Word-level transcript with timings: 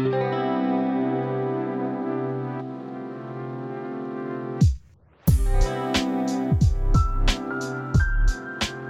Thank 0.00 0.14
you. 0.14 0.39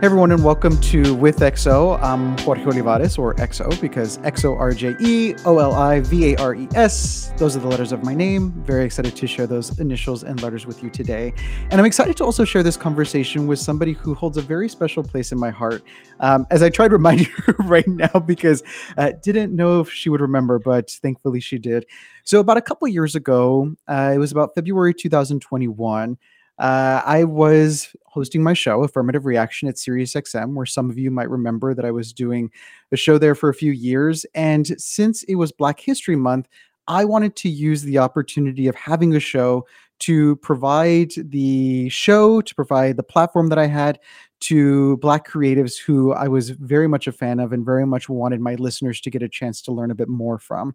Hey 0.00 0.06
everyone, 0.06 0.32
and 0.32 0.42
welcome 0.42 0.80
to 0.80 1.14
With 1.14 1.40
XO. 1.40 2.02
I'm 2.02 2.34
Xorje 2.38 2.64
Olivares, 2.64 3.18
or 3.18 3.34
XO, 3.34 3.78
because 3.82 4.16
XO 4.20 4.58
R 4.58 4.72
J 4.72 4.96
E 4.98 5.34
O 5.44 5.58
L 5.58 5.74
I 5.74 6.00
V 6.00 6.32
A 6.32 6.38
R 6.38 6.54
E 6.54 6.66
S. 6.74 7.34
Those 7.36 7.54
are 7.54 7.60
the 7.60 7.68
letters 7.68 7.92
of 7.92 8.02
my 8.02 8.14
name. 8.14 8.50
Very 8.64 8.86
excited 8.86 9.14
to 9.14 9.26
share 9.26 9.46
those 9.46 9.78
initials 9.78 10.24
and 10.24 10.42
letters 10.42 10.64
with 10.64 10.82
you 10.82 10.88
today. 10.88 11.34
And 11.70 11.74
I'm 11.78 11.84
excited 11.84 12.16
to 12.16 12.24
also 12.24 12.46
share 12.46 12.62
this 12.62 12.78
conversation 12.78 13.46
with 13.46 13.58
somebody 13.58 13.92
who 13.92 14.14
holds 14.14 14.38
a 14.38 14.40
very 14.40 14.70
special 14.70 15.02
place 15.02 15.32
in 15.32 15.38
my 15.38 15.50
heart. 15.50 15.82
Um, 16.20 16.46
as 16.50 16.62
I 16.62 16.70
tried 16.70 16.88
to 16.88 16.92
remind 16.96 17.20
you 17.20 17.34
right 17.58 17.86
now, 17.86 18.20
because 18.20 18.62
I 18.96 19.10
uh, 19.10 19.12
didn't 19.22 19.54
know 19.54 19.80
if 19.80 19.92
she 19.92 20.08
would 20.08 20.22
remember, 20.22 20.58
but 20.58 20.90
thankfully 20.90 21.40
she 21.40 21.58
did. 21.58 21.84
So, 22.24 22.40
about 22.40 22.56
a 22.56 22.62
couple 22.62 22.88
years 22.88 23.14
ago, 23.14 23.76
uh, 23.86 24.12
it 24.14 24.18
was 24.18 24.32
about 24.32 24.54
February 24.54 24.94
2021 24.94 26.16
uh, 26.60 27.00
I 27.06 27.24
was 27.24 27.96
hosting 28.04 28.42
my 28.42 28.52
show, 28.52 28.84
Affirmative 28.84 29.24
Reaction, 29.24 29.66
at 29.66 29.76
SiriusXM, 29.76 30.54
where 30.54 30.66
some 30.66 30.90
of 30.90 30.98
you 30.98 31.10
might 31.10 31.30
remember 31.30 31.72
that 31.74 31.86
I 31.86 31.90
was 31.90 32.12
doing 32.12 32.50
a 32.92 32.96
show 32.96 33.16
there 33.16 33.34
for 33.34 33.48
a 33.48 33.54
few 33.54 33.72
years. 33.72 34.26
And 34.34 34.66
since 34.78 35.22
it 35.22 35.36
was 35.36 35.52
Black 35.52 35.80
History 35.80 36.16
Month, 36.16 36.48
I 36.86 37.06
wanted 37.06 37.34
to 37.36 37.48
use 37.48 37.82
the 37.82 37.98
opportunity 37.98 38.66
of 38.68 38.74
having 38.74 39.14
a 39.14 39.20
show 39.20 39.66
to 40.00 40.36
provide 40.36 41.12
the 41.16 41.88
show, 41.88 42.40
to 42.42 42.54
provide 42.54 42.96
the 42.96 43.02
platform 43.02 43.48
that 43.48 43.58
I 43.58 43.66
had 43.66 43.98
to 44.40 44.96
Black 44.98 45.28
creatives 45.28 45.78
who 45.78 46.12
I 46.12 46.26
was 46.26 46.50
very 46.50 46.88
much 46.88 47.06
a 47.06 47.12
fan 47.12 47.40
of 47.40 47.52
and 47.52 47.64
very 47.64 47.86
much 47.86 48.08
wanted 48.08 48.40
my 48.40 48.54
listeners 48.54 49.00
to 49.02 49.10
get 49.10 49.22
a 49.22 49.28
chance 49.28 49.60
to 49.62 49.72
learn 49.72 49.90
a 49.90 49.94
bit 49.94 50.08
more 50.08 50.38
from. 50.38 50.74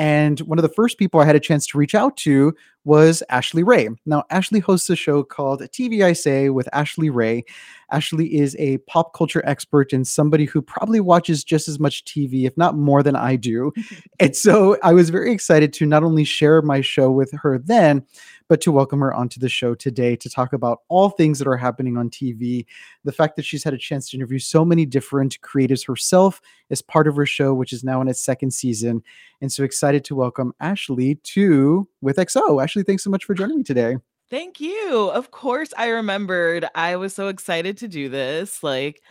And 0.00 0.40
one 0.40 0.58
of 0.58 0.62
the 0.62 0.70
first 0.70 0.96
people 0.96 1.20
I 1.20 1.26
had 1.26 1.36
a 1.36 1.40
chance 1.40 1.66
to 1.66 1.78
reach 1.78 1.94
out 1.94 2.16
to 2.18 2.54
was 2.84 3.22
Ashley 3.28 3.62
Ray. 3.62 3.90
Now, 4.06 4.24
Ashley 4.30 4.58
hosts 4.58 4.88
a 4.88 4.96
show 4.96 5.22
called 5.22 5.60
TV 5.60 6.02
I 6.02 6.14
Say 6.14 6.48
with 6.48 6.68
Ashley 6.72 7.10
Ray. 7.10 7.44
Ashley 7.92 8.34
is 8.34 8.56
a 8.58 8.78
pop 8.78 9.12
culture 9.12 9.42
expert 9.44 9.92
and 9.92 10.06
somebody 10.06 10.46
who 10.46 10.62
probably 10.62 11.00
watches 11.00 11.44
just 11.44 11.68
as 11.68 11.78
much 11.78 12.04
TV, 12.06 12.46
if 12.46 12.56
not 12.56 12.76
more 12.76 13.02
than 13.02 13.16
I 13.16 13.36
do. 13.36 13.72
and 14.20 14.34
so 14.34 14.78
I 14.82 14.94
was 14.94 15.10
very 15.10 15.32
excited 15.32 15.72
to 15.74 15.86
not 15.86 16.02
only 16.02 16.24
share 16.24 16.62
my 16.62 16.80
show 16.80 17.10
with 17.10 17.32
her 17.32 17.58
then, 17.58 18.06
but 18.48 18.60
to 18.62 18.72
welcome 18.72 19.00
her 19.00 19.12
onto 19.14 19.38
the 19.38 19.48
show 19.48 19.74
today 19.74 20.16
to 20.16 20.28
talk 20.28 20.52
about 20.52 20.80
all 20.88 21.10
things 21.10 21.38
that 21.38 21.46
are 21.46 21.56
happening 21.56 21.96
on 21.96 22.10
TV. 22.10 22.66
The 23.04 23.12
fact 23.12 23.36
that 23.36 23.44
she's 23.44 23.62
had 23.62 23.74
a 23.74 23.78
chance 23.78 24.10
to 24.10 24.16
interview 24.16 24.38
so 24.38 24.64
many 24.64 24.86
different 24.86 25.40
creatives 25.40 25.86
herself 25.86 26.40
as 26.70 26.82
part 26.82 27.06
of 27.06 27.14
her 27.14 27.26
show, 27.26 27.54
which 27.54 27.72
is 27.72 27.84
now 27.84 28.00
in 28.00 28.08
its 28.08 28.20
second 28.20 28.52
season. 28.52 29.02
And 29.40 29.52
so 29.52 29.62
excited 29.62 29.89
to 29.98 30.14
welcome 30.14 30.54
Ashley 30.60 31.16
to 31.16 31.88
With 32.00 32.16
XO. 32.16 32.62
Ashley, 32.62 32.82
thanks 32.84 33.02
so 33.02 33.10
much 33.10 33.24
for 33.24 33.34
joining 33.34 33.58
me 33.58 33.64
today. 33.64 33.96
Thank 34.30 34.60
you. 34.60 35.10
Of 35.10 35.32
course, 35.32 35.72
I 35.76 35.88
remembered. 35.88 36.64
I 36.76 36.94
was 36.96 37.14
so 37.14 37.28
excited 37.28 37.76
to 37.78 37.88
do 37.88 38.08
this. 38.08 38.62
Like, 38.62 39.02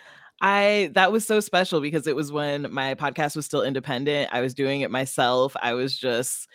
I 0.42 0.92
that 0.94 1.12
was 1.12 1.26
so 1.28 1.42
special 1.42 1.82
because 1.82 2.08
it 2.08 2.16
was 2.16 2.32
when 2.32 2.72
my 2.72 2.96
podcast 2.96 3.36
was 3.36 3.46
still 3.46 3.64
independent. 3.64 4.30
I 4.32 4.40
was 4.40 4.54
doing 4.54 4.82
it 4.82 4.92
myself. 4.92 5.56
I 5.62 5.74
was 5.74 5.98
just 5.98 6.48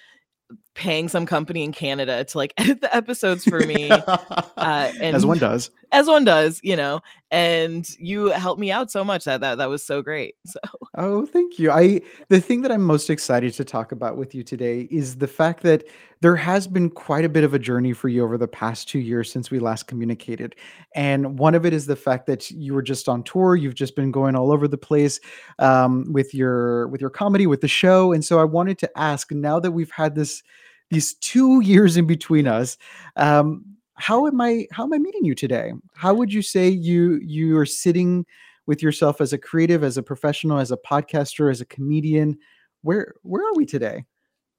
paying 0.75 1.08
some 1.08 1.25
company 1.25 1.62
in 1.62 1.72
Canada 1.72 2.25
to 2.25 2.39
like 2.39 2.53
edit 2.58 2.80
the 2.80 2.94
episodes 2.94 3.44
for 3.44 3.61
me. 3.67 3.91
uh, 3.91 4.92
and 5.00 5.17
as 5.17 5.25
one 5.25 5.39
does. 5.39 5.70
As 5.92 6.08
one 6.08 6.25
does, 6.25 6.61
you 6.64 6.75
know. 6.77 7.00
And 7.30 7.89
you 7.98 8.27
helped 8.27 8.61
me 8.61 8.70
out 8.70 8.91
so 8.91 9.05
much 9.05 9.25
that 9.25 9.41
that 9.41 9.58
that 9.58 9.69
was 9.69 9.84
so 9.84 10.02
great. 10.02 10.34
So 10.47 10.61
Oh, 10.97 11.27
thank 11.27 11.58
you. 11.58 11.72
I 11.72 12.00
the 12.28 12.41
thing 12.41 12.62
that 12.62 12.70
I'm 12.70 12.83
most 12.83 13.11
excited 13.11 13.52
to 13.55 13.64
talk 13.64 13.91
about 13.92 14.17
with 14.17 14.34
you 14.34 14.45
today 14.45 14.86
is 14.91 15.17
the 15.17 15.27
fact 15.27 15.62
that 15.64 15.84
there 16.20 16.36
has 16.36 16.67
been 16.69 16.89
quite 16.89 17.24
a 17.24 17.29
bit 17.29 17.42
of 17.45 17.52
a 17.52 17.58
journey 17.58 17.92
for 17.92 18.08
you 18.08 18.23
over 18.24 18.39
the 18.39 18.46
past 18.48 18.89
2 18.89 18.98
years 19.01 19.30
since 19.30 19.51
we 19.51 19.58
last 19.58 19.89
communicated. 19.89 20.55
And 20.95 21.39
one 21.39 21.55
of 21.56 21.67
it 21.67 21.73
is 21.73 21.86
the 21.86 21.96
fact 21.96 22.27
that 22.27 22.51
you 22.51 22.74
were 22.74 22.83
just 22.83 23.08
on 23.08 23.24
tour, 23.24 23.56
you've 23.56 23.74
just 23.74 23.96
been 23.96 24.12
going 24.12 24.36
all 24.36 24.52
over 24.52 24.68
the 24.68 24.79
place 24.79 25.18
um, 25.58 26.12
with 26.12 26.33
your 26.35 26.86
with 26.89 27.01
your 27.01 27.11
comedy 27.11 27.46
with 27.46 27.61
the 27.61 27.68
show. 27.68 28.12
And 28.12 28.24
so 28.24 28.39
I 28.39 28.45
wanted 28.45 28.79
to 28.79 28.91
ask 28.96 29.33
now 29.33 29.58
that 29.61 29.73
we've 29.73 29.91
had 29.91 30.14
this 30.14 30.42
these 30.90 31.14
2 31.14 31.61
years 31.64 31.96
in 31.96 32.06
between 32.06 32.46
us, 32.46 32.77
um, 33.17 33.64
how 33.96 34.27
am 34.27 34.40
I 34.40 34.67
how 34.72 34.84
am 34.84 34.92
I 34.92 34.98
meeting 34.98 35.24
you 35.24 35.34
today? 35.34 35.72
How 35.95 36.14
would 36.14 36.33
you 36.33 36.42
say 36.42 36.68
you 36.68 37.20
you 37.22 37.56
are 37.58 37.67
sitting 37.67 38.27
with 38.67 38.83
yourself 38.83 39.20
as 39.20 39.33
a 39.33 39.39
creative, 39.39 39.84
as 39.84 39.96
a 39.96 40.02
professional, 40.02 40.58
as 40.58 40.73
a 40.73 40.77
podcaster, 40.77 41.50
as 41.50 41.61
a 41.61 41.67
comedian? 41.67 42.36
Where 42.83 43.14
where 43.23 43.46
are 43.46 43.55
we 43.55 43.67
today? 43.67 44.05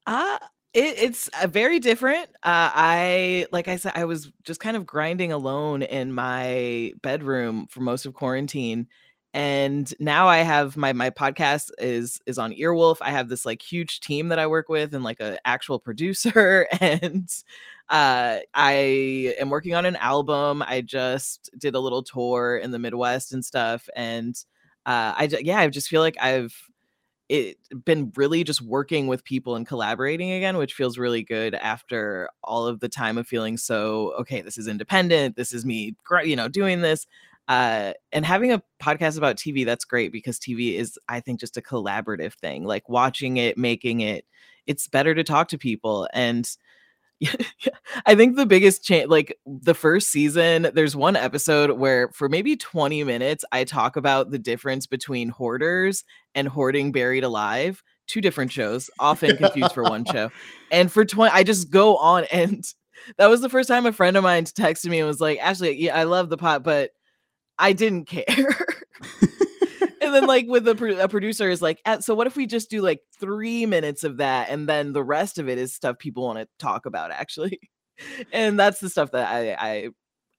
Uh 0.06 0.38
it, 0.76 0.98
it's 0.98 1.28
uh, 1.28 1.46
very 1.46 1.80
different. 1.80 2.28
Uh, 2.42 2.70
I 2.74 3.46
like 3.50 3.66
I 3.66 3.76
said, 3.76 3.92
I 3.94 4.04
was 4.04 4.30
just 4.44 4.60
kind 4.60 4.76
of 4.76 4.84
grinding 4.84 5.32
alone 5.32 5.82
in 5.82 6.12
my 6.12 6.92
bedroom 7.02 7.66
for 7.70 7.80
most 7.80 8.04
of 8.04 8.12
quarantine, 8.12 8.86
and 9.36 9.92
now 10.00 10.28
I 10.28 10.38
have 10.38 10.78
my 10.78 10.94
my 10.94 11.10
podcast 11.10 11.70
is 11.78 12.18
is 12.24 12.38
on 12.38 12.54
Earwolf. 12.54 12.96
I 13.02 13.10
have 13.10 13.28
this 13.28 13.44
like 13.44 13.60
huge 13.60 14.00
team 14.00 14.28
that 14.28 14.38
I 14.38 14.46
work 14.46 14.70
with 14.70 14.94
and 14.94 15.04
like 15.04 15.20
an 15.20 15.36
actual 15.44 15.78
producer, 15.78 16.66
and 16.80 17.28
uh, 17.90 18.38
I 18.54 19.34
am 19.38 19.50
working 19.50 19.74
on 19.74 19.84
an 19.84 19.96
album. 19.96 20.62
I 20.66 20.80
just 20.80 21.50
did 21.58 21.74
a 21.74 21.80
little 21.80 22.02
tour 22.02 22.56
in 22.56 22.70
the 22.70 22.78
Midwest 22.78 23.34
and 23.34 23.44
stuff, 23.44 23.90
and 23.94 24.34
uh, 24.86 25.12
I 25.18 25.28
yeah, 25.42 25.58
I 25.58 25.68
just 25.68 25.88
feel 25.88 26.00
like 26.00 26.16
I've 26.18 26.54
it 27.28 27.58
been 27.84 28.12
really 28.16 28.44
just 28.44 28.62
working 28.62 29.08
with 29.08 29.24
people 29.24 29.56
and 29.56 29.66
collaborating 29.66 30.30
again, 30.32 30.56
which 30.56 30.74
feels 30.74 30.96
really 30.96 31.24
good 31.24 31.54
after 31.56 32.28
all 32.44 32.66
of 32.66 32.78
the 32.80 32.88
time 32.88 33.18
of 33.18 33.26
feeling 33.26 33.56
so 33.56 34.12
okay. 34.20 34.40
This 34.42 34.58
is 34.58 34.68
independent. 34.68 35.36
This 35.36 35.52
is 35.52 35.66
me, 35.66 35.96
you 36.24 36.36
know, 36.36 36.48
doing 36.48 36.82
this. 36.82 37.06
Uh, 37.48 37.92
and 38.12 38.26
having 38.26 38.52
a 38.52 38.62
podcast 38.82 39.16
about 39.16 39.36
TV, 39.36 39.64
that's 39.64 39.84
great 39.84 40.12
because 40.12 40.38
TV 40.38 40.74
is, 40.74 40.98
I 41.08 41.20
think, 41.20 41.40
just 41.40 41.56
a 41.56 41.62
collaborative 41.62 42.34
thing. 42.34 42.64
Like 42.64 42.88
watching 42.88 43.36
it, 43.36 43.56
making 43.56 44.00
it, 44.00 44.24
it's 44.66 44.88
better 44.88 45.14
to 45.14 45.22
talk 45.22 45.48
to 45.48 45.58
people 45.58 46.08
and 46.12 46.48
I 48.06 48.14
think 48.14 48.36
the 48.36 48.46
biggest 48.46 48.84
change, 48.84 49.08
like 49.08 49.38
the 49.46 49.74
first 49.74 50.10
season, 50.10 50.68
there's 50.74 50.94
one 50.94 51.16
episode 51.16 51.72
where 51.72 52.08
for 52.10 52.28
maybe 52.28 52.56
20 52.56 53.04
minutes, 53.04 53.44
I 53.52 53.64
talk 53.64 53.96
about 53.96 54.30
the 54.30 54.38
difference 54.38 54.86
between 54.86 55.30
hoarders 55.30 56.04
and 56.34 56.48
hoarding 56.48 56.92
buried 56.92 57.24
alive. 57.24 57.82
Two 58.06 58.20
different 58.20 58.52
shows, 58.52 58.90
often 59.00 59.36
confused 59.36 59.72
for 59.72 59.82
one 59.82 60.04
show. 60.04 60.30
And 60.70 60.92
for 60.92 61.04
20, 61.04 61.32
I 61.32 61.42
just 61.42 61.70
go 61.70 61.96
on. 61.96 62.24
And 62.24 62.64
that 63.18 63.26
was 63.28 63.40
the 63.40 63.48
first 63.48 63.68
time 63.68 63.86
a 63.86 63.92
friend 63.92 64.16
of 64.16 64.22
mine 64.22 64.44
texted 64.44 64.90
me 64.90 64.98
and 64.98 65.08
was 65.08 65.20
like, 65.20 65.38
Ashley, 65.40 65.74
yeah, 65.76 65.96
I 65.96 66.04
love 66.04 66.28
the 66.28 66.36
pot, 66.36 66.62
but 66.62 66.90
I 67.58 67.72
didn't 67.72 68.06
care. 68.06 68.26
And 70.06 70.14
then 70.14 70.26
like 70.26 70.46
with 70.46 70.68
a, 70.68 71.02
a 71.02 71.08
producer 71.08 71.50
is 71.50 71.60
like 71.60 71.80
so 72.00 72.14
what 72.14 72.28
if 72.28 72.36
we 72.36 72.46
just 72.46 72.70
do 72.70 72.80
like 72.80 73.00
three 73.18 73.66
minutes 73.66 74.04
of 74.04 74.18
that 74.18 74.50
and 74.50 74.68
then 74.68 74.92
the 74.92 75.02
rest 75.02 75.38
of 75.38 75.48
it 75.48 75.58
is 75.58 75.74
stuff 75.74 75.98
people 75.98 76.24
want 76.24 76.38
to 76.38 76.46
talk 76.58 76.86
about 76.86 77.10
actually. 77.10 77.58
And 78.30 78.58
that's 78.60 78.78
the 78.78 78.90
stuff 78.90 79.12
that 79.12 79.26
i 79.26 79.54
i 79.54 79.88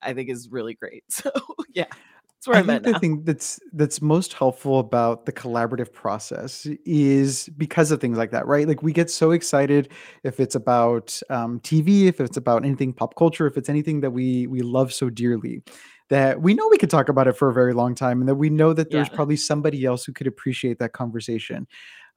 i 0.03 0.13
think 0.13 0.29
is 0.29 0.47
really 0.51 0.75
great. 0.75 1.03
So 1.09 1.31
yeah 1.73 1.85
that's 2.38 2.47
where 2.47 2.56
I 2.56 2.59
I'm 2.59 2.67
think 2.67 2.88
at 2.88 2.94
the 2.94 3.00
thing 3.00 3.23
that's 3.23 3.59
that's 3.73 4.00
most 4.00 4.33
helpful 4.33 4.77
about 4.77 5.25
the 5.25 5.31
collaborative 5.31 5.91
process 5.91 6.67
is 6.85 7.50
because 7.57 7.89
of 7.89 8.00
things 8.00 8.16
like 8.16 8.29
that, 8.29 8.45
right? 8.45 8.67
Like 8.67 8.83
we 8.83 8.94
get 8.94 9.09
so 9.09 9.31
excited 9.31 9.89
if 10.23 10.39
it's 10.39 10.53
about 10.53 11.19
um, 11.31 11.59
TV, 11.61 12.06
if 12.06 12.22
it's 12.22 12.38
about 12.38 12.63
anything 12.63 12.94
pop 12.94 13.16
culture, 13.16 13.47
if 13.47 13.57
it's 13.57 13.69
anything 13.69 14.01
that 14.01 14.11
we 14.11 14.45
we 14.45 14.61
love 14.61 14.94
so 14.94 15.09
dearly 15.09 15.63
that 16.09 16.41
we 16.41 16.53
know 16.53 16.68
we 16.69 16.78
could 16.78 16.90
talk 16.90 17.09
about 17.09 17.28
it 17.28 17.34
for 17.34 17.50
a 17.50 17.53
very 17.53 17.73
long 17.73 17.95
time 17.95 18.22
and 18.22 18.29
that 18.29 18.35
we 18.35 18.50
know 18.50 18.73
that 18.73 18.91
there's 18.91 19.07
yeah 19.09 19.16
probably 19.16 19.35
somebody 19.35 19.86
else 19.86 20.06
who 20.06 20.13
could 20.13 20.27
appreciate 20.27 20.80
that 20.80 20.94
conversation. 20.94 21.68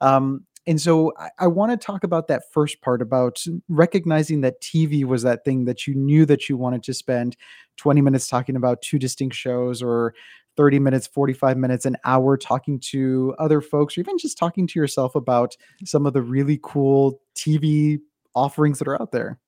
Um, 0.01 0.45
and 0.67 0.81
so 0.81 1.13
I, 1.19 1.31
I 1.41 1.47
want 1.47 1.73
to 1.73 1.77
talk 1.77 2.05
about 2.05 2.29
that 2.29 2.45
first 2.53 2.81
part 2.83 3.03
about 3.03 3.43
recognizing 3.69 4.43
that 4.43 4.61
TV 4.61 5.05
was 5.05 5.23
that 5.23 5.45
thing 5.45 5.65
that 5.65 5.87
you 5.87 5.95
knew 5.95 6.27
that 6.27 6.49
you 6.49 6.57
wanted 6.57 6.83
to 6.85 6.95
spend 6.95 7.37
20 7.79 8.01
minutes 8.01 8.29
talking 8.29 8.57
about 8.57 8.83
two 8.83 8.99
distinct 8.99 9.35
shows 9.35 9.83
or 9.83 10.15
30 10.57 10.79
minutes, 10.79 11.07
45 11.07 11.57
minutes, 11.57 11.87
an 11.87 11.97
hour 12.05 12.37
talking 12.37 12.79
to 12.81 13.35
other 13.39 13.61
folks, 13.61 13.97
or 13.97 14.01
even 14.03 14.19
just 14.19 14.37
talking 14.37 14.67
to 14.67 14.79
yourself 14.79 15.15
about 15.15 15.57
some 15.85 16.05
of 16.07 16.13
the 16.13 16.23
really 16.23 16.59
cool 16.63 17.21
TV 17.35 17.99
offerings 18.35 18.79
that 18.79 18.89
are 18.89 19.01
out 19.01 19.13
there. 19.13 19.39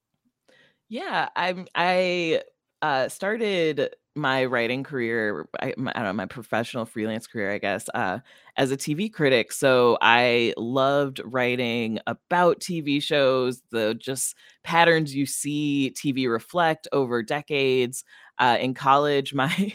yeah 0.88 1.28
i'm 1.36 1.66
i 1.74 2.42
uh 2.82 3.08
started 3.08 3.94
my 4.14 4.44
writing 4.44 4.84
career, 4.84 5.46
I, 5.60 5.74
my, 5.76 5.92
I 5.94 6.00
don't 6.00 6.08
know, 6.08 6.12
my 6.12 6.26
professional 6.26 6.84
freelance 6.84 7.26
career, 7.26 7.52
I 7.52 7.58
guess, 7.58 7.88
uh, 7.94 8.18
as 8.56 8.70
a 8.70 8.76
TV 8.76 9.08
critic. 9.08 9.52
So 9.52 9.98
I 10.02 10.54
loved 10.56 11.20
writing 11.24 11.98
about 12.06 12.60
TV 12.60 13.00
shows, 13.00 13.62
the 13.70 13.94
just 13.94 14.36
patterns 14.64 15.14
you 15.14 15.26
see 15.26 15.90
TV 15.90 16.26
reflect 16.28 16.88
over 16.92 17.22
decades. 17.22 18.04
Uh, 18.38 18.58
in 18.60 18.74
college, 18.74 19.32
my 19.34 19.74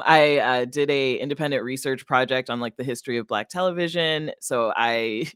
I 0.00 0.38
uh, 0.38 0.64
did 0.64 0.90
a 0.90 1.16
independent 1.16 1.62
research 1.64 2.06
project 2.06 2.50
on 2.50 2.60
like 2.60 2.76
the 2.76 2.84
history 2.84 3.18
of 3.18 3.26
Black 3.26 3.48
television. 3.48 4.32
So 4.40 4.72
I 4.76 5.30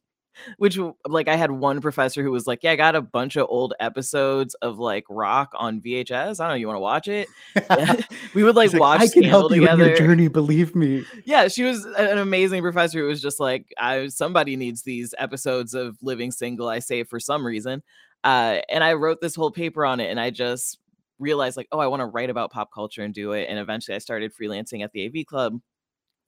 which 0.59 0.79
like 1.07 1.29
I 1.29 1.37
had 1.37 1.51
one 1.51 1.81
professor 1.81 2.23
who 2.23 2.31
was 2.31 2.47
like, 2.47 2.63
"Yeah, 2.63 2.73
I 2.73 2.77
got 2.77 2.95
a 2.97 3.03
bunch 3.03 3.37
of 3.37 3.47
old 3.49 3.75
episodes 3.81 4.55
of 4.57 4.79
like 4.79 5.05
Roc 5.09 5.53
on 5.57 5.81
VHS. 5.81 6.41
I 6.41 6.45
don't 6.45 6.49
know, 6.49 6.55
you 6.55 6.67
want 6.67 6.77
to 6.77 6.81
watch 6.81 7.09
it?" 7.09 7.29
we 8.35 8.43
would 8.43 8.57
like, 8.57 8.73
like 8.73 8.81
watch. 8.81 9.01
I 9.01 9.09
can 9.09 9.25
help 9.25 9.53
you 9.53 9.61
together. 9.61 9.89
your 9.89 9.97
journey. 9.97 10.29
Believe 10.29 10.75
me. 10.75 11.05
Yeah, 11.25 11.49
she 11.49 11.63
was 11.63 11.85
an 11.85 12.19
amazing 12.19 12.63
professor 12.63 13.01
who 13.01 13.07
was 13.07 13.23
just 13.23 13.41
like, 13.41 13.73
"I 13.79 14.09
somebody 14.09 14.57
needs 14.57 14.83
these 14.83 15.15
episodes 15.19 15.75
of 15.75 15.97
Living 16.03 16.31
Single." 16.31 16.69
I 16.69 16.79
say 16.79 17.05
for 17.05 17.21
some 17.21 17.47
reason, 17.47 17.83
uh, 18.25 18.61
and 18.69 18.83
I 18.83 18.95
wrote 18.95 19.21
this 19.21 19.35
whole 19.35 19.51
paper 19.51 19.85
on 19.85 20.01
it, 20.01 20.11
and 20.11 20.19
I 20.19 20.31
just 20.31 20.79
realized 21.19 21.57
like, 21.57 21.69
oh, 21.73 21.79
I 21.79 21.87
want 21.87 22.01
to 22.01 22.07
write 22.07 22.31
about 22.31 22.53
pop 22.53 22.71
culture 22.73 23.03
and 23.03 23.15
do 23.15 23.33
it. 23.33 23.47
And 23.49 23.59
eventually, 23.59 23.95
I 23.95 23.99
started 23.99 24.33
freelancing 24.35 24.83
at 24.83 24.93
the 24.93 25.07
AV 25.07 25.27
Club 25.27 25.61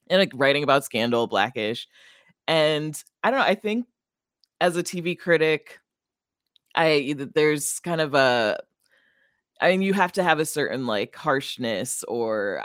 and 0.09 0.19
like 0.21 0.33
writing 0.35 0.63
about 0.63 0.85
Scandal, 0.85 1.27
Blackish, 1.27 1.89
and 2.47 3.01
I 3.23 3.31
don't 3.31 3.41
know. 3.41 3.47
I 3.47 3.55
think 3.55 3.87
as 4.61 4.77
a 4.77 4.83
TV 4.83 5.19
critic, 5.19 5.79
I 6.75 7.15
there's 7.35 7.81
kind 7.81 8.01
of 8.01 8.15
a 8.15 8.59
I 9.61 9.71
mean, 9.71 9.83
you 9.83 9.95
have 9.95 10.13
to 10.13 10.23
have 10.23 10.39
a 10.39 10.47
certain 10.47 10.87
like 10.87 11.17
harshness 11.17 12.05
or 12.09 12.65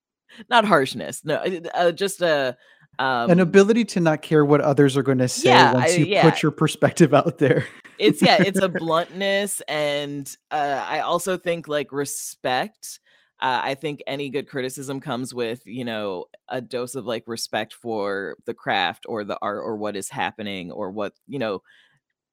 not 0.50 0.64
harshness, 0.64 1.24
no, 1.24 1.36
uh, 1.74 1.92
just 1.92 2.20
a 2.22 2.56
um, 2.98 3.30
an 3.30 3.40
ability 3.40 3.84
to 3.86 4.00
not 4.00 4.22
care 4.22 4.44
what 4.44 4.60
others 4.60 4.96
are 4.96 5.02
going 5.02 5.18
to 5.18 5.28
say 5.28 5.48
yeah, 5.48 5.72
once 5.72 5.96
you 5.96 6.04
I, 6.04 6.08
yeah. 6.08 6.30
put 6.30 6.42
your 6.42 6.52
perspective 6.52 7.14
out 7.14 7.38
there. 7.38 7.66
it's 7.98 8.20
yeah, 8.20 8.42
it's 8.42 8.60
a 8.60 8.68
bluntness, 8.80 9.62
and 9.62 10.34
uh, 10.50 10.84
I 10.86 11.00
also 11.00 11.36
think 11.38 11.68
like 11.68 11.92
respect. 11.92 13.00
Uh, 13.42 13.60
I 13.64 13.74
think 13.74 14.02
any 14.06 14.30
good 14.30 14.48
criticism 14.48 15.00
comes 15.00 15.34
with 15.34 15.62
you 15.66 15.84
know 15.84 16.26
a 16.48 16.60
dose 16.62 16.94
of 16.94 17.06
like 17.06 17.24
respect 17.26 17.74
for 17.74 18.36
the 18.46 18.54
craft 18.54 19.04
or 19.08 19.24
the 19.24 19.38
art 19.42 19.62
or 19.64 19.76
what 19.76 19.96
is 19.96 20.08
happening 20.10 20.70
or 20.72 20.92
what 20.92 21.14
you 21.28 21.40
know 21.40 21.62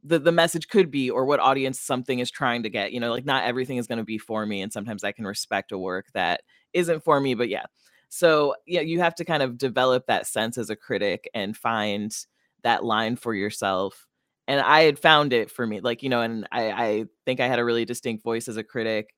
the 0.03 0.19
the 0.19 0.31
message 0.31 0.67
could 0.69 0.91
be 0.91 1.09
or 1.09 1.25
what 1.25 1.39
audience 1.39 1.79
something 1.79 2.19
is 2.19 2.31
trying 2.31 2.63
to 2.63 2.69
get 2.69 2.93
you 2.93 2.99
know 2.99 3.11
like 3.11 3.25
not 3.25 3.43
everything 3.43 3.77
is 3.77 3.87
going 3.87 3.97
to 3.97 4.03
be 4.05 4.17
for 4.17 4.45
me 4.45 4.61
and 4.61 4.71
sometimes 4.73 5.03
i 5.03 5.11
can 5.11 5.25
respect 5.25 5.71
a 5.73 5.77
work 5.77 6.07
that 6.13 6.41
isn't 6.73 7.03
for 7.03 7.19
me 7.19 7.33
but 7.35 7.49
yeah. 7.49 7.65
So 8.09 8.55
yeah 8.67 8.81
you 8.81 8.99
have 9.01 9.15
to 9.15 9.25
kind 9.25 9.43
of 9.43 9.57
develop 9.57 10.05
that 10.07 10.27
sense 10.27 10.57
as 10.57 10.69
a 10.69 10.75
critic 10.75 11.29
and 11.33 11.55
find 11.57 12.15
that 12.63 12.83
line 12.83 13.15
for 13.17 13.33
yourself. 13.35 14.07
And 14.47 14.61
i 14.61 14.81
had 14.81 14.99
found 14.99 15.33
it 15.33 15.51
for 15.51 15.65
me 15.67 15.79
like 15.81 16.03
you 16.03 16.09
know 16.09 16.21
and 16.21 16.47
i 16.51 16.71
i 16.71 17.05
think 17.25 17.39
i 17.39 17.47
had 17.47 17.59
a 17.59 17.65
really 17.65 17.85
distinct 17.85 18.23
voice 18.23 18.47
as 18.47 18.57
a 18.57 18.63
critic. 18.63 19.13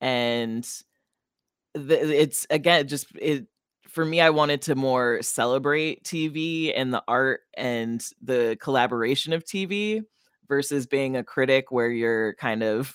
And 0.00 0.66
it's 1.74 2.46
again 2.50 2.88
just 2.88 3.06
it 3.16 3.46
for 3.94 4.04
me, 4.04 4.20
I 4.20 4.30
wanted 4.30 4.60
to 4.62 4.74
more 4.74 5.22
celebrate 5.22 6.02
TV 6.02 6.72
and 6.74 6.92
the 6.92 7.02
art 7.06 7.42
and 7.56 8.04
the 8.20 8.58
collaboration 8.60 9.32
of 9.32 9.44
TV 9.44 10.02
versus 10.48 10.84
being 10.84 11.16
a 11.16 11.22
critic 11.22 11.70
where 11.70 11.88
you're 11.88 12.34
kind 12.34 12.64
of 12.64 12.92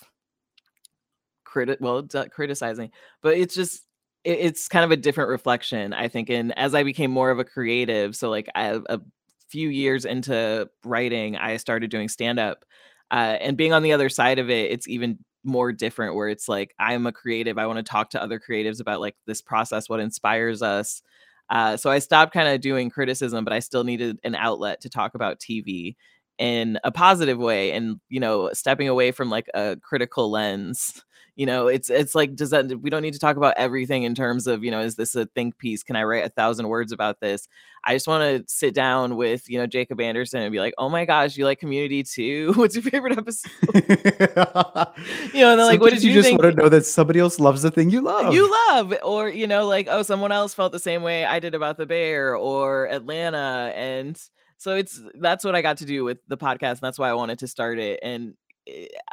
critic 1.44 1.78
well 1.80 2.06
criticizing 2.30 2.92
but 3.22 3.36
it's 3.36 3.56
just 3.56 3.82
it, 4.22 4.38
it's 4.38 4.68
kind 4.68 4.84
of 4.84 4.92
a 4.92 4.96
different 4.96 5.30
reflection 5.30 5.92
i 5.92 6.06
think 6.06 6.30
and 6.30 6.56
as 6.56 6.76
i 6.76 6.84
became 6.84 7.10
more 7.10 7.28
of 7.28 7.40
a 7.40 7.44
creative 7.44 8.14
so 8.14 8.30
like 8.30 8.48
I, 8.54 8.78
a 8.88 9.00
few 9.48 9.68
years 9.68 10.04
into 10.04 10.70
writing 10.84 11.36
i 11.36 11.56
started 11.56 11.90
doing 11.90 12.08
stand 12.08 12.38
up 12.38 12.64
uh, 13.10 13.36
and 13.40 13.56
being 13.56 13.72
on 13.72 13.82
the 13.82 13.92
other 13.92 14.08
side 14.08 14.38
of 14.38 14.48
it 14.48 14.70
it's 14.70 14.86
even 14.86 15.18
more 15.44 15.72
different 15.72 16.14
where 16.14 16.28
it's 16.28 16.48
like 16.48 16.74
i'm 16.78 17.06
a 17.06 17.12
creative 17.12 17.58
i 17.58 17.66
want 17.66 17.78
to 17.78 17.82
talk 17.82 18.10
to 18.10 18.22
other 18.22 18.40
creatives 18.40 18.80
about 18.80 19.00
like 19.00 19.16
this 19.26 19.40
process 19.40 19.88
what 19.88 20.00
inspires 20.00 20.62
us 20.62 21.02
uh, 21.50 21.76
so 21.76 21.90
i 21.90 21.98
stopped 21.98 22.32
kind 22.32 22.48
of 22.48 22.60
doing 22.60 22.90
criticism 22.90 23.44
but 23.44 23.52
i 23.52 23.58
still 23.58 23.84
needed 23.84 24.18
an 24.24 24.34
outlet 24.34 24.80
to 24.80 24.88
talk 24.90 25.14
about 25.14 25.40
tv 25.40 25.96
in 26.38 26.78
a 26.84 26.92
positive 26.92 27.38
way 27.38 27.72
and 27.72 28.00
you 28.08 28.20
know 28.20 28.50
stepping 28.52 28.88
away 28.88 29.12
from 29.12 29.30
like 29.30 29.48
a 29.54 29.76
critical 29.82 30.30
lens 30.30 31.02
you 31.36 31.46
know 31.46 31.66
it's 31.68 31.90
it's 31.90 32.14
like 32.14 32.34
does 32.34 32.50
that 32.50 32.80
we 32.80 32.90
don't 32.90 33.02
need 33.02 33.12
to 33.12 33.18
talk 33.18 33.36
about 33.36 33.54
everything 33.56 34.02
in 34.02 34.14
terms 34.14 34.46
of 34.46 34.64
you 34.64 34.70
know 34.70 34.80
is 34.80 34.96
this 34.96 35.14
a 35.14 35.26
think 35.26 35.58
piece? 35.58 35.82
Can 35.82 35.96
i 35.96 36.02
write 36.02 36.24
a 36.24 36.28
thousand 36.28 36.68
words 36.68 36.92
about 36.92 37.20
this? 37.20 37.48
I 37.84 37.94
just 37.94 38.06
want 38.06 38.22
to 38.22 38.52
sit 38.52 38.74
down 38.74 39.16
with 39.16 39.48
you 39.48 39.58
know 39.58 39.66
jacob 39.66 40.00
anderson 40.00 40.42
and 40.42 40.52
be 40.52 40.60
like 40.60 40.74
oh 40.78 40.88
my 40.88 41.04
gosh 41.04 41.36
you 41.36 41.44
like 41.44 41.58
community 41.58 42.02
too? 42.02 42.52
What's 42.56 42.74
your 42.74 42.82
favorite 42.82 43.18
episode? 43.18 43.50
You 45.32 45.42
know 45.42 45.52
and 45.52 45.60
then 45.60 45.66
like 45.66 45.80
what 45.80 45.92
did 45.92 46.02
you, 46.02 46.10
you 46.10 46.14
just 46.16 46.28
think? 46.28 46.42
want 46.42 46.56
to 46.56 46.62
know 46.62 46.68
that 46.68 46.84
somebody 46.84 47.20
else 47.20 47.40
loves 47.40 47.62
the 47.62 47.70
thing 47.70 47.90
you 47.90 48.00
love. 48.00 48.34
You 48.34 48.50
love 48.68 48.94
or 49.02 49.28
you 49.28 49.46
know 49.46 49.66
like 49.66 49.88
oh 49.90 50.02
someone 50.02 50.32
else 50.32 50.54
felt 50.54 50.72
the 50.72 50.78
same 50.78 51.02
way 51.02 51.24
i 51.24 51.38
did 51.38 51.54
about 51.54 51.76
the 51.76 51.86
bear 51.86 52.36
or 52.36 52.86
atlanta 52.86 53.72
and 53.74 54.20
so 54.58 54.76
it's 54.76 55.00
that's 55.20 55.44
what 55.44 55.54
i 55.54 55.62
got 55.62 55.78
to 55.78 55.84
do 55.84 56.04
with 56.04 56.18
the 56.28 56.36
podcast 56.36 56.70
and 56.72 56.80
that's 56.80 56.98
why 56.98 57.08
i 57.08 57.14
wanted 57.14 57.38
to 57.38 57.46
start 57.46 57.78
it 57.78 58.00
and 58.02 58.34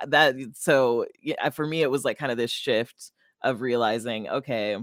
that 0.08 0.36
so 0.54 1.06
yeah 1.22 1.50
for 1.50 1.66
me 1.66 1.82
it 1.82 1.92
was 1.92 2.04
like 2.06 2.18
kind 2.18 2.32
of 2.32 2.38
this 2.38 2.52
shift 2.52 3.12
of 3.44 3.62
realizing 3.62 4.28
okay 4.28 4.78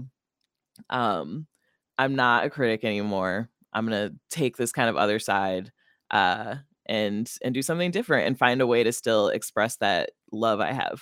um 0.89 1.47
i'm 1.97 2.15
not 2.15 2.45
a 2.45 2.49
critic 2.49 2.83
anymore. 2.83 3.49
I'm 3.73 3.85
gonna 3.85 4.11
take 4.29 4.55
this 4.55 4.71
kind 4.71 4.89
of 4.89 4.95
other 4.95 5.19
side 5.19 5.71
uh 6.11 6.55
and 6.85 7.29
and 7.43 7.53
do 7.53 7.61
something 7.61 7.91
different 7.91 8.27
and 8.27 8.37
find 8.37 8.61
a 8.61 8.67
way 8.67 8.83
to 8.83 8.93
still 8.93 9.29
express 9.29 9.75
that 9.77 10.11
love 10.31 10.59
i 10.59 10.71
have. 10.71 11.01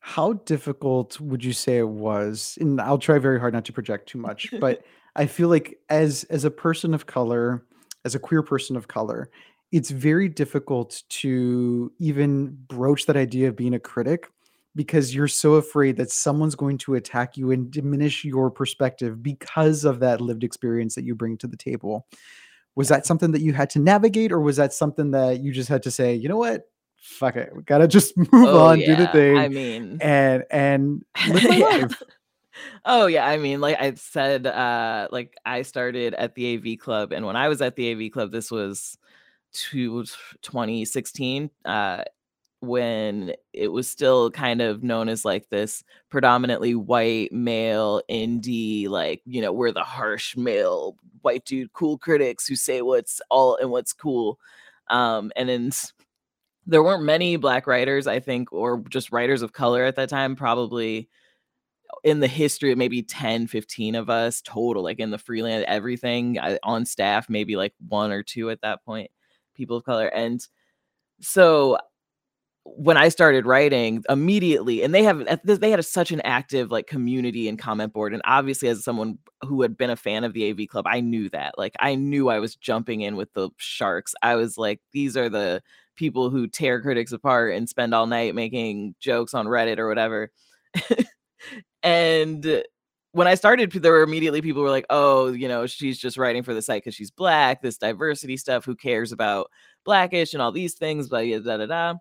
How 0.00 0.34
difficult 0.34 1.20
would 1.20 1.44
you 1.44 1.52
say 1.52 1.78
it 1.78 1.88
was 1.88 2.56
and 2.60 2.80
i'll 2.80 2.98
try 2.98 3.18
very 3.18 3.40
hard 3.40 3.52
not 3.52 3.64
to 3.66 3.72
project 3.72 4.08
too 4.08 4.18
much 4.18 4.54
but 4.60 4.84
i 5.16 5.26
feel 5.26 5.48
like 5.48 5.78
as 5.88 6.24
as 6.24 6.44
a 6.44 6.50
person 6.50 6.94
of 6.94 7.06
color 7.06 7.64
as 8.04 8.14
a 8.14 8.18
queer 8.18 8.42
person 8.42 8.76
of 8.76 8.88
color 8.88 9.28
it's 9.70 9.90
very 9.90 10.28
difficult 10.28 11.02
to 11.08 11.92
even 11.98 12.56
broach 12.68 13.06
that 13.06 13.16
idea 13.16 13.48
of 13.48 13.56
being 13.56 13.74
a 13.74 13.80
critic 13.80 14.28
because 14.74 15.14
you're 15.14 15.28
so 15.28 15.54
afraid 15.54 15.96
that 15.96 16.10
someone's 16.10 16.54
going 16.54 16.78
to 16.78 16.94
attack 16.94 17.36
you 17.36 17.50
and 17.50 17.70
diminish 17.70 18.24
your 18.24 18.50
perspective 18.50 19.22
because 19.22 19.84
of 19.84 20.00
that 20.00 20.20
lived 20.20 20.44
experience 20.44 20.94
that 20.94 21.04
you 21.04 21.14
bring 21.14 21.36
to 21.36 21.46
the 21.46 21.56
table. 21.56 22.06
Was 22.76 22.88
that 22.88 23.04
something 23.04 23.32
that 23.32 23.42
you 23.42 23.52
had 23.52 23.70
to 23.70 23.80
navigate, 23.80 24.30
or 24.30 24.40
was 24.40 24.56
that 24.56 24.72
something 24.72 25.10
that 25.10 25.40
you 25.40 25.52
just 25.52 25.68
had 25.68 25.82
to 25.82 25.90
say, 25.90 26.14
you 26.14 26.28
know 26.28 26.36
what? 26.36 26.70
Fuck 27.00 27.36
it. 27.36 27.50
We 27.54 27.62
gotta 27.62 27.88
just 27.88 28.16
move 28.16 28.28
oh, 28.32 28.66
on, 28.66 28.80
yeah. 28.80 28.86
do 28.86 28.96
the 28.96 29.08
thing. 29.08 29.36
I 29.36 29.48
mean 29.48 29.98
and 30.00 30.44
and 30.50 31.04
live 31.28 31.44
my 31.44 31.56
yeah. 31.56 31.64
life. 31.66 32.02
Oh 32.84 33.06
yeah, 33.06 33.26
I 33.26 33.36
mean, 33.36 33.60
like 33.60 33.80
I 33.80 33.94
said, 33.94 34.46
uh, 34.46 35.08
like 35.10 35.34
I 35.44 35.62
started 35.62 36.14
at 36.14 36.34
the 36.34 36.56
AV 36.56 36.78
Club, 36.78 37.12
and 37.12 37.26
when 37.26 37.36
I 37.36 37.48
was 37.48 37.60
at 37.60 37.76
the 37.76 37.92
AV 37.92 38.12
Club, 38.12 38.30
this 38.30 38.50
was 38.50 38.96
to 39.52 40.04
2016 40.42 41.50
uh, 41.64 42.04
when 42.60 43.32
it 43.52 43.68
was 43.68 43.88
still 43.88 44.30
kind 44.30 44.60
of 44.60 44.82
known 44.82 45.08
as 45.08 45.24
like 45.24 45.48
this 45.48 45.84
predominantly 46.10 46.74
white 46.74 47.32
male 47.32 48.02
indie 48.10 48.88
like 48.88 49.22
you 49.24 49.40
know 49.40 49.52
we're 49.52 49.70
the 49.72 49.82
harsh 49.82 50.36
male 50.36 50.96
white 51.22 51.44
dude 51.44 51.72
cool 51.72 51.96
critics 51.96 52.46
who 52.46 52.56
say 52.56 52.82
what's 52.82 53.20
all 53.30 53.56
and 53.56 53.70
what's 53.70 53.92
cool 53.92 54.40
um 54.88 55.30
and 55.36 55.48
then 55.48 55.70
there 56.66 56.82
weren't 56.82 57.04
many 57.04 57.36
black 57.36 57.66
writers 57.68 58.08
i 58.08 58.18
think 58.18 58.52
or 58.52 58.82
just 58.88 59.12
writers 59.12 59.42
of 59.42 59.52
color 59.52 59.84
at 59.84 59.94
that 59.94 60.08
time 60.08 60.34
probably 60.34 61.08
in 62.02 62.20
the 62.20 62.28
history 62.28 62.72
of 62.72 62.78
maybe 62.78 63.02
10 63.02 63.46
15 63.46 63.94
of 63.94 64.10
us 64.10 64.42
total 64.42 64.82
like 64.82 64.98
in 64.98 65.10
the 65.10 65.18
freelance 65.18 65.64
everything 65.68 66.38
uh, 66.38 66.58
on 66.64 66.84
staff 66.84 67.30
maybe 67.30 67.54
like 67.54 67.72
one 67.88 68.10
or 68.10 68.22
two 68.24 68.50
at 68.50 68.60
that 68.62 68.84
point 68.84 69.10
people 69.58 69.76
of 69.76 69.84
color. 69.84 70.06
And 70.06 70.40
so 71.20 71.78
when 72.64 72.96
I 72.96 73.08
started 73.08 73.46
writing 73.46 74.04
immediately, 74.08 74.82
and 74.82 74.94
they 74.94 75.02
have 75.02 75.24
they 75.44 75.70
had 75.70 75.80
a, 75.80 75.82
such 75.82 76.10
an 76.12 76.20
active 76.22 76.70
like 76.70 76.86
community 76.86 77.48
and 77.48 77.58
comment 77.58 77.92
board, 77.92 78.12
and 78.12 78.22
obviously 78.24 78.68
as 78.68 78.84
someone 78.84 79.18
who 79.42 79.62
had 79.62 79.76
been 79.76 79.90
a 79.90 79.96
fan 79.96 80.24
of 80.24 80.32
the 80.32 80.50
AV 80.50 80.68
Club, 80.68 80.86
I 80.86 81.00
knew 81.00 81.28
that. 81.30 81.56
Like 81.58 81.74
I 81.80 81.94
knew 81.94 82.28
I 82.28 82.38
was 82.38 82.56
jumping 82.56 83.02
in 83.02 83.16
with 83.16 83.32
the 83.34 83.50
sharks. 83.56 84.14
I 84.22 84.36
was 84.36 84.58
like, 84.58 84.80
these 84.92 85.16
are 85.16 85.28
the 85.28 85.62
people 85.96 86.30
who 86.30 86.46
tear 86.46 86.80
critics 86.80 87.12
apart 87.12 87.54
and 87.54 87.68
spend 87.68 87.94
all 87.94 88.06
night 88.06 88.34
making 88.34 88.94
jokes 89.00 89.34
on 89.34 89.46
Reddit 89.46 89.78
or 89.78 89.88
whatever. 89.88 90.30
and 91.82 92.62
when 93.12 93.26
I 93.26 93.34
started, 93.34 93.72
there 93.72 93.92
were 93.92 94.02
immediately 94.02 94.42
people 94.42 94.62
were 94.62 94.70
like, 94.70 94.86
"Oh, 94.90 95.28
you 95.28 95.48
know, 95.48 95.66
she's 95.66 95.98
just 95.98 96.18
writing 96.18 96.42
for 96.42 96.54
the 96.54 96.62
site 96.62 96.82
because 96.82 96.94
she's 96.94 97.10
black. 97.10 97.62
This 97.62 97.78
diversity 97.78 98.36
stuff. 98.36 98.64
Who 98.64 98.76
cares 98.76 99.12
about 99.12 99.50
blackish 99.84 100.34
and 100.34 100.42
all 100.42 100.52
these 100.52 100.74
things?" 100.74 101.08
But 101.08 101.24
da 101.24 101.56
da 101.56 101.66
da. 101.66 101.94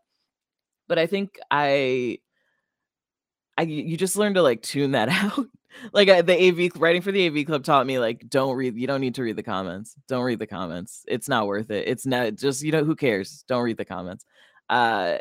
But 0.88 1.00
I 1.00 1.08
think 1.08 1.40
I, 1.52 2.20
I 3.58 3.64
you 3.64 3.98
just 3.98 4.18
learn 4.18 4.34
to 4.36 4.42
like 4.42 4.62
tune 4.62 4.92
that 4.92 5.10
out. 5.12 5.46
like 5.94 6.10
I, 6.10 6.22
the 6.22 6.48
AV 6.68 6.82
writing 6.82 7.02
for 7.02 7.12
the 7.12 7.28
AV 7.28 7.46
club 7.46 7.64
taught 7.64 7.88
me 7.88 8.00
like 8.00 8.28
don't 8.30 8.56
read. 8.56 8.76
You 8.78 8.88
don't 8.88 9.02
need 9.02 9.16
to 9.16 9.24
read 9.24 9.38
the 9.38 9.44
comments. 9.44 9.96
Don't 10.08 10.24
read 10.24 10.40
the 10.40 10.48
comments. 10.48 11.04
It's 11.08 11.30
not 11.30 11.48
worth 11.48 11.72
it. 11.72 11.88
It's 11.88 12.06
not 12.06 12.36
just 12.36 12.64
you 12.64 12.72
know 12.72 12.84
who 12.84 12.96
cares. 12.96 13.44
Don't 13.48 13.64
read 13.64 13.78
the 13.78 13.86
comments. 13.86 14.26
Uh, 14.70 15.20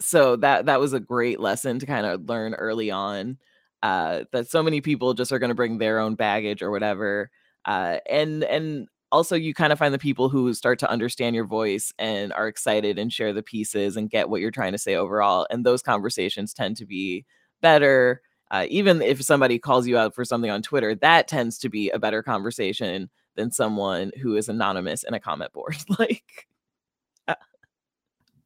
so 0.00 0.36
that 0.36 0.66
that 0.66 0.80
was 0.80 0.94
a 0.94 1.00
great 1.00 1.40
lesson 1.40 1.78
to 1.78 1.86
kind 1.86 2.06
of 2.06 2.28
learn 2.28 2.54
early 2.54 2.90
on 2.90 3.38
uh, 3.82 4.24
that 4.32 4.48
so 4.48 4.62
many 4.62 4.80
people 4.80 5.14
just 5.14 5.32
are 5.32 5.38
going 5.38 5.48
to 5.48 5.54
bring 5.54 5.78
their 5.78 5.98
own 5.98 6.14
baggage 6.14 6.62
or 6.62 6.70
whatever. 6.70 7.30
Uh, 7.64 7.98
and 8.08 8.44
and 8.44 8.88
also 9.12 9.36
you 9.36 9.52
kind 9.52 9.72
of 9.72 9.78
find 9.78 9.92
the 9.92 9.98
people 9.98 10.30
who 10.30 10.52
start 10.54 10.78
to 10.78 10.90
understand 10.90 11.36
your 11.36 11.44
voice 11.44 11.92
and 11.98 12.32
are 12.32 12.48
excited 12.48 12.98
and 12.98 13.12
share 13.12 13.32
the 13.32 13.42
pieces 13.42 13.96
and 13.96 14.10
get 14.10 14.30
what 14.30 14.40
you're 14.40 14.50
trying 14.50 14.72
to 14.72 14.78
say 14.78 14.96
overall 14.96 15.46
and 15.50 15.64
those 15.64 15.82
conversations 15.82 16.52
tend 16.54 16.76
to 16.76 16.86
be 16.86 17.24
better 17.60 18.22
uh, 18.50 18.66
even 18.68 19.00
if 19.00 19.22
somebody 19.22 19.58
calls 19.58 19.86
you 19.86 19.96
out 19.96 20.14
for 20.14 20.24
something 20.24 20.50
on 20.50 20.62
twitter 20.62 20.94
that 20.94 21.28
tends 21.28 21.58
to 21.58 21.68
be 21.68 21.90
a 21.90 21.98
better 21.98 22.22
conversation 22.22 23.08
than 23.36 23.52
someone 23.52 24.10
who 24.20 24.34
is 24.34 24.48
anonymous 24.48 25.04
in 25.04 25.14
a 25.14 25.20
comment 25.20 25.52
board 25.52 25.76
like 25.98 26.48
uh 27.28 27.34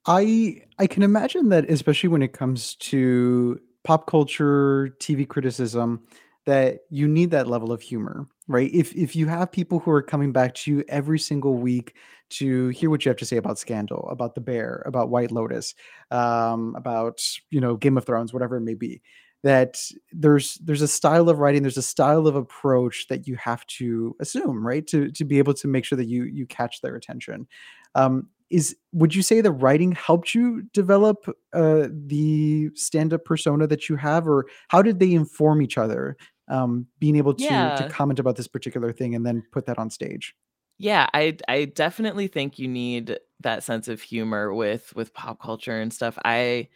i 0.06 0.60
i 0.78 0.86
can 0.86 1.02
imagine 1.02 1.48
that 1.48 1.70
especially 1.70 2.08
when 2.08 2.22
it 2.22 2.32
comes 2.32 2.74
to 2.76 3.58
pop 3.86 4.06
culture 4.06 4.96
tv 4.98 5.26
criticism 5.28 6.00
that 6.46 6.80
you 6.90 7.08
need 7.08 7.30
that 7.30 7.48
level 7.48 7.72
of 7.72 7.80
humor 7.80 8.26
right? 8.48 8.70
If 8.72 8.94
if 8.94 9.16
you 9.16 9.26
have 9.26 9.50
people 9.50 9.78
who 9.80 9.90
are 9.90 10.02
coming 10.02 10.32
back 10.32 10.54
to 10.54 10.70
you 10.70 10.84
every 10.88 11.18
single 11.18 11.56
week 11.56 11.94
to 12.30 12.68
hear 12.68 12.90
what 12.90 13.04
you 13.04 13.10
have 13.10 13.16
to 13.18 13.24
say 13.24 13.36
about 13.36 13.58
scandal 13.58 14.08
about 14.10 14.34
the 14.34 14.40
bear 14.40 14.82
about 14.86 15.10
white 15.10 15.30
lotus 15.32 15.74
um, 16.10 16.74
about 16.76 17.20
you 17.50 17.60
know 17.60 17.76
game 17.76 17.96
of 17.96 18.04
thrones 18.04 18.32
whatever 18.32 18.56
it 18.56 18.62
may 18.62 18.74
be 18.74 19.00
that 19.42 19.78
there's 20.12 20.54
there's 20.64 20.82
a 20.82 20.88
style 20.88 21.28
of 21.28 21.38
writing 21.38 21.62
there's 21.62 21.76
a 21.76 21.82
style 21.82 22.26
of 22.26 22.34
approach 22.34 23.06
that 23.08 23.26
you 23.26 23.36
have 23.36 23.66
to 23.66 24.16
assume 24.20 24.66
right? 24.66 24.86
To 24.88 25.10
to 25.10 25.24
be 25.24 25.38
able 25.38 25.54
to 25.54 25.68
make 25.68 25.84
sure 25.84 25.96
that 25.96 26.06
you 26.08 26.24
you 26.24 26.46
catch 26.46 26.80
their 26.80 26.96
attention. 26.96 27.46
Um, 27.94 28.28
is 28.50 28.76
would 28.92 29.14
you 29.14 29.22
say 29.22 29.40
the 29.40 29.52
writing 29.52 29.92
helped 29.92 30.34
you 30.34 30.62
develop 30.72 31.26
uh, 31.52 31.88
the 31.90 32.70
stand-up 32.74 33.24
persona 33.24 33.66
that 33.66 33.88
you 33.88 33.96
have 33.96 34.28
or 34.28 34.46
how 34.68 34.82
did 34.82 35.00
they 35.00 35.12
inform 35.12 35.60
each 35.60 35.76
other 35.76 36.16
um, 36.48 36.86
being 36.98 37.16
able 37.16 37.34
to 37.34 37.44
yeah 37.44 37.76
to 37.76 37.88
comment 37.88 38.18
about 38.18 38.36
this 38.36 38.48
particular 38.48 38.92
thing 38.92 39.14
and 39.14 39.26
then 39.26 39.42
put 39.52 39.66
that 39.66 39.78
on 39.78 39.90
stage. 39.90 40.34
Yeah, 40.78 41.08
I 41.14 41.36
I 41.48 41.64
definitely 41.64 42.28
think 42.28 42.58
you 42.58 42.68
need 42.68 43.18
that 43.40 43.64
sense 43.64 43.88
of 43.88 44.00
humor 44.00 44.52
with 44.52 44.94
with 44.94 45.14
pop 45.14 45.40
culture 45.40 45.80
and 45.80 45.92
stuff. 45.92 46.18
I 46.24 46.68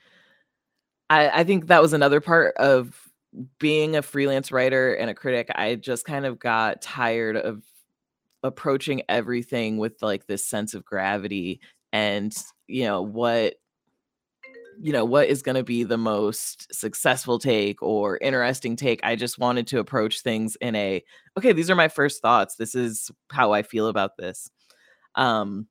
I, 1.09 1.41
I 1.41 1.45
think 1.45 1.67
that 1.67 1.83
was 1.83 1.93
another 1.93 2.21
part 2.21 2.57
of 2.57 3.09
being 3.59 3.97
a 3.97 4.03
freelance 4.03 4.51
writer 4.51 4.95
and 4.95 5.11
a 5.11 5.15
critic. 5.15 5.51
I 5.55 5.77
just 5.77 6.05
kind 6.05 6.27
of 6.27 6.39
got 6.39 6.83
tired 6.83 7.37
of 7.37 7.63
approaching 8.43 9.03
everything 9.09 9.79
with 9.79 10.01
like 10.03 10.27
this 10.27 10.45
sense 10.45 10.75
of 10.75 10.85
gravity 10.85 11.61
and 11.93 12.37
you 12.67 12.85
know 12.85 13.03
what 13.03 13.55
you 14.81 14.93
know 14.93 15.05
what 15.05 15.29
is 15.29 15.43
going 15.43 15.57
to 15.57 15.63
be 15.63 15.85
the 15.85 15.99
most 15.99 16.73
successful 16.75 17.39
take 17.39 17.83
or 17.83 18.17
interesting 18.19 18.77
take 18.77 19.01
i 19.03 19.15
just 19.15 19.39
wanted 19.39 19.67
to 19.67 19.79
approach 19.79 20.23
things 20.23 20.57
in 20.61 20.75
a 20.75 21.05
okay 21.37 21.53
these 21.53 21.71
are 21.71 21.77
my 21.77 21.89
first 21.89 22.23
thoughts. 22.23 22.57
This 22.57 22.75
is 22.75 23.11
how 23.31 23.53
i 23.53 23.63
feel 23.63 23.89
about 23.89 24.17
this. 24.17 24.51
Um 25.15 25.67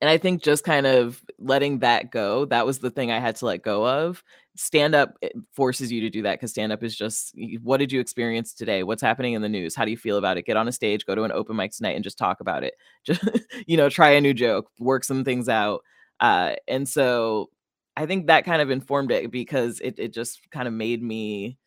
and 0.00 0.08
i 0.08 0.16
think 0.16 0.42
just 0.42 0.64
kind 0.64 0.86
of 0.86 1.22
letting 1.42 1.80
that 1.80 2.10
go 2.10 2.44
that 2.46 2.66
was 2.66 2.78
the 2.78 2.90
thing 2.90 3.10
i 3.10 3.18
had 3.18 3.36
to 3.36 3.46
let 3.46 3.62
go 3.62 3.86
of. 3.86 4.22
Stand 4.54 4.94
up 4.94 5.14
forces 5.52 5.90
you 5.90 6.02
to 6.02 6.10
do 6.10 6.22
that 6.22 6.34
because 6.34 6.50
stand 6.50 6.72
up 6.72 6.82
is 6.82 6.94
just 6.96 7.34
what 7.62 7.78
did 7.78 7.90
you 7.90 8.00
experience 8.00 8.52
today? 8.52 8.82
What's 8.82 9.02
happening 9.02 9.32
in 9.32 9.42
the 9.42 9.48
news? 9.48 9.74
How 9.74 9.84
do 9.84 9.90
you 9.90 9.96
feel 9.96 10.18
about 10.18 10.36
it? 10.36 10.44
Get 10.44 10.56
on 10.58 10.68
a 10.68 10.72
stage 10.72 11.06
go 11.06 11.14
to 11.14 11.22
an 11.22 11.32
open 11.32 11.56
mic 11.56 11.72
tonight 11.72 11.94
and 11.94 12.04
just 12.04 12.18
talk 12.18 12.40
about 12.40 12.62
it. 12.64 12.74
Just 13.04 13.22
you 13.66 13.76
know 13.76 13.88
try 13.88 14.10
a 14.10 14.20
new 14.20 14.34
joke 14.34 14.68
work 14.78 15.04
some 15.04 15.24
things 15.24 15.48
out. 15.48 15.82
Uh, 16.20 16.54
and 16.68 16.88
so 16.88 17.50
I 17.96 18.06
think 18.06 18.26
that 18.26 18.44
kind 18.44 18.62
of 18.62 18.70
informed 18.70 19.10
it 19.10 19.30
because 19.30 19.80
it 19.80 19.94
it 19.98 20.12
just 20.14 20.40
kind 20.50 20.68
of 20.68 20.74
made 20.74 21.02
me 21.02 21.58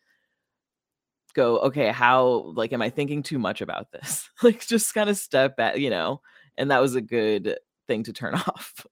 go, 1.35 1.59
okay, 1.59 1.91
how 1.91 2.53
like 2.55 2.73
am 2.73 2.81
I 2.81 2.89
thinking 2.89 3.21
too 3.21 3.37
much 3.37 3.61
about 3.61 3.91
this? 3.91 4.29
like 4.43 4.65
just 4.65 4.93
kind 4.93 5.09
of 5.09 5.17
step 5.17 5.57
back, 5.57 5.77
you 5.77 5.89
know, 5.89 6.21
and 6.57 6.71
that 6.71 6.81
was 6.81 6.95
a 6.95 7.01
good 7.01 7.57
thing 7.87 8.03
to 8.03 8.13
turn 8.13 8.33
off. 8.47 8.85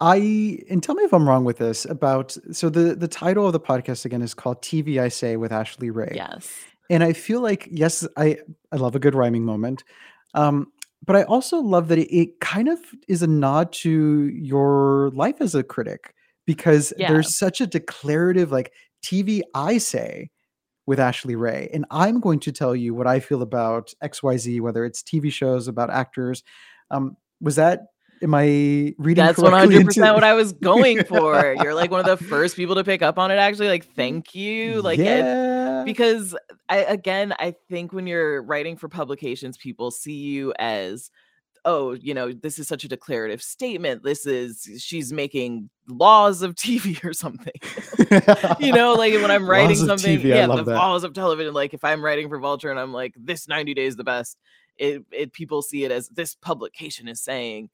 I 0.00 0.58
and 0.68 0.82
tell 0.82 0.94
me 0.94 1.04
if 1.04 1.12
I'm 1.14 1.28
wrong 1.28 1.44
with 1.44 1.58
this 1.58 1.84
about 1.84 2.36
so 2.52 2.68
the 2.68 2.94
the 2.94 3.08
title 3.08 3.46
of 3.46 3.52
the 3.52 3.60
podcast 3.60 4.04
again 4.04 4.22
is 4.22 4.34
called 4.34 4.62
TV 4.62 4.98
I 5.00 5.08
Say 5.08 5.36
with 5.36 5.52
Ashley 5.52 5.90
Ray. 5.90 6.12
Yes. 6.14 6.52
And 6.90 7.02
I 7.02 7.12
feel 7.12 7.40
like 7.40 7.68
yes, 7.70 8.06
I 8.16 8.38
I 8.72 8.76
love 8.76 8.94
a 8.94 8.98
good 8.98 9.14
rhyming 9.14 9.44
moment. 9.44 9.84
Um 10.34 10.72
but 11.04 11.16
I 11.16 11.22
also 11.24 11.58
love 11.58 11.88
that 11.88 11.98
it, 11.98 12.14
it 12.14 12.40
kind 12.40 12.68
of 12.68 12.78
is 13.08 13.22
a 13.22 13.26
nod 13.26 13.72
to 13.74 14.28
your 14.28 15.10
life 15.14 15.36
as 15.40 15.54
a 15.54 15.62
critic 15.62 16.14
because 16.46 16.92
Yeah. 16.98 17.12
there's 17.12 17.36
such 17.36 17.60
a 17.60 17.66
declarative 17.66 18.50
like 18.52 18.72
TV 19.04 19.42
I 19.54 19.78
say 19.78 20.30
with 20.86 21.00
Ashley 21.00 21.36
Ray. 21.36 21.68
And 21.72 21.84
I'm 21.90 22.20
going 22.20 22.38
to 22.40 22.52
tell 22.52 22.74
you 22.74 22.94
what 22.94 23.06
I 23.06 23.20
feel 23.20 23.42
about 23.42 23.92
XYZ, 24.02 24.60
whether 24.60 24.84
it's 24.84 25.02
TV 25.02 25.32
shows, 25.32 25.68
about 25.68 25.90
actors. 25.90 26.42
Um, 26.90 27.16
was 27.40 27.56
that, 27.56 27.86
am 28.22 28.34
I 28.34 28.94
reading 28.98 29.24
That's 29.24 29.38
100% 29.38 30.14
what 30.14 30.24
I 30.24 30.34
was 30.34 30.52
going 30.62 31.04
for. 31.04 31.56
You're 31.62 31.74
like 31.74 31.90
one 31.90 32.00
of 32.00 32.06
the 32.06 32.24
first 32.24 32.56
people 32.56 32.74
to 32.76 32.84
pick 32.84 33.02
up 33.02 33.18
on 33.18 33.30
it 33.30 33.36
actually. 33.36 33.68
Like 33.68 33.86
thank 33.94 34.34
you. 34.34 34.82
Like 34.82 34.98
it, 34.98 35.84
because 35.84 36.34
I 36.68 36.78
again, 36.78 37.34
I 37.38 37.54
think 37.68 37.92
when 37.92 38.06
you're 38.06 38.42
writing 38.42 38.76
for 38.76 38.88
publications, 38.88 39.56
people 39.56 39.90
see 39.90 40.14
you 40.14 40.52
as 40.58 41.10
oh, 41.66 41.94
you 41.94 42.14
know, 42.14 42.32
this 42.32 42.60
is 42.60 42.68
such 42.68 42.84
a 42.84 42.88
declarative 42.88 43.42
statement. 43.42 44.04
This 44.04 44.24
is 44.24 44.68
she's 44.78 45.12
making 45.12 45.68
laws 45.88 46.40
of 46.40 46.54
TV 46.54 47.04
or 47.04 47.12
something. 47.12 47.52
you 48.64 48.72
know, 48.72 48.94
like 48.94 49.12
when 49.14 49.30
I'm 49.30 49.50
writing 49.50 49.76
something, 49.76 50.18
TV, 50.18 50.24
yeah, 50.24 50.46
the 50.46 50.62
that. 50.62 50.74
laws 50.74 51.04
of 51.04 51.12
television. 51.12 51.52
Like 51.52 51.74
if 51.74 51.84
I'm 51.84 52.02
writing 52.02 52.28
for 52.28 52.38
Vulture 52.38 52.70
and 52.70 52.80
I'm 52.80 52.92
like, 52.92 53.14
this 53.16 53.48
90 53.48 53.74
days 53.74 53.96
the 53.96 54.04
best, 54.04 54.38
it, 54.78 55.04
it 55.10 55.32
people 55.32 55.60
see 55.60 55.84
it 55.84 55.90
as 55.90 56.08
this 56.08 56.34
publication 56.34 57.08
is 57.08 57.20
saying. 57.20 57.68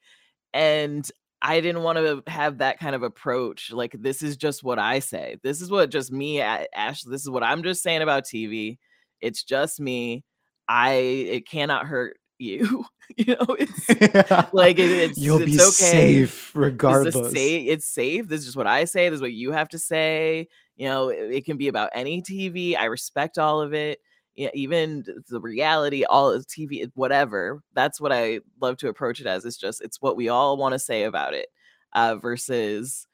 And 0.54 1.08
I 1.40 1.60
didn't 1.60 1.82
want 1.82 1.98
to 1.98 2.22
have 2.30 2.58
that 2.58 2.78
kind 2.78 2.94
of 2.94 3.02
approach. 3.02 3.72
Like, 3.72 3.96
this 3.98 4.22
is 4.22 4.36
just 4.36 4.62
what 4.62 4.78
I 4.78 5.00
say. 5.00 5.38
This 5.42 5.60
is 5.60 5.70
what 5.70 5.90
just 5.90 6.12
me, 6.12 6.40
Ash. 6.40 7.02
This 7.02 7.22
is 7.22 7.30
what 7.30 7.42
I'm 7.42 7.62
just 7.62 7.82
saying 7.82 8.02
about 8.02 8.24
TV. 8.24 8.78
It's 9.20 9.42
just 9.42 9.80
me. 9.80 10.24
I 10.68 10.92
it 10.92 11.48
cannot 11.48 11.86
hurt 11.86 12.18
you. 12.38 12.84
you 13.16 13.34
know, 13.34 13.56
it's 13.58 13.88
like 14.54 14.78
it, 14.78 14.90
it's 14.90 15.18
You'll 15.18 15.42
it's 15.42 15.50
be 15.50 15.60
okay. 15.60 16.24
safe 16.24 16.52
regardless. 16.54 17.14
is 17.16 17.32
safe. 17.32 17.68
It's 17.68 17.86
safe. 17.86 18.28
This 18.28 18.40
is 18.40 18.46
just 18.46 18.56
what 18.56 18.66
I 18.66 18.84
say. 18.84 19.08
This 19.08 19.16
is 19.16 19.22
what 19.22 19.32
you 19.32 19.52
have 19.52 19.68
to 19.70 19.78
say. 19.78 20.48
You 20.76 20.88
know, 20.88 21.08
it, 21.08 21.32
it 21.32 21.44
can 21.44 21.56
be 21.56 21.68
about 21.68 21.90
any 21.94 22.22
TV. 22.22 22.76
I 22.76 22.84
respect 22.84 23.38
all 23.38 23.60
of 23.60 23.74
it. 23.74 23.98
Yeah, 24.34 24.50
even 24.54 25.04
the 25.28 25.40
reality, 25.40 26.04
all 26.04 26.38
TV, 26.38 26.90
whatever. 26.94 27.62
That's 27.74 28.00
what 28.00 28.12
I 28.12 28.40
love 28.60 28.78
to 28.78 28.88
approach 28.88 29.20
it 29.20 29.26
as. 29.26 29.44
It's 29.44 29.58
just 29.58 29.82
it's 29.82 30.00
what 30.00 30.16
we 30.16 30.28
all 30.28 30.56
want 30.56 30.72
to 30.72 30.78
say 30.78 31.04
about 31.04 31.34
it. 31.34 31.48
Uh, 31.92 32.16
versus, 32.16 33.06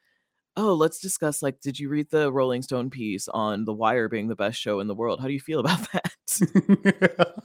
oh, 0.55 0.73
let's 0.73 0.99
discuss. 0.99 1.41
Like, 1.43 1.59
did 1.59 1.77
you 1.77 1.89
read 1.89 2.09
the 2.09 2.31
Rolling 2.31 2.61
Stone 2.61 2.89
piece 2.89 3.27
on 3.27 3.65
The 3.65 3.73
Wire 3.73 4.07
being 4.07 4.29
the 4.29 4.35
best 4.35 4.57
show 4.57 4.79
in 4.79 4.87
the 4.87 4.95
world? 4.95 5.19
How 5.19 5.27
do 5.27 5.33
you 5.33 5.41
feel 5.41 5.59
about 5.59 5.85
that? 5.91 6.13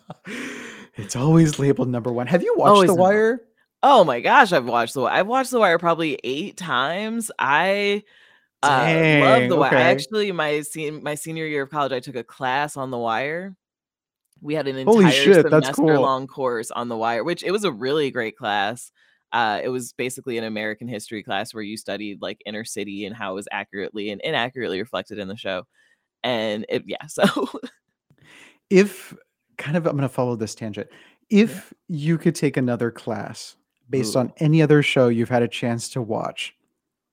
it's 0.94 1.16
always 1.16 1.58
labeled 1.58 1.88
number 1.88 2.12
one. 2.12 2.26
Have 2.26 2.42
you 2.42 2.54
watched 2.56 2.70
Always 2.70 2.88
The 2.88 2.94
Wire? 2.94 3.40
Oh 3.82 4.04
my 4.04 4.20
gosh, 4.20 4.52
I've 4.52 4.64
watched 4.64 4.94
the 4.94 5.00
Wi- 5.00 5.18
I've 5.18 5.26
watched 5.26 5.50
The 5.50 5.60
Wire 5.60 5.78
probably 5.78 6.18
eight 6.24 6.56
times. 6.56 7.30
I 7.38 8.02
uh, 8.62 9.20
love 9.20 9.48
The 9.48 9.56
Wire. 9.56 9.74
I 9.74 9.76
okay. 9.76 9.90
actually 9.90 10.32
my 10.32 10.62
sen- 10.62 11.02
my 11.02 11.14
senior 11.14 11.46
year 11.46 11.64
of 11.64 11.70
college, 11.70 11.92
I 11.92 12.00
took 12.00 12.16
a 12.16 12.24
class 12.24 12.76
on 12.76 12.90
The 12.90 12.98
Wire. 12.98 13.56
We 14.40 14.54
had 14.54 14.68
an 14.68 14.76
entire 14.76 15.10
shit, 15.10 15.42
semester 15.42 15.72
cool. 15.72 16.00
long 16.00 16.26
course 16.26 16.70
on 16.70 16.88
The 16.88 16.96
Wire, 16.96 17.24
which 17.24 17.42
it 17.42 17.50
was 17.50 17.64
a 17.64 17.72
really 17.72 18.10
great 18.10 18.36
class. 18.36 18.92
Uh, 19.32 19.60
it 19.62 19.68
was 19.68 19.92
basically 19.94 20.38
an 20.38 20.44
American 20.44 20.86
history 20.86 21.22
class 21.22 21.52
where 21.52 21.62
you 21.62 21.76
studied 21.76 22.22
like 22.22 22.40
inner 22.46 22.64
city 22.64 23.04
and 23.04 23.16
how 23.16 23.32
it 23.32 23.34
was 23.34 23.48
accurately 23.50 24.10
and 24.10 24.20
inaccurately 24.20 24.78
reflected 24.78 25.18
in 25.18 25.28
the 25.28 25.36
show. 25.36 25.64
And 26.22 26.64
it, 26.68 26.84
yeah, 26.86 27.04
so 27.08 27.48
If 28.70 29.14
kind 29.56 29.76
of, 29.76 29.86
I'm 29.86 29.92
going 29.92 30.02
to 30.02 30.08
follow 30.08 30.36
this 30.36 30.54
tangent. 30.54 30.88
If 31.30 31.72
you 31.88 32.18
could 32.18 32.34
take 32.34 32.56
another 32.56 32.90
class 32.90 33.56
based 33.90 34.16
Ooh. 34.16 34.20
on 34.20 34.32
any 34.38 34.62
other 34.62 34.82
show 34.82 35.08
you've 35.08 35.28
had 35.28 35.42
a 35.42 35.48
chance 35.48 35.88
to 35.90 36.02
watch, 36.02 36.54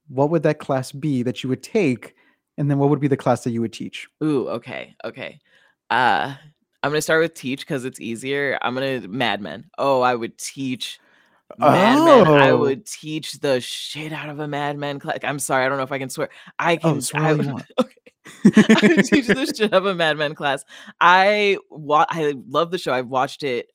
what 0.08 0.30
would 0.30 0.44
that 0.44 0.60
class 0.60 0.92
be 0.92 1.24
that 1.24 1.44
you 1.44 1.50
would 1.50 1.64
take? 1.64 2.16
And 2.58 2.70
then 2.70 2.78
what 2.78 2.90
would 2.90 3.00
be 3.00 3.08
the 3.08 3.18
class 3.18 3.44
that 3.44 3.52
you 3.52 3.62
would 3.62 3.74
teach? 3.74 4.08
Ooh, 4.24 4.50
okay, 4.50 4.96
okay. 5.06 5.40
Uh, 5.90 6.36
I'm 6.84 6.92
gonna 6.92 7.02
start 7.02 7.22
with 7.22 7.34
teach 7.34 7.62
because 7.62 7.86
it's 7.86 8.00
easier. 8.00 8.58
I'm 8.62 8.74
gonna 8.74 9.02
Mad 9.08 9.42
Men. 9.42 9.66
Oh, 9.78 10.02
I 10.02 10.16
would 10.16 10.38
teach 10.38 11.00
Mad 11.60 12.04
Men. 12.04 12.28
I 12.28 12.50
Oh. 12.50 12.58
would 12.58 12.86
teach 12.86 13.34
the 13.34 13.62
shit 13.62 14.12
out 14.14 14.30
of 14.30 14.40
a 14.40 14.48
Mad 14.48 14.78
Men 14.78 15.00
class. 15.00 15.20
I'm 15.24 15.40
sorry, 15.40 15.66
I 15.66 15.70
don't 15.70 15.78
know 15.78 15.84
if 15.84 15.92
I 15.92 16.00
can 16.00 16.10
swear. 16.10 16.30
I 16.58 16.78
can. 16.78 16.98
Oh, 16.98 17.00
swear 17.00 17.24
I 17.24 17.34
would, 17.34 17.48
okay. 17.80 17.96
I 18.46 18.88
would 18.96 19.06
teach 19.06 19.28
the 19.28 19.46
shit 19.56 19.74
out 19.74 19.74
of 19.74 19.86
a 19.86 19.96
Mad 19.96 20.18
Men 20.18 20.34
class. 20.36 20.66
I 21.00 21.58
wa- 21.70 22.06
I 22.10 22.34
love 22.48 22.72
the 22.72 22.78
show. 22.78 22.94
I've 22.94 23.08
watched 23.08 23.44
it. 23.44 23.68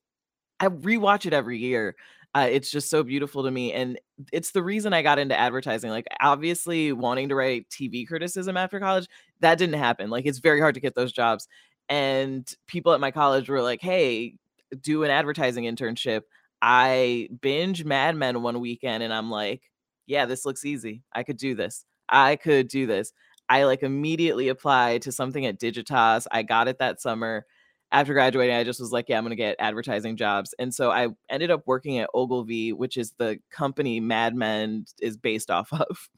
I 0.59 0.67
rewatch 0.69 1.27
it 1.27 1.33
every 1.33 1.59
year. 1.59 1.95
Uh, 2.35 2.49
it's 2.51 2.71
just 2.71 2.91
so 2.91 3.03
beautiful 3.03 3.45
to 3.45 3.51
me, 3.51 3.73
and 3.73 3.99
it's 4.31 4.51
the 4.51 4.63
reason 4.63 4.93
I 4.93 5.01
got 5.01 5.19
into 5.19 5.39
advertising. 5.39 5.91
Like, 5.91 6.07
obviously, 6.21 6.93
wanting 6.93 7.31
to 7.31 7.35
write 7.35 7.69
TV 7.71 8.07
criticism 8.07 8.59
after 8.59 8.79
college, 8.79 9.07
that 9.41 9.57
didn't 9.57 9.79
happen. 9.79 10.11
Like, 10.11 10.27
it's 10.27 10.39
very 10.39 10.61
hard 10.61 10.75
to 10.75 10.81
get 10.81 10.95
those 10.95 11.13
jobs. 11.13 11.49
And 11.89 12.53
people 12.67 12.93
at 12.93 13.01
my 13.01 13.11
college 13.11 13.49
were 13.49 13.63
like, 13.63 13.81
"Hey, 13.81 14.37
do 14.81 15.05
an 15.05 15.11
advertising 15.11 15.65
internship. 15.65 16.23
I 16.63 17.29
binge 17.41 17.85
Mad 17.85 18.17
Men 18.17 18.43
one 18.43 18.61
weekend 18.61 19.03
and 19.03 19.13
I'm 19.13 19.31
like, 19.31 19.63
yeah, 20.07 20.27
this 20.27 20.45
looks 20.47 20.65
easy. 20.65 21.03
I 21.13 21.23
could 21.23 21.37
do 21.37 21.55
this. 21.55 21.85
I 22.09 22.37
could 22.37 22.69
do 22.69 22.87
this. 22.87 23.13
I 23.49 23.65
like 23.65 23.83
immediately 23.83 24.49
applied 24.49 25.03
to 25.03 25.13
something 25.13 25.45
at 25.47 25.61
Digitas. 25.61 26.27
I 26.31 26.43
got 26.43 26.69
it 26.69 26.79
that 26.79 27.01
summer. 27.01 27.45
After 27.93 28.15
graduating, 28.15 28.55
I 28.57 28.65
just 28.65 28.81
was 28.81 28.91
like, 28.91 29.09
yeah, 29.09 29.17
I'm 29.17 29.23
going 29.25 29.31
to 29.31 29.37
get 29.37 29.57
advertising 29.61 30.17
jobs. 30.17 30.55
And 30.59 30.75
so 30.75 30.91
I 30.91 31.09
ended 31.31 31.53
up 31.53 31.63
working 31.67 31.99
at 31.99 32.11
Ogilvy, 32.15 32.73
which 32.73 32.97
is 32.97 33.13
the 33.19 33.39
company 33.51 34.01
Mad 34.01 34.35
Men 34.35 34.87
is 35.01 35.17
based 35.17 35.51
off 35.51 35.73
of 35.73 36.09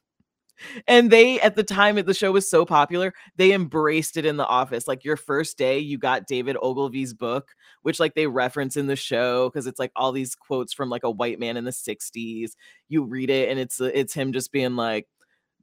and 0.86 1.10
they 1.10 1.40
at 1.40 1.56
the 1.56 1.62
time 1.62 1.96
the 1.96 2.14
show 2.14 2.32
was 2.32 2.48
so 2.48 2.64
popular 2.64 3.12
they 3.36 3.52
embraced 3.52 4.16
it 4.16 4.26
in 4.26 4.36
the 4.36 4.46
office 4.46 4.88
like 4.88 5.04
your 5.04 5.16
first 5.16 5.58
day 5.58 5.78
you 5.78 5.98
got 5.98 6.26
david 6.26 6.56
ogilvy's 6.62 7.14
book 7.14 7.54
which 7.82 8.00
like 8.00 8.14
they 8.14 8.26
reference 8.26 8.76
in 8.76 8.86
the 8.86 8.96
show 8.96 9.48
because 9.48 9.66
it's 9.66 9.78
like 9.78 9.92
all 9.96 10.12
these 10.12 10.34
quotes 10.34 10.72
from 10.72 10.88
like 10.90 11.04
a 11.04 11.10
white 11.10 11.38
man 11.38 11.56
in 11.56 11.64
the 11.64 11.70
60s 11.70 12.52
you 12.88 13.04
read 13.04 13.30
it 13.30 13.48
and 13.48 13.58
it's 13.58 13.80
uh, 13.80 13.90
it's 13.94 14.14
him 14.14 14.32
just 14.32 14.52
being 14.52 14.76
like 14.76 15.06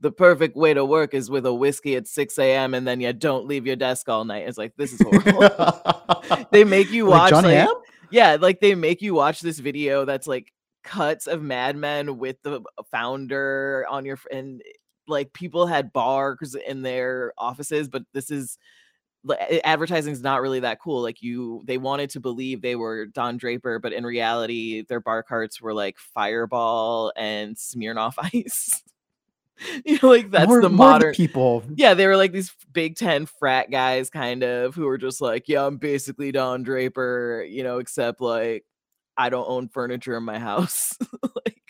the 0.02 0.12
perfect 0.12 0.56
way 0.56 0.74
to 0.74 0.84
work 0.84 1.14
is 1.14 1.30
with 1.30 1.46
a 1.46 1.54
whiskey 1.54 1.96
at 1.96 2.08
6 2.08 2.38
a.m. 2.40 2.74
and 2.74 2.88
then 2.88 3.00
you 3.00 3.14
don't 3.14 3.48
leave 3.48 3.66
your 3.66 3.78
desk 3.78 4.10
all 4.10 4.26
night. 4.26 4.48
It's 4.48 4.58
like 4.58 4.76
this 4.76 4.94
is 4.94 5.02
horrible. 5.02 6.48
they 6.52 6.64
make 6.64 6.92
you 6.92 7.06
watch 7.06 7.32
like, 7.32 7.46
like 7.46 7.70
yeah, 8.12 8.38
like 8.40 8.60
they 8.60 8.76
make 8.76 9.02
you 9.02 9.14
watch 9.14 9.42
this 9.42 9.60
video 9.60 10.06
that's 10.06 10.28
like 10.28 10.52
cuts 10.84 11.28
of 11.28 11.42
Mad 11.42 11.76
Men 11.76 12.18
with 12.18 12.42
the 12.44 12.62
founder 12.92 13.86
on 13.90 14.06
your 14.06 14.20
and 14.32 14.62
like 15.08 15.34
people 15.34 15.68
had 15.68 15.94
bars 15.94 16.56
in 16.68 16.82
their 16.82 17.34
offices, 17.38 17.88
but 17.88 18.04
this 18.14 18.32
is 18.32 18.58
advertising 19.64 20.14
is 20.14 20.22
not 20.22 20.42
really 20.42 20.60
that 20.60 20.80
cool. 20.80 21.02
Like 21.02 21.22
you, 21.22 21.64
they 21.66 21.78
wanted 21.78 22.10
to 22.12 22.20
believe 22.20 22.62
they 22.62 22.76
were 22.76 23.08
Don 23.08 23.38
Draper, 23.38 23.80
but 23.80 23.94
in 23.94 24.06
reality, 24.06 24.84
their 24.88 25.00
bar 25.00 25.24
carts 25.24 25.62
were 25.62 25.74
like 25.74 25.98
Fireball 25.98 27.12
and 27.16 27.56
Smirnoff 27.56 28.16
Ice. 28.34 28.84
you 29.86 29.98
know, 30.02 30.10
like 30.10 30.32
that's 30.32 30.48
more, 30.48 30.62
the 30.62 30.70
modern 30.70 31.14
people. 31.14 31.64
Yeah, 31.76 31.94
they 31.94 32.08
were 32.08 32.18
like 32.18 32.34
these 32.34 32.54
Big 32.74 32.96
Ten 32.98 33.26
frat 33.26 33.72
guys, 33.72 34.10
kind 34.10 34.44
of, 34.44 34.76
who 34.76 34.86
were 34.86 34.98
just 34.98 35.22
like, 35.22 35.48
yeah, 35.48 35.66
I'm 35.66 35.78
basically 35.78 36.32
Don 36.32 36.64
Draper, 36.64 37.46
you 37.48 37.64
know, 37.64 37.80
except 37.80 38.22
like 38.22 38.66
I 39.18 39.30
don't 39.30 39.48
own 39.48 39.70
furniture 39.70 40.18
in 40.18 40.24
my 40.24 40.40
house. 40.40 40.98
like 41.46 41.62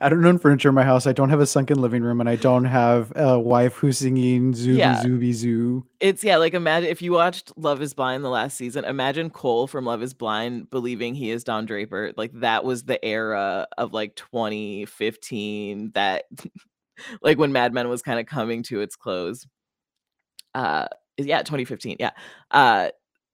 I 0.00 0.08
don't 0.08 0.24
own 0.24 0.38
furniture 0.38 0.70
in 0.70 0.74
my 0.74 0.84
house. 0.84 1.06
I 1.06 1.12
don't 1.12 1.28
have 1.28 1.40
a 1.40 1.46
sunken 1.46 1.80
living 1.80 2.02
room, 2.02 2.20
and 2.20 2.28
I 2.28 2.36
don't 2.36 2.64
have 2.64 3.12
a 3.14 3.38
wife 3.38 3.74
who's 3.74 3.98
singing 3.98 4.52
"Zooby 4.52 4.78
yeah. 4.78 5.02
Zooby 5.02 5.32
Zoo." 5.32 5.86
It's 6.00 6.24
yeah, 6.24 6.36
like 6.38 6.54
imagine 6.54 6.88
if 6.88 7.02
you 7.02 7.12
watched 7.12 7.52
Love 7.56 7.82
Is 7.82 7.92
Blind 7.92 8.24
the 8.24 8.30
last 8.30 8.56
season. 8.56 8.84
Imagine 8.84 9.28
Cole 9.28 9.66
from 9.66 9.84
Love 9.84 10.02
Is 10.02 10.14
Blind 10.14 10.70
believing 10.70 11.14
he 11.14 11.30
is 11.30 11.44
Don 11.44 11.66
Draper. 11.66 12.12
Like 12.16 12.32
that 12.34 12.64
was 12.64 12.84
the 12.84 13.02
era 13.04 13.66
of 13.76 13.92
like 13.92 14.16
2015. 14.16 15.92
That 15.94 16.24
like 17.22 17.38
when 17.38 17.52
Mad 17.52 17.74
Men 17.74 17.88
was 17.88 18.02
kind 18.02 18.18
of 18.18 18.26
coming 18.26 18.62
to 18.64 18.80
its 18.80 18.96
close. 18.96 19.46
Uh, 20.54 20.88
yeah, 21.18 21.40
2015. 21.40 21.96
Yeah. 22.00 22.10
Uh, 22.50 22.88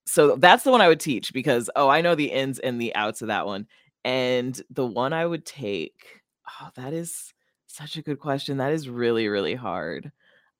so 0.07 0.35
that's 0.35 0.65
the 0.65 0.73
one 0.73 0.81
I 0.81 0.89
would 0.89 1.01
teach 1.01 1.33
because 1.33 1.71
oh, 1.77 1.89
I 1.89 2.01
know 2.01 2.17
the 2.17 2.33
ins 2.33 2.59
and 2.59 2.81
the 2.81 2.95
outs 2.97 3.23
of 3.23 3.29
that 3.29 3.47
one. 3.47 3.69
And 4.05 4.61
the 4.71 4.85
one 4.85 5.13
I 5.13 5.25
would 5.25 5.47
take 5.47 6.22
Oh, 6.61 6.71
that 6.77 6.93
is 6.93 7.33
such 7.67 7.97
a 7.97 8.03
good 8.03 8.19
question. 8.19 8.59
That 8.59 8.73
is 8.73 8.89
really, 8.89 9.29
really 9.29 9.55
hard. 9.55 10.13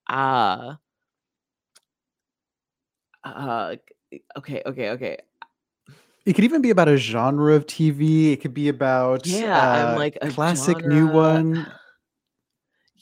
Ah. 0.09 0.79
Uh, 3.23 3.75
okay, 4.37 4.61
okay, 4.65 4.89
okay. 4.91 5.17
It 6.25 6.33
could 6.33 6.45
even 6.45 6.61
be 6.61 6.69
about 6.69 6.87
a 6.87 6.95
genre 6.97 7.53
of 7.53 7.67
TV. 7.67 8.31
It 8.31 8.37
could 8.37 8.53
be 8.53 8.69
about 8.69 9.27
Yeah, 9.27 9.67
I'm 9.71 9.95
like 9.95 10.17
a 10.21 10.29
classic 10.29 10.85
new 10.85 11.07
one. 11.07 11.67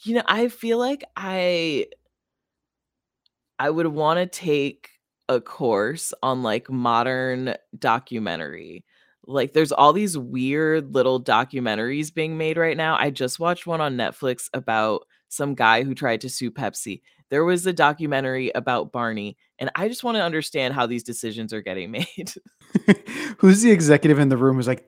You 0.04 0.16
know, 0.16 0.22
I 0.26 0.48
feel 0.48 0.78
like 0.78 1.04
I 1.16 1.86
I 3.58 3.70
would 3.70 3.86
want 3.86 4.18
to 4.18 4.26
take 4.26 4.90
a 5.28 5.40
course 5.40 6.12
on 6.22 6.42
like 6.42 6.68
modern 6.70 7.54
documentary 7.78 8.84
like 9.26 9.52
there's 9.52 9.72
all 9.72 9.92
these 9.92 10.18
weird 10.18 10.94
little 10.94 11.22
documentaries 11.22 12.12
being 12.12 12.36
made 12.36 12.56
right 12.56 12.76
now. 12.76 12.96
I 12.98 13.10
just 13.10 13.38
watched 13.38 13.66
one 13.66 13.80
on 13.80 13.96
Netflix 13.96 14.48
about 14.52 15.06
some 15.28 15.54
guy 15.54 15.82
who 15.82 15.94
tried 15.94 16.20
to 16.22 16.28
sue 16.28 16.50
Pepsi. 16.50 17.02
There 17.30 17.44
was 17.44 17.66
a 17.66 17.72
documentary 17.72 18.50
about 18.54 18.92
Barney, 18.92 19.36
and 19.58 19.70
I 19.74 19.88
just 19.88 20.04
want 20.04 20.16
to 20.16 20.22
understand 20.22 20.74
how 20.74 20.86
these 20.86 21.02
decisions 21.02 21.52
are 21.52 21.62
getting 21.62 21.90
made. 21.92 22.34
Who's 23.38 23.62
the 23.62 23.70
executive 23.70 24.18
in 24.18 24.28
the 24.28 24.36
room 24.36 24.56
who's 24.56 24.68
like 24.68 24.86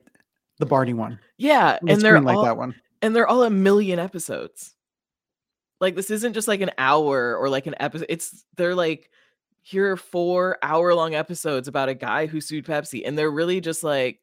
the 0.59 0.65
Barney 0.65 0.93
one? 0.93 1.19
Yeah, 1.37 1.79
Let's 1.81 1.93
and 1.95 2.01
they're 2.01 2.21
like 2.21 2.43
that 2.43 2.57
one. 2.57 2.75
And 3.01 3.15
they're 3.15 3.27
all 3.27 3.43
a 3.43 3.49
million 3.49 3.99
episodes. 3.99 4.75
Like 5.79 5.95
this 5.95 6.09
isn't 6.09 6.33
just 6.33 6.47
like 6.47 6.61
an 6.61 6.71
hour 6.77 7.35
or 7.35 7.49
like 7.49 7.67
an 7.67 7.75
episode. 7.79 8.07
It's 8.09 8.45
they're 8.55 8.75
like 8.75 9.09
here 9.61 9.91
are 9.91 9.97
four 9.97 10.57
hour 10.61 10.93
long 10.93 11.15
episodes 11.15 11.67
about 11.67 11.89
a 11.89 11.95
guy 11.95 12.27
who 12.27 12.39
sued 12.39 12.65
Pepsi, 12.65 13.01
and 13.05 13.17
they're 13.17 13.31
really 13.31 13.59
just 13.61 13.83
like 13.83 14.19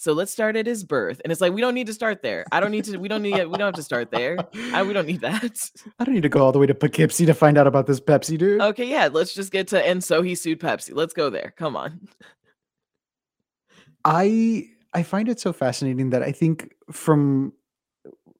so 0.00 0.12
let's 0.12 0.30
start 0.30 0.54
at 0.54 0.64
his 0.64 0.84
birth. 0.84 1.20
And 1.24 1.32
it's 1.32 1.40
like, 1.40 1.52
we 1.52 1.60
don't 1.60 1.74
need 1.74 1.88
to 1.88 1.92
start 1.92 2.22
there. 2.22 2.44
I 2.52 2.60
don't 2.60 2.70
need 2.70 2.84
to, 2.84 2.98
we 2.98 3.08
don't 3.08 3.20
need, 3.20 3.34
we 3.34 3.58
don't 3.58 3.60
have 3.60 3.74
to 3.74 3.82
start 3.82 4.12
there. 4.12 4.38
I, 4.72 4.84
we 4.84 4.92
don't 4.92 5.06
need 5.06 5.22
that. 5.22 5.70
I 5.98 6.04
don't 6.04 6.14
need 6.14 6.22
to 6.22 6.28
go 6.28 6.40
all 6.40 6.52
the 6.52 6.60
way 6.60 6.66
to 6.66 6.74
Poughkeepsie 6.74 7.26
to 7.26 7.34
find 7.34 7.58
out 7.58 7.66
about 7.66 7.88
this 7.88 7.98
Pepsi 7.98 8.38
dude. 8.38 8.60
Okay. 8.60 8.88
Yeah. 8.88 9.08
Let's 9.12 9.34
just 9.34 9.50
get 9.50 9.66
to, 9.68 9.84
and 9.84 10.02
so 10.02 10.22
he 10.22 10.36
sued 10.36 10.60
Pepsi. 10.60 10.94
Let's 10.94 11.12
go 11.12 11.30
there. 11.30 11.52
Come 11.56 11.74
on. 11.74 11.98
I, 14.04 14.68
I 14.94 15.02
find 15.02 15.28
it 15.28 15.40
so 15.40 15.52
fascinating 15.52 16.10
that 16.10 16.22
I 16.22 16.30
think 16.30 16.76
from 16.92 17.52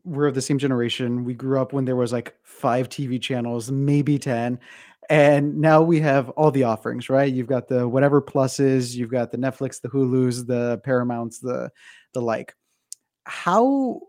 we're 0.05 0.29
of 0.29 0.37
the 0.37 0.43
same 0.43 0.59
generation. 0.59 1.25
We 1.25 1.35
grew 1.35 1.61
up 1.61 1.73
when 1.73 1.87
there 1.87 1.97
was 1.97 2.13
like 2.13 2.37
five 2.45 2.89
TV 2.89 3.21
channels, 3.21 3.69
maybe 3.69 4.17
10 4.17 4.61
and 5.09 5.57
now 5.57 5.83
we 5.83 6.01
have 6.01 6.29
all 6.31 6.51
the 6.51 6.65
offerings 6.65 7.09
right? 7.09 7.33
You've 7.33 7.47
got 7.47 7.69
the 7.69 7.89
whatever 7.89 8.21
pluses 8.21 8.95
you've 8.95 9.11
got 9.11 9.31
the 9.31 9.39
netflix 9.39 9.81
the 9.81 9.89
hulus 9.89 10.47
the 10.47 10.79
paramounts 10.85 11.41
the 11.41 11.71
the 12.15 12.21
like. 12.21 12.55
How 13.25 14.01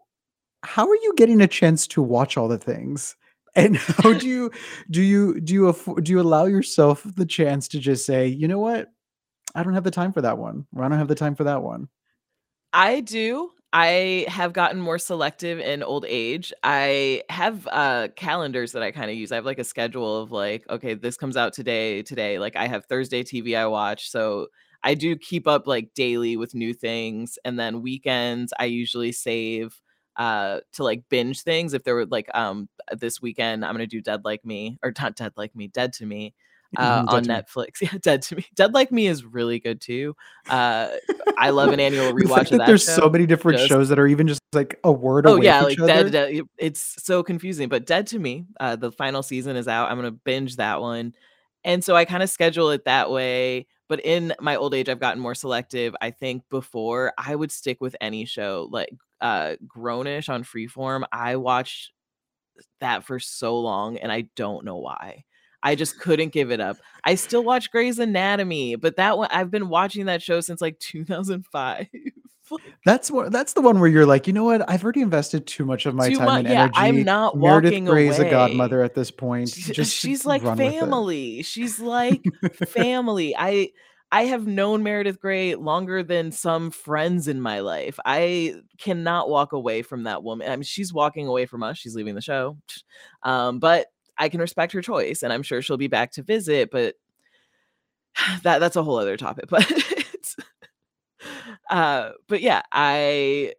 how 0.63 0.87
are 0.87 0.95
you 0.95 1.13
getting 1.15 1.41
a 1.41 1.47
chance 1.47 1.87
to 1.87 2.01
watch 2.01 2.37
all 2.37 2.47
the 2.47 2.57
things? 2.57 3.15
And 3.55 3.77
how 3.77 4.13
do 4.13 4.27
you 4.27 4.51
do 4.91 5.01
you 5.01 5.41
do 5.41 5.53
you 5.55 5.75
do 6.03 6.11
you 6.11 6.21
allow 6.21 6.45
yourself 6.45 7.03
the 7.15 7.25
chance 7.25 7.67
to 7.69 7.79
just 7.79 8.05
say 8.05 8.27
you 8.27 8.47
know 8.47 8.59
what? 8.59 8.89
I 9.55 9.63
don't 9.63 9.73
have 9.73 9.83
the 9.83 9.91
time 9.91 10.13
for 10.13 10.21
that 10.21 10.37
one 10.37 10.67
or 10.75 10.83
i 10.83 10.87
don't 10.87 10.99
have 10.99 11.07
the 11.07 11.15
time 11.15 11.33
for 11.33 11.45
that 11.45 11.63
one. 11.63 11.89
I 12.73 12.99
do 12.99 13.49
I 13.71 14.25
have 14.29 14.53
gotten 14.53 14.81
more 14.81 14.97
selective 14.97 15.59
in 15.59 15.83
old 15.83 16.03
age. 16.07 16.51
I 16.63 17.21
have 17.29 17.67
uh 17.71 18.07
calendars 18.15 18.71
that 18.71 18.81
I 18.81 18.91
kind 18.91 19.11
of 19.11 19.17
use. 19.17 19.31
I 19.31 19.35
have 19.35 19.45
like 19.45 19.59
a 19.59 19.63
schedule 19.63 20.23
of 20.23 20.31
like, 20.31 20.65
okay, 20.69 20.95
this 20.95 21.17
comes 21.17 21.37
out 21.37 21.53
today, 21.53 22.01
today. 22.01 22.39
Like 22.39 22.55
I 22.55 22.67
have 22.67 22.85
Thursday 22.85 23.23
TV 23.23 23.55
I 23.55 23.67
watch. 23.67 24.09
So 24.09 24.47
I 24.83 24.95
do 24.95 25.15
keep 25.15 25.47
up 25.47 25.67
like 25.67 25.93
daily 25.93 26.35
with 26.35 26.55
new 26.55 26.73
things. 26.73 27.37
And 27.45 27.59
then 27.59 27.81
weekends 27.83 28.53
I 28.59 28.65
usually 28.65 29.11
save 29.11 29.79
uh 30.15 30.61
to 30.73 30.83
like 30.83 31.03
binge 31.09 31.41
things. 31.43 31.73
If 31.75 31.83
there 31.83 31.93
were 31.95 32.07
like 32.07 32.29
um 32.33 32.69
this 32.97 33.21
weekend, 33.21 33.63
I'm 33.63 33.73
gonna 33.75 33.85
do 33.87 34.01
Dead 34.01 34.21
Like 34.25 34.43
Me 34.45 34.79
or 34.83 34.91
not 34.99 35.15
Dead 35.15 35.33
Like 35.37 35.55
Me, 35.55 35.67
Dead 35.67 35.93
to 35.93 36.05
Me 36.07 36.33
uh, 36.77 37.05
on 37.07 37.25
Netflix. 37.25 37.81
Yeah, 37.81 37.97
Dead 38.01 38.21
to 38.23 38.35
Me. 38.35 38.45
Dead 38.55 38.73
Like 38.73 38.91
Me 38.91 39.07
is 39.07 39.23
really 39.23 39.59
good 39.59 39.81
too. 39.81 40.15
Uh, 40.49 40.89
I 41.37 41.49
love 41.51 41.71
an 41.71 41.79
annual 41.79 42.11
rewatch 42.13 42.51
of 42.51 42.59
that. 42.59 42.67
There's 42.67 42.83
show. 42.83 42.95
so 42.95 43.09
many 43.09 43.25
different 43.25 43.59
just, 43.59 43.69
shows 43.69 43.89
that 43.89 43.97
are 43.97 44.07
even 44.07 44.27
just 44.27 44.41
like 44.53 44.79
a 44.83 44.91
word. 44.91 45.25
Oh 45.25 45.41
yeah, 45.41 45.61
like 45.61 45.77
Dead, 45.77 46.11
Dead, 46.11 46.41
It's 46.57 46.95
so 47.03 47.23
confusing. 47.23 47.69
But 47.69 47.85
Dead 47.85 48.07
to 48.07 48.19
Me, 48.19 48.45
uh, 48.59 48.75
the 48.75 48.91
final 48.91 49.23
season 49.23 49.55
is 49.55 49.67
out. 49.67 49.89
I'm 49.89 49.97
gonna 49.97 50.11
binge 50.11 50.57
that 50.57 50.81
one, 50.81 51.13
and 51.63 51.83
so 51.83 51.95
I 51.95 52.05
kind 52.05 52.23
of 52.23 52.29
schedule 52.29 52.69
it 52.71 52.85
that 52.85 53.09
way. 53.09 53.67
But 53.87 54.01
in 54.05 54.33
my 54.39 54.55
old 54.55 54.75
age, 54.75 54.89
I've 54.89 54.99
gotten 54.99 55.21
more 55.21 55.35
selective. 55.35 55.95
I 55.99 56.11
think 56.11 56.43
before 56.51 57.13
I 57.17 57.35
would 57.35 57.51
stick 57.51 57.81
with 57.81 57.95
any 57.99 58.25
show 58.25 58.67
like 58.71 58.89
uh 59.21 59.55
Grownish 59.65 60.29
on 60.29 60.43
Freeform. 60.43 61.03
I 61.11 61.37
watched 61.37 61.91
that 62.81 63.05
for 63.05 63.19
so 63.19 63.59
long, 63.59 63.97
and 63.97 64.11
I 64.11 64.25
don't 64.35 64.65
know 64.65 64.77
why. 64.77 65.23
I 65.61 65.75
just 65.75 65.99
couldn't 65.99 66.31
give 66.31 66.51
it 66.51 66.59
up. 66.59 66.77
I 67.03 67.15
still 67.15 67.43
watch 67.43 67.71
Grey's 67.71 67.99
Anatomy, 67.99 68.75
but 68.75 68.95
that 68.95 69.17
one 69.17 69.29
I've 69.31 69.51
been 69.51 69.69
watching 69.69 70.05
that 70.05 70.21
show 70.21 70.41
since 70.41 70.61
like 70.61 70.79
2005. 70.79 71.87
that's 72.85 73.11
what 73.11 73.31
that's 73.31 73.53
the 73.53 73.61
one 73.61 73.79
where 73.79 73.89
you're 73.89 74.05
like, 74.05 74.27
you 74.27 74.33
know 74.33 74.45
what? 74.45 74.67
I've 74.69 74.83
already 74.83 75.01
invested 75.01 75.45
too 75.47 75.65
much 75.65 75.85
of 75.85 75.95
my 75.95 76.09
time 76.13 76.25
much, 76.25 76.39
and 76.39 76.47
energy. 76.47 76.71
Yeah, 76.75 76.81
I'm 76.81 77.03
not 77.03 77.37
Meredith 77.37 77.71
walking 77.71 77.85
Grey's 77.85 78.19
away. 78.19 78.27
a 78.27 78.31
godmother 78.31 78.83
at 78.83 78.95
this 78.95 79.11
point. 79.11 79.53
Just 79.53 79.95
she's 79.95 80.25
like 80.25 80.41
family. 80.41 81.43
She's 81.43 81.79
like 81.79 82.23
family. 82.67 83.35
I 83.37 83.69
I 84.11 84.25
have 84.25 84.47
known 84.47 84.81
Meredith 84.81 85.19
Grey 85.19 85.55
longer 85.55 86.01
than 86.01 86.31
some 86.31 86.71
friends 86.71 87.27
in 87.27 87.39
my 87.39 87.59
life. 87.59 87.99
I 88.05 88.55
cannot 88.79 89.29
walk 89.29 89.53
away 89.53 89.83
from 89.83 90.03
that 90.03 90.23
woman. 90.23 90.51
I 90.51 90.55
mean, 90.55 90.63
she's 90.63 90.91
walking 90.91 91.27
away 91.27 91.45
from 91.45 91.61
us. 91.61 91.77
She's 91.77 91.95
leaving 91.95 92.15
the 92.15 92.21
show. 92.21 92.57
Um, 93.21 93.59
but 93.59 93.87
I 94.19 94.29
can 94.29 94.41
respect 94.41 94.73
her 94.73 94.81
choice 94.81 95.23
and 95.23 95.33
I'm 95.33 95.43
sure 95.43 95.61
she'll 95.61 95.77
be 95.77 95.87
back 95.87 96.11
to 96.13 96.23
visit, 96.23 96.71
but 96.71 96.95
that 98.43 98.59
that's 98.59 98.75
a 98.75 98.83
whole 98.83 98.97
other 98.97 99.17
topic. 99.17 99.45
But 99.49 99.71
uh, 101.69 102.11
but 102.27 102.41
yeah, 102.41 102.61
I 102.71 103.53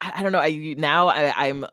I 0.00 0.22
don't 0.22 0.32
know. 0.32 0.40
I 0.40 0.74
now 0.78 1.08
I, 1.08 1.32
I'm 1.48 1.66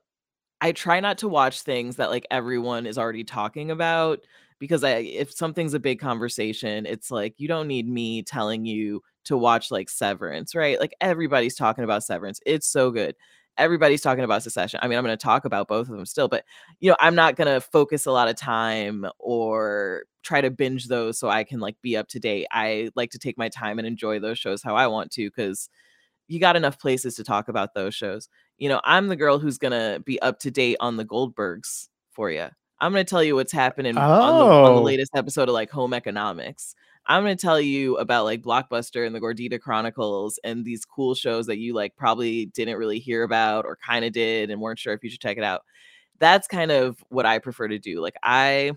I 0.62 0.72
try 0.74 1.00
not 1.00 1.20
to 1.20 1.28
watch 1.30 1.62
things 1.62 1.98
that 1.98 2.12
like 2.12 2.28
everyone 2.32 2.88
is 2.88 2.98
already 2.98 3.24
talking 3.24 3.72
about 3.72 4.22
because 4.60 4.84
I 4.84 4.92
if 5.00 5.32
something's 5.34 5.74
a 5.74 5.80
big 5.80 6.00
conversation, 6.00 6.86
it's 6.86 7.12
like 7.12 7.36
you 7.38 7.48
don't 7.48 7.68
need 7.68 7.88
me 7.90 8.24
telling 8.24 8.66
you 8.66 9.02
to 9.26 9.38
watch 9.38 9.72
like 9.72 9.90
Severance, 9.90 10.56
right? 10.56 10.80
Like 10.80 10.96
everybody's 11.02 11.56
talking 11.56 11.84
about 11.84 12.04
Severance. 12.04 12.40
It's 12.46 12.68
so 12.68 12.92
good. 12.92 13.16
Everybody's 13.62 14.02
talking 14.02 14.24
about 14.24 14.44
Succession. 14.44 14.80
I 14.82 14.88
mean, 14.88 14.98
I'm 14.98 15.04
going 15.06 15.18
to 15.18 15.24
talk 15.24 15.46
about 15.46 15.68
both 15.68 15.88
of 15.88 15.96
them 15.96 16.06
still, 16.06 16.28
but 16.28 16.44
you 16.80 16.90
know, 16.90 16.98
I'm 17.00 17.16
not 17.16 17.36
going 17.36 17.48
to 17.48 17.62
focus 17.62 18.06
a 18.06 18.12
lot 18.12 18.28
of 18.28 18.36
time 18.36 19.06
or 19.20 20.04
try 20.24 20.42
to 20.42 20.52
binge 20.52 20.88
those 20.88 21.18
so 21.18 21.30
I 21.30 21.44
can 21.44 21.60
like 21.60 21.76
be 21.82 21.96
up 21.96 22.08
to 22.10 22.20
date. 22.20 22.48
I 22.52 22.90
like 22.96 23.12
to 23.12 23.20
take 23.20 23.38
my 23.38 23.50
time 23.50 23.80
and 23.80 23.88
enjoy 23.88 24.20
those 24.20 24.40
shows 24.40 24.62
how 24.62 24.76
I 24.76 24.88
want 24.88 25.12
to 25.12 25.32
cuz 25.32 25.70
you 26.28 26.40
got 26.40 26.56
enough 26.56 26.80
places 26.80 27.16
to 27.16 27.24
talk 27.24 27.50
about 27.50 27.74
those 27.74 27.94
shows. 27.94 28.30
You 28.58 28.70
know, 28.70 28.80
I'm 28.84 29.08
the 29.08 29.16
girl 29.16 29.38
who's 29.38 29.58
going 29.58 29.74
to 29.74 30.00
be 30.00 30.22
up 30.22 30.40
to 30.40 30.52
date 30.52 30.78
on 30.80 30.98
the 30.98 31.06
Goldbergs 31.06 31.90
for 32.12 32.32
you. 32.32 32.48
I'm 32.80 32.92
going 32.92 33.06
to 33.06 33.10
tell 33.10 33.24
you 33.24 33.36
what's 33.36 33.52
happening 33.52 33.98
oh. 33.98 34.02
on, 34.02 34.38
the, 34.38 34.46
on, 34.46 34.64
the, 34.76 34.80
oh. 34.80 34.82
latest 34.82 35.12
episode 35.16 35.50
of 35.50 35.54
like 35.54 35.70
Home 35.72 35.94
Economics. 35.94 36.74
I'm 37.08 37.24
going 37.24 37.36
to 37.36 37.42
tell 37.42 37.60
you 37.60 37.98
about 37.98 38.26
like 38.26 38.42
Blockbuster 38.42 39.06
and 39.06 39.16
the 39.16 39.20
Gordita 39.20 39.60
Chronicles 39.60 40.40
and 40.44 40.64
these 40.64 40.86
cool 40.86 41.16
shows 41.16 41.48
that 41.48 41.58
you 41.58 41.74
like 41.74 41.96
probably 41.96 42.46
didn't 42.48 42.78
really 42.78 43.00
hear 43.00 43.24
about 43.24 43.66
or 43.66 43.78
kind 43.78 44.06
of 44.06 44.14
did 44.14 44.50
and 44.50 44.62
weren't 44.62 44.80
sure 44.80 44.94
if 44.94 45.04
you 45.04 45.10
should 45.10 45.20
check 45.22 45.38
it 45.38 45.44
out. 45.44 45.64
That's 46.20 46.48
kind 46.48 46.72
of 46.72 47.04
what 47.10 47.26
I 47.26 47.40
prefer 47.40 47.68
to 47.68 47.80
do. 47.80 48.00
Like 48.02 48.16
I 48.24 48.74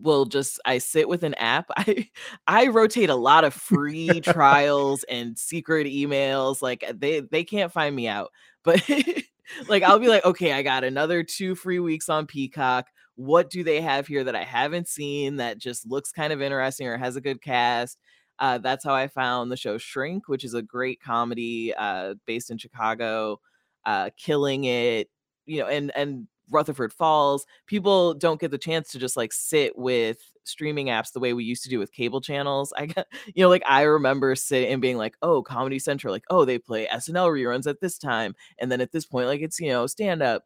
will 0.00 0.24
just 0.24 0.60
I 0.64 0.78
sit 0.78 1.08
with 1.08 1.22
an 1.24 1.34
app. 1.34 1.66
I 1.76 2.08
I 2.46 2.68
rotate 2.68 3.10
a 3.10 3.14
lot 3.14 3.44
of 3.44 3.54
free 3.54 4.20
trials 4.20 5.04
and 5.04 5.38
secret 5.38 5.86
emails. 5.86 6.62
Like 6.62 6.84
uh, 6.88 6.92
they 6.96 7.20
they 7.20 7.44
can't 7.44 7.72
find 7.72 7.94
me 7.94 8.08
out. 8.08 8.30
But 8.62 8.88
like 9.68 9.82
I'll 9.82 9.98
be 9.98 10.08
like, 10.08 10.24
okay, 10.24 10.52
I 10.52 10.62
got 10.62 10.84
another 10.84 11.22
two 11.22 11.54
free 11.54 11.78
weeks 11.80 12.08
on 12.08 12.26
Peacock. 12.26 12.86
What 13.16 13.50
do 13.50 13.64
they 13.64 13.80
have 13.80 14.06
here 14.06 14.24
that 14.24 14.36
I 14.36 14.44
haven't 14.44 14.88
seen 14.88 15.36
that 15.36 15.58
just 15.58 15.86
looks 15.86 16.12
kind 16.12 16.32
of 16.32 16.42
interesting 16.42 16.86
or 16.86 16.96
has 16.98 17.16
a 17.16 17.20
good 17.20 17.42
cast? 17.42 17.98
Uh, 18.38 18.58
that's 18.58 18.84
how 18.84 18.94
I 18.94 19.08
found 19.08 19.50
the 19.50 19.56
show 19.56 19.78
Shrink, 19.78 20.28
which 20.28 20.44
is 20.44 20.54
a 20.54 20.62
great 20.62 21.00
comedy 21.00 21.74
uh, 21.74 22.14
based 22.26 22.50
in 22.50 22.58
Chicago, 22.58 23.40
uh, 23.84 24.10
killing 24.16 24.64
it. 24.64 25.08
You 25.46 25.60
know, 25.60 25.68
and 25.68 25.92
and 25.96 26.26
Rutherford 26.50 26.92
Falls. 26.92 27.46
People 27.66 28.14
don't 28.14 28.40
get 28.40 28.50
the 28.50 28.58
chance 28.58 28.90
to 28.90 28.98
just 28.98 29.16
like 29.16 29.32
sit 29.32 29.76
with 29.76 30.18
streaming 30.44 30.86
apps 30.86 31.12
the 31.12 31.20
way 31.20 31.32
we 31.32 31.44
used 31.44 31.62
to 31.64 31.68
do 31.68 31.78
with 31.78 31.92
cable 31.92 32.20
channels. 32.20 32.72
I 32.76 32.86
got, 32.86 33.06
you 33.34 33.42
know, 33.42 33.48
like 33.48 33.62
I 33.66 33.82
remember 33.82 34.34
sitting 34.34 34.72
and 34.72 34.82
being 34.82 34.96
like, 34.96 35.16
oh, 35.22 35.42
Comedy 35.42 35.78
Central, 35.78 36.12
like, 36.12 36.24
oh, 36.30 36.44
they 36.44 36.58
play 36.58 36.86
SNL 36.86 37.30
reruns 37.30 37.66
at 37.66 37.80
this 37.80 37.98
time. 37.98 38.34
And 38.58 38.70
then 38.70 38.80
at 38.80 38.92
this 38.92 39.06
point, 39.06 39.26
like 39.26 39.40
it's, 39.40 39.60
you 39.60 39.68
know, 39.68 39.86
stand 39.86 40.22
up. 40.22 40.44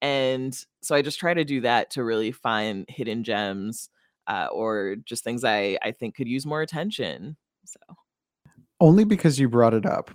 And 0.00 0.56
so 0.82 0.94
I 0.94 1.02
just 1.02 1.18
try 1.18 1.34
to 1.34 1.44
do 1.44 1.60
that 1.62 1.90
to 1.92 2.04
really 2.04 2.32
find 2.32 2.84
hidden 2.88 3.24
gems 3.24 3.90
uh, 4.26 4.48
or 4.52 4.96
just 5.04 5.24
things 5.24 5.44
I, 5.44 5.78
I 5.82 5.92
think 5.92 6.14
could 6.14 6.28
use 6.28 6.46
more 6.46 6.62
attention. 6.62 7.36
So 7.64 7.80
only 8.80 9.04
because 9.04 9.38
you 9.40 9.48
brought 9.48 9.74
it 9.74 9.86
up. 9.86 10.10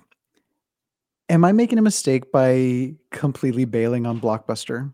Am 1.29 1.43
I 1.43 1.51
making 1.51 1.79
a 1.79 1.81
mistake 1.81 2.31
by 2.31 2.95
completely 3.11 3.65
bailing 3.65 4.05
on 4.05 4.19
Blockbuster? 4.19 4.93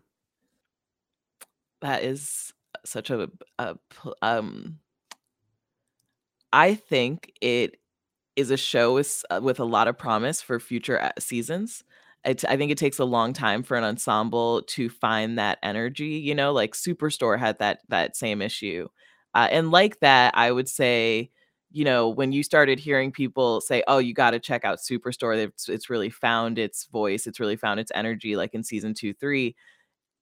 that 1.81 2.03
is 2.03 2.53
such 2.85 3.09
a, 3.09 3.29
a 3.57 3.75
um 4.21 4.79
I 6.51 6.75
think 6.75 7.31
it 7.41 7.77
is 8.35 8.51
a 8.51 8.57
show 8.57 8.95
with 8.95 9.23
with 9.41 9.59
a 9.59 9.65
lot 9.65 9.87
of 9.87 9.97
promise 9.97 10.41
for 10.41 10.59
future 10.59 11.01
uh, 11.01 11.11
seasons. 11.19 11.83
It, 12.25 12.43
I 12.45 12.57
think 12.57 12.71
it 12.71 12.77
takes 12.77 12.99
a 12.99 13.05
long 13.05 13.33
time 13.33 13.63
for 13.63 13.77
an 13.77 13.83
ensemble 13.83 14.63
to 14.63 14.89
find 14.89 15.39
that 15.39 15.57
energy. 15.63 16.19
You 16.19 16.35
know, 16.35 16.51
like 16.51 16.73
Superstore 16.73 17.39
had 17.39 17.59
that 17.59 17.79
that 17.89 18.15
same 18.15 18.41
issue, 18.41 18.87
uh, 19.33 19.47
and 19.51 19.71
like 19.71 19.99
that, 20.01 20.33
I 20.37 20.51
would 20.51 20.67
say, 20.67 21.31
you 21.71 21.85
know, 21.85 22.09
when 22.09 22.31
you 22.31 22.43
started 22.43 22.79
hearing 22.79 23.11
people 23.11 23.61
say, 23.61 23.83
"Oh, 23.87 23.99
you 23.99 24.13
got 24.13 24.31
to 24.31 24.39
check 24.39 24.65
out 24.65 24.79
Superstore," 24.79 25.37
it's 25.37 25.69
it's 25.69 25.89
really 25.89 26.09
found 26.09 26.59
its 26.59 26.85
voice, 26.85 27.25
it's 27.25 27.39
really 27.39 27.55
found 27.55 27.79
its 27.79 27.91
energy, 27.95 28.35
like 28.35 28.53
in 28.53 28.63
season 28.63 28.93
two, 28.93 29.13
three 29.13 29.55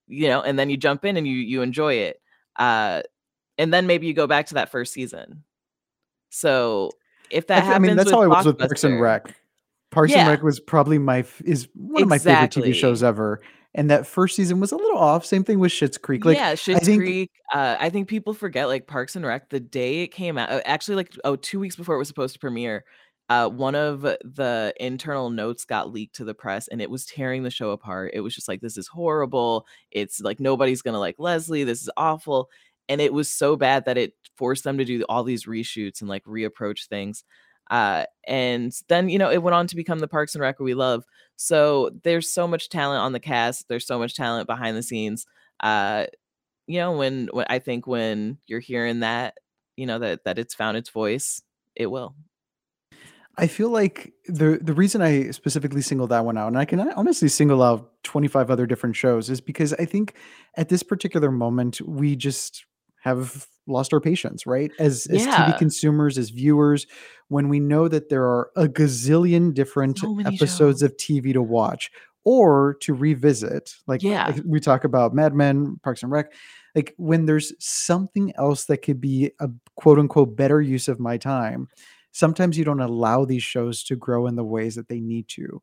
you 0.08 0.30
know, 0.30 0.42
and 0.42 0.58
then 0.58 0.70
you 0.70 0.78
jump 0.78 1.06
in 1.06 1.18
and 1.18 1.28
you 1.28 1.36
you 1.36 1.62
enjoy 1.62 1.94
it. 1.96 2.22
Uh, 2.56 3.02
and 3.58 3.74
then 3.74 3.88
maybe 3.88 4.08
you 4.08 4.14
go 4.14 4.28
back 4.28 4.48
to 4.48 4.56
that 4.56 4.70
first 4.70 4.94
season. 4.94 5.44
So 6.30 6.92
if 7.30 7.48
that 7.48 7.64
I, 7.64 7.66
happens, 7.66 7.86
I 7.86 7.88
mean 7.88 7.98
that's 7.98 8.12
how 8.12 8.22
I 8.22 8.28
was 8.28 8.46
with 8.46 8.58
Parks 8.58 8.84
and 8.84 9.00
Rec. 9.00 9.36
Parks 9.92 10.12
yeah. 10.12 10.22
and 10.22 10.30
Rec 10.30 10.44
was 10.44 10.60
probably 10.60 10.98
my 10.98 11.26
is 11.46 11.68
one 11.74 12.04
of 12.04 12.10
my 12.10 12.18
favorite 12.18 12.52
TV 12.52 12.74
shows 12.74 13.04
ever. 13.04 13.42
And 13.74 13.92
that 13.92 14.08
first 14.08 14.36
season 14.36 14.60
was 14.60 14.72
a 14.72 14.76
little 14.76 14.98
off. 14.98 15.24
Same 15.24 15.44
thing 15.44 15.60
with 15.60 15.72
Schitt's 15.72 16.00
Creek. 16.00 16.26
Like 16.26 16.38
yeah, 16.38 16.54
Schitt's 16.54 16.86
think, 16.86 17.02
Creek. 17.02 17.32
Uh, 17.54 17.78
I 17.80 17.90
think 17.90 18.08
people 18.08 18.34
forget 18.34 18.68
like 18.68 18.88
Parks 18.88 19.16
and 19.16 19.26
Rec. 19.26 19.50
The 19.50 19.60
day 19.60 20.02
it 20.02 20.08
came 20.08 20.38
out, 20.38 20.50
uh, 20.50 20.62
actually, 20.66 20.96
like 20.96 21.16
oh, 21.24 21.36
two 21.36 21.60
weeks 21.60 21.76
before 21.76 21.94
it 21.94 22.00
was 22.00 22.08
supposed 22.08 22.34
to 22.34 22.40
premiere, 22.40 22.86
uh, 23.30 23.50
one 23.50 23.76
of 23.76 24.02
the 24.02 24.74
internal 24.80 25.30
notes 25.30 25.66
got 25.66 25.92
leaked 25.92 26.16
to 26.16 26.24
the 26.24 26.34
press 26.34 26.70
and 26.70 26.82
it 26.82 26.90
was 26.90 27.06
tearing 27.06 27.44
the 27.44 27.52
show 27.52 27.72
apart. 27.72 28.12
It 28.14 28.22
was 28.22 28.34
just 28.34 28.48
like, 28.48 28.62
this 28.62 28.78
is 28.78 28.88
horrible. 28.88 29.66
It's 29.92 30.22
like 30.22 30.40
nobody's 30.40 30.82
gonna 30.82 31.00
like 31.00 31.16
Leslie. 31.20 31.66
This 31.66 31.82
is 31.82 31.90
awful. 31.98 32.50
And 32.90 33.02
it 33.02 33.14
was 33.14 33.30
so 33.30 33.58
bad 33.58 33.86
that 33.86 33.98
it 33.98 34.14
forced 34.38 34.64
them 34.64 34.78
to 34.78 34.86
do 34.86 35.04
all 35.10 35.24
these 35.24 35.46
reshoots 35.46 36.00
and 36.00 36.10
like 36.10 36.24
reapproach 36.24 36.88
things. 36.88 37.26
Uh, 37.70 38.06
and 38.26 38.74
then 38.88 39.10
you 39.10 39.18
know 39.18 39.30
it 39.30 39.42
went 39.44 39.56
on 39.56 39.68
to 39.68 39.76
become 39.76 40.00
the 40.00 40.08
Parks 40.08 40.36
and 40.36 40.42
Rec 40.42 40.60
we 40.60 40.74
love. 40.74 41.04
So 41.36 41.92
there's 42.04 42.32
so 42.32 42.48
much 42.48 42.70
talent 42.70 43.02
on 43.02 43.14
the 43.14 43.20
cast. 43.20 43.68
There's 43.68 43.86
so 43.86 44.00
much 44.00 44.16
talent 44.16 44.48
behind 44.48 44.78
the 44.78 44.84
scenes. 44.84 45.26
Uh, 45.60 46.06
you 46.68 46.80
know 46.80 46.92
when 46.94 47.30
when 47.32 47.46
I 47.50 47.60
think 47.60 47.88
when 47.88 48.38
you're 48.48 48.60
hearing 48.60 49.02
that, 49.02 49.38
you 49.76 49.86
know 49.86 50.00
that 50.00 50.24
that 50.26 50.40
it's 50.40 50.54
found 50.54 50.78
its 50.78 50.90
voice, 50.90 51.42
it 51.76 51.88
will. 51.88 52.16
I 53.40 53.48
feel 53.48 53.70
like 53.70 54.14
the 54.26 54.60
the 54.62 54.74
reason 54.74 55.02
I 55.02 55.30
specifically 55.32 55.82
singled 55.82 56.10
that 56.10 56.26
one 56.26 56.38
out, 56.38 56.48
and 56.48 56.58
I 56.58 56.66
can 56.66 56.80
honestly 56.94 57.30
single 57.30 57.62
out 57.62 57.92
25 58.04 58.50
other 58.50 58.66
different 58.66 58.96
shows, 58.96 59.30
is 59.30 59.42
because 59.42 59.74
I 59.74 59.86
think 59.86 60.16
at 60.56 60.70
this 60.70 60.82
particular 60.82 61.30
moment 61.30 61.80
we 61.82 62.16
just 62.16 62.66
have 63.08 63.48
lost 63.68 63.94
our 63.94 64.00
patience, 64.02 64.46
right? 64.46 64.72
As 64.80 65.08
as 65.08 65.28
TV 65.28 65.54
consumers, 65.54 66.18
as 66.18 66.30
viewers, 66.30 66.88
when 67.30 67.50
we 67.50 67.60
know 67.60 67.88
that 67.88 68.10
there 68.10 68.24
are 68.26 68.52
a 68.56 68.68
gazillion 68.68 69.54
different 69.54 70.00
So 70.00 70.20
episodes 70.26 70.82
shows. 70.82 70.92
of 70.92 70.98
TV 70.98 71.34
to 71.34 71.42
watch 71.42 71.92
or 72.26 72.76
to 72.82 72.94
revisit, 72.94 73.74
like 73.88 74.02
Yeah. 74.04 74.28
like 74.28 74.42
we 74.46 74.60
talk 74.60 74.84
about 74.84 75.14
Mad 75.14 75.34
Men, 75.34 75.80
Parks 75.84 76.04
and 76.04 76.12
Rec, 76.12 76.34
like 76.76 76.94
when 76.98 77.26
there's 77.26 77.54
something 77.60 78.34
else 78.38 78.66
that 78.66 78.78
could 78.84 79.02
be 79.02 79.32
a 79.40 79.50
quote 79.76 80.00
unquote 80.00 80.36
better 80.36 80.62
use 80.62 80.88
of 80.88 81.00
my 81.00 81.18
time 81.18 81.68
sometimes 82.14 82.58
you 82.58 82.66
don't 82.66 82.80
allow 82.82 83.26
these 83.26 83.44
shows 83.44 83.84
to 83.84 83.96
grow 83.96 84.26
in 84.26 84.36
the 84.36 84.44
ways 84.44 84.76
that 84.76 84.88
they 84.88 85.00
need 85.00 85.28
to 85.28 85.62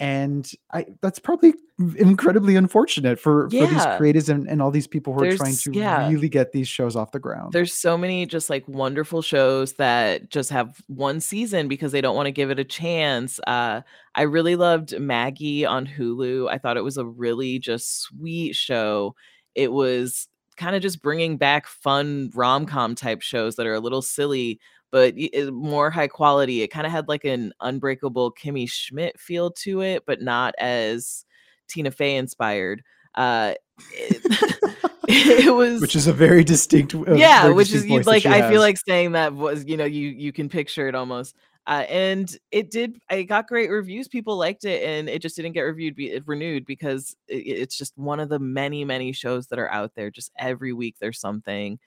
and 0.00 0.50
I 0.72 0.86
that's 1.02 1.18
probably 1.18 1.52
incredibly 1.96 2.56
unfortunate 2.56 3.20
for 3.20 3.48
yeah. 3.50 3.66
for 3.66 3.74
these 3.74 3.86
creators 3.98 4.28
and, 4.30 4.48
and 4.48 4.62
all 4.62 4.70
these 4.70 4.86
people 4.86 5.12
who 5.12 5.20
There's, 5.20 5.34
are 5.34 5.44
trying 5.44 5.56
to 5.56 5.72
yeah. 5.72 6.08
really 6.08 6.30
get 6.30 6.52
these 6.52 6.66
shows 6.66 6.96
off 6.96 7.12
the 7.12 7.18
ground. 7.18 7.52
There's 7.52 7.74
so 7.74 7.98
many 7.98 8.24
just 8.24 8.48
like 8.48 8.66
wonderful 8.66 9.20
shows 9.20 9.74
that 9.74 10.30
just 10.30 10.50
have 10.50 10.80
one 10.86 11.20
season 11.20 11.68
because 11.68 11.92
they 11.92 12.00
don't 12.00 12.16
want 12.16 12.26
to 12.26 12.32
give 12.32 12.50
it 12.50 12.58
a 12.58 12.64
chance. 12.64 13.38
Uh, 13.46 13.82
I 14.14 14.22
really 14.22 14.56
loved 14.56 14.98
Maggie 14.98 15.66
on 15.66 15.86
Hulu. 15.86 16.50
I 16.50 16.56
thought 16.56 16.78
it 16.78 16.84
was 16.84 16.96
a 16.96 17.04
really 17.04 17.58
just 17.58 18.00
sweet 18.00 18.56
show. 18.56 19.14
It 19.54 19.70
was 19.70 20.28
kind 20.60 20.76
of 20.76 20.82
just 20.82 21.02
bringing 21.02 21.36
back 21.36 21.66
fun 21.66 22.30
rom-com 22.34 22.94
type 22.94 23.22
shows 23.22 23.56
that 23.56 23.66
are 23.66 23.74
a 23.74 23.80
little 23.80 24.02
silly 24.02 24.60
but 24.92 25.14
more 25.52 25.90
high 25.90 26.08
quality. 26.08 26.62
It 26.62 26.68
kind 26.68 26.86
of 26.86 26.92
had 26.92 27.08
like 27.08 27.24
an 27.24 27.52
unbreakable 27.60 28.32
Kimmy 28.32 28.68
Schmidt 28.68 29.18
feel 29.18 29.50
to 29.52 29.82
it, 29.82 30.04
but 30.06 30.20
not 30.20 30.54
as 30.58 31.24
Tina 31.68 31.90
Fey 31.90 32.16
inspired. 32.16 32.82
Uh, 33.14 33.54
it, 33.92 34.20
it, 35.08 35.54
was, 35.54 35.80
which 35.80 35.96
is 35.96 36.06
a 36.06 36.12
very 36.12 36.44
distinct, 36.44 36.94
uh, 36.94 37.14
yeah, 37.14 37.42
very 37.42 37.54
which 37.54 37.72
is 37.72 37.86
like 38.06 38.26
I 38.26 38.50
feel 38.50 38.60
like 38.60 38.78
saying 38.78 39.12
that 39.12 39.32
was 39.32 39.64
you 39.64 39.76
know 39.76 39.84
you 39.84 40.08
you 40.08 40.32
can 40.32 40.48
picture 40.48 40.88
it 40.88 40.94
almost. 40.94 41.34
Uh, 41.70 41.86
and 41.88 42.36
it 42.50 42.68
did. 42.72 43.00
It 43.12 43.24
got 43.24 43.46
great 43.46 43.70
reviews. 43.70 44.08
People 44.08 44.36
liked 44.36 44.64
it, 44.64 44.82
and 44.82 45.08
it 45.08 45.22
just 45.22 45.36
didn't 45.36 45.52
get 45.52 45.60
reviewed, 45.60 45.94
be, 45.94 46.20
renewed 46.26 46.66
because 46.66 47.14
it, 47.28 47.36
it's 47.46 47.78
just 47.78 47.96
one 47.96 48.18
of 48.18 48.28
the 48.28 48.40
many, 48.40 48.84
many 48.84 49.12
shows 49.12 49.46
that 49.46 49.58
are 49.60 49.70
out 49.70 49.92
there. 49.94 50.10
Just 50.10 50.32
every 50.36 50.72
week 50.72 50.96
there's 51.00 51.20
something. 51.20 51.78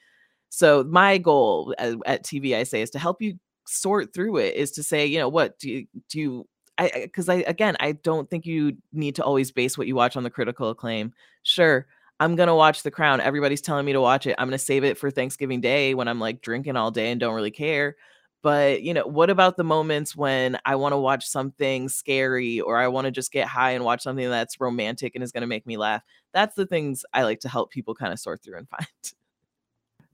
So 0.47 0.85
my 0.85 1.17
goal 1.17 1.75
at, 1.77 1.95
at 2.05 2.23
TV, 2.23 2.55
I 2.55 2.63
say, 2.63 2.81
is 2.81 2.91
to 2.91 2.99
help 2.99 3.21
you 3.21 3.37
sort 3.67 4.13
through 4.13 4.37
it. 4.37 4.55
Is 4.55 4.71
to 4.73 4.83
say, 4.83 5.05
you 5.05 5.19
know, 5.19 5.27
what 5.27 5.59
do 5.59 5.69
you 5.69 5.87
do? 6.09 6.19
You, 6.19 6.47
I 6.77 6.89
because 7.03 7.27
I 7.27 7.35
again, 7.45 7.75
I 7.81 7.91
don't 7.91 8.29
think 8.29 8.45
you 8.45 8.77
need 8.93 9.15
to 9.15 9.23
always 9.23 9.51
base 9.51 9.77
what 9.77 9.87
you 9.87 9.95
watch 9.95 10.15
on 10.15 10.23
the 10.23 10.29
critical 10.29 10.69
acclaim. 10.69 11.11
Sure, 11.43 11.87
I'm 12.21 12.37
gonna 12.37 12.55
watch 12.55 12.83
The 12.83 12.91
Crown. 12.91 13.19
Everybody's 13.19 13.61
telling 13.61 13.85
me 13.85 13.91
to 13.91 14.01
watch 14.01 14.27
it. 14.27 14.35
I'm 14.37 14.47
gonna 14.47 14.57
save 14.59 14.85
it 14.85 14.97
for 14.97 15.11
Thanksgiving 15.11 15.59
Day 15.59 15.93
when 15.93 16.07
I'm 16.07 16.21
like 16.21 16.41
drinking 16.41 16.77
all 16.77 16.89
day 16.89 17.11
and 17.11 17.19
don't 17.19 17.35
really 17.35 17.51
care. 17.51 17.97
But 18.43 18.83
you 18.83 18.93
know 18.93 19.07
what 19.07 19.31
about 19.31 19.57
the 19.57 19.63
moments 19.63 20.15
when 20.15 20.57
i 20.65 20.75
want 20.75 20.93
to 20.93 20.97
watch 20.97 21.25
something 21.25 21.89
scary 21.89 22.61
or 22.61 22.77
i 22.77 22.87
want 22.87 23.05
to 23.05 23.11
just 23.11 23.31
get 23.31 23.47
high 23.47 23.71
and 23.71 23.83
watch 23.83 24.03
something 24.03 24.29
that's 24.29 24.59
romantic 24.59 25.15
and 25.15 25.23
is 25.23 25.31
going 25.31 25.41
to 25.41 25.47
make 25.47 25.65
me 25.65 25.77
laugh 25.77 26.03
that's 26.33 26.53
the 26.53 26.67
things 26.67 27.03
i 27.13 27.23
like 27.23 27.39
to 27.39 27.49
help 27.49 27.71
people 27.71 27.95
kind 27.95 28.13
of 28.13 28.19
sort 28.19 28.43
through 28.43 28.57
and 28.57 28.69
find 28.77 28.87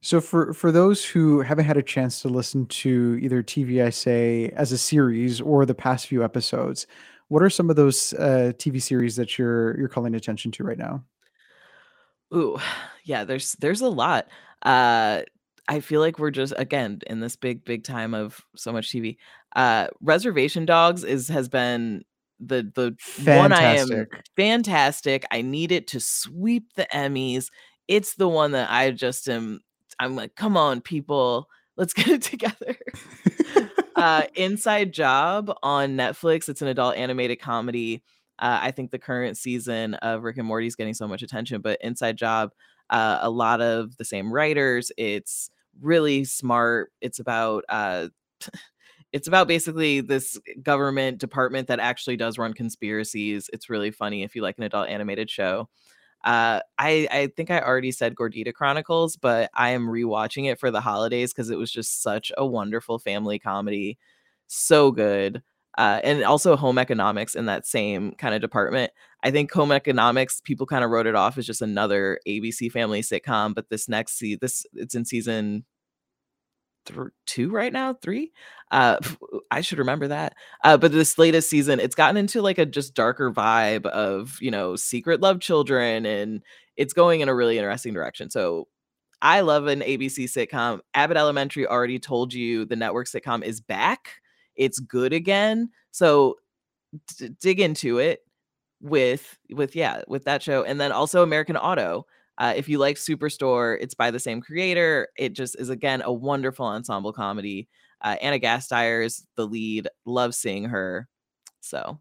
so 0.01 0.21
for 0.21 0.53
for 0.53 0.71
those 0.71 1.03
who 1.03 1.41
haven't 1.41 1.65
had 1.65 1.77
a 1.77 1.83
chance 1.83 2.21
to 2.21 2.29
listen 2.29 2.65
to 2.67 3.19
either 3.21 3.43
TV 3.43 3.83
I 3.83 3.89
say 3.89 4.49
as 4.55 4.71
a 4.71 4.77
series 4.77 5.41
or 5.41 5.65
the 5.65 5.75
past 5.75 6.07
few 6.07 6.23
episodes, 6.23 6.87
what 7.27 7.43
are 7.43 7.49
some 7.49 7.69
of 7.69 7.75
those 7.75 8.13
uh, 8.13 8.53
TV 8.57 8.81
series 8.81 9.17
that 9.17 9.37
you're 9.37 9.77
you're 9.77 9.89
calling 9.89 10.15
attention 10.15 10.51
to 10.53 10.63
right 10.63 10.77
now? 10.77 11.03
Ooh, 12.33 12.57
yeah, 13.03 13.25
there's 13.25 13.53
there's 13.53 13.81
a 13.81 13.89
lot. 13.89 14.27
Uh 14.61 15.23
I 15.69 15.79
feel 15.81 16.01
like 16.01 16.19
we're 16.19 16.31
just 16.31 16.53
again 16.57 16.99
in 17.07 17.21
this 17.21 17.35
big 17.37 17.63
big 17.63 17.83
time 17.85 18.13
of 18.13 18.41
so 18.55 18.73
much 18.73 18.89
TV. 18.91 19.17
Uh 19.55 19.87
Reservation 20.01 20.65
Dogs 20.65 21.03
is 21.05 21.29
has 21.29 21.47
been 21.47 22.03
the 22.39 22.69
the 22.75 22.95
one 23.23 23.53
I 23.53 23.75
am 23.75 23.87
Fantastic. 23.87 24.23
fantastic. 24.35 25.25
I 25.31 25.41
need 25.41 25.71
it 25.71 25.87
to 25.89 25.99
sweep 25.99 26.73
the 26.75 26.87
Emmys. 26.93 27.47
It's 27.87 28.15
the 28.15 28.27
one 28.29 28.51
that 28.51 28.69
I 28.71 28.91
just 28.91 29.29
am 29.29 29.61
I'm 29.99 30.15
like, 30.15 30.35
"Come 30.35 30.57
on 30.57 30.81
people, 30.81 31.47
let's 31.77 31.93
get 31.99 32.09
it 32.09 32.21
together." 32.23 32.75
Uh 33.95 34.23
Inside 34.35 34.93
Job 34.93 35.51
on 35.61 35.97
Netflix. 35.97 36.47
It's 36.49 36.61
an 36.61 36.69
adult 36.69 36.95
animated 36.95 37.41
comedy. 37.41 38.03
Uh, 38.39 38.59
I 38.61 38.71
think 38.71 38.91
the 38.91 38.99
current 38.99 39.35
season 39.37 39.95
of 39.95 40.23
Rick 40.23 40.37
and 40.37 40.47
Morty 40.47 40.67
is 40.67 40.77
getting 40.77 40.93
so 40.93 41.05
much 41.07 41.21
attention, 41.21 41.59
but 41.59 41.77
Inside 41.81 42.15
Job, 42.15 42.51
uh, 42.89 43.19
a 43.21 43.29
lot 43.29 43.59
of 43.59 43.97
the 43.97 44.05
same 44.05 44.31
writers. 44.31 44.93
It's 44.97 45.51
really 45.81 46.23
smart. 46.25 46.91
It's 47.01 47.19
about 47.19 47.63
uh, 47.69 48.09
it's 49.13 49.27
about 49.27 49.47
basically 49.47 50.01
this 50.01 50.37
government 50.63 51.19
department 51.19 51.67
that 51.69 51.79
actually 51.79 52.17
does 52.17 52.37
run 52.37 52.53
conspiracies. 52.53 53.49
It's 53.53 53.69
really 53.69 53.91
funny 53.91 54.23
if 54.23 54.35
you 54.35 54.41
like 54.41 54.57
an 54.57 54.63
adult 54.65 54.89
animated 54.89 55.29
show. 55.29 55.69
Uh, 56.23 56.61
I 56.77 57.07
I 57.11 57.29
think 57.37 57.51
I 57.51 57.61
already 57.61 57.91
said 57.91 58.15
Gordita 58.15 58.53
Chronicles, 58.53 59.17
but 59.17 59.49
I 59.55 59.71
am 59.71 59.87
rewatching 59.87 60.51
it 60.51 60.59
for 60.59 60.71
the 60.71 60.81
holidays 60.81 61.33
because 61.33 61.49
it 61.51 61.57
was 61.57 61.71
just 61.71 62.01
such 62.03 62.31
a 62.37 62.45
wonderful 62.45 62.99
family 62.99 63.39
comedy, 63.39 63.97
so 64.47 64.91
good. 64.91 65.43
Uh, 65.77 66.01
and 66.03 66.23
also 66.23 66.55
home 66.55 66.77
economics 66.77 67.35
in 67.35 67.45
that 67.45 67.65
same 67.65 68.13
kind 68.13 68.35
of 68.35 68.41
department. 68.41 68.91
I 69.23 69.31
think 69.31 69.51
home 69.51 69.71
economics 69.71 70.41
people 70.41 70.65
kind 70.65 70.83
of 70.83 70.89
wrote 70.91 71.07
it 71.07 71.15
off 71.15 71.37
as 71.37 71.45
just 71.45 71.61
another 71.61 72.19
ABC 72.27 72.71
family 72.71 73.01
sitcom, 73.01 73.53
but 73.55 73.69
this 73.69 73.87
next 73.87 74.17
see 74.17 74.35
this 74.35 74.65
it's 74.73 74.95
in 74.95 75.05
season 75.05 75.65
thr 76.85 77.07
2 77.25 77.49
right 77.51 77.71
now, 77.73 77.93
3? 77.93 78.31
Uh, 78.71 78.97
I 79.51 79.61
should 79.61 79.79
remember 79.79 80.07
that. 80.07 80.35
Uh, 80.63 80.77
but 80.77 80.91
this 80.91 81.17
latest 81.17 81.49
season, 81.49 81.79
it's 81.79 81.95
gotten 81.95 82.17
into 82.17 82.41
like 82.41 82.57
a 82.57 82.65
just 82.65 82.93
darker 82.93 83.31
vibe 83.31 83.85
of, 83.87 84.37
you 84.41 84.51
know, 84.51 84.75
secret 84.75 85.21
love 85.21 85.39
children, 85.39 86.05
and 86.05 86.41
it's 86.77 86.93
going 86.93 87.21
in 87.21 87.29
a 87.29 87.35
really 87.35 87.57
interesting 87.57 87.93
direction. 87.93 88.29
So 88.29 88.67
I 89.21 89.41
love 89.41 89.67
an 89.67 89.81
ABC 89.81 90.25
sitcom. 90.25 90.79
Abbott 90.93 91.17
Elementary 91.17 91.67
already 91.67 91.99
told 91.99 92.33
you 92.33 92.65
the 92.65 92.75
network 92.75 93.07
sitcom 93.07 93.43
is 93.43 93.59
back. 93.61 94.18
It's 94.59 94.79
good 94.79 95.13
again. 95.13 95.71
So 95.89 96.35
d- 97.17 97.29
dig 97.39 97.59
into 97.59 97.97
it 97.97 98.21
with 98.81 99.37
with 99.51 99.75
yeah 99.75 100.01
with 100.07 100.23
that 100.25 100.41
show 100.41 100.63
and 100.63 100.79
then 100.79 100.91
also 100.91 101.21
american 101.21 101.57
auto 101.57 102.05
uh, 102.37 102.53
if 102.55 102.69
you 102.69 102.77
like 102.77 102.95
superstore 102.95 103.77
it's 103.81 103.93
by 103.93 104.09
the 104.09 104.19
same 104.19 104.39
creator 104.39 105.09
it 105.17 105.33
just 105.33 105.53
is 105.59 105.67
again 105.69 106.01
a 106.05 106.13
wonderful 106.13 106.65
ensemble 106.65 107.11
comedy 107.11 107.67
uh, 108.03 108.15
anna 108.21 108.39
gasteyer 108.39 109.03
is 109.03 109.27
the 109.35 109.45
lead 109.45 109.89
love 110.05 110.33
seeing 110.33 110.63
her 110.63 111.09
so 111.59 111.99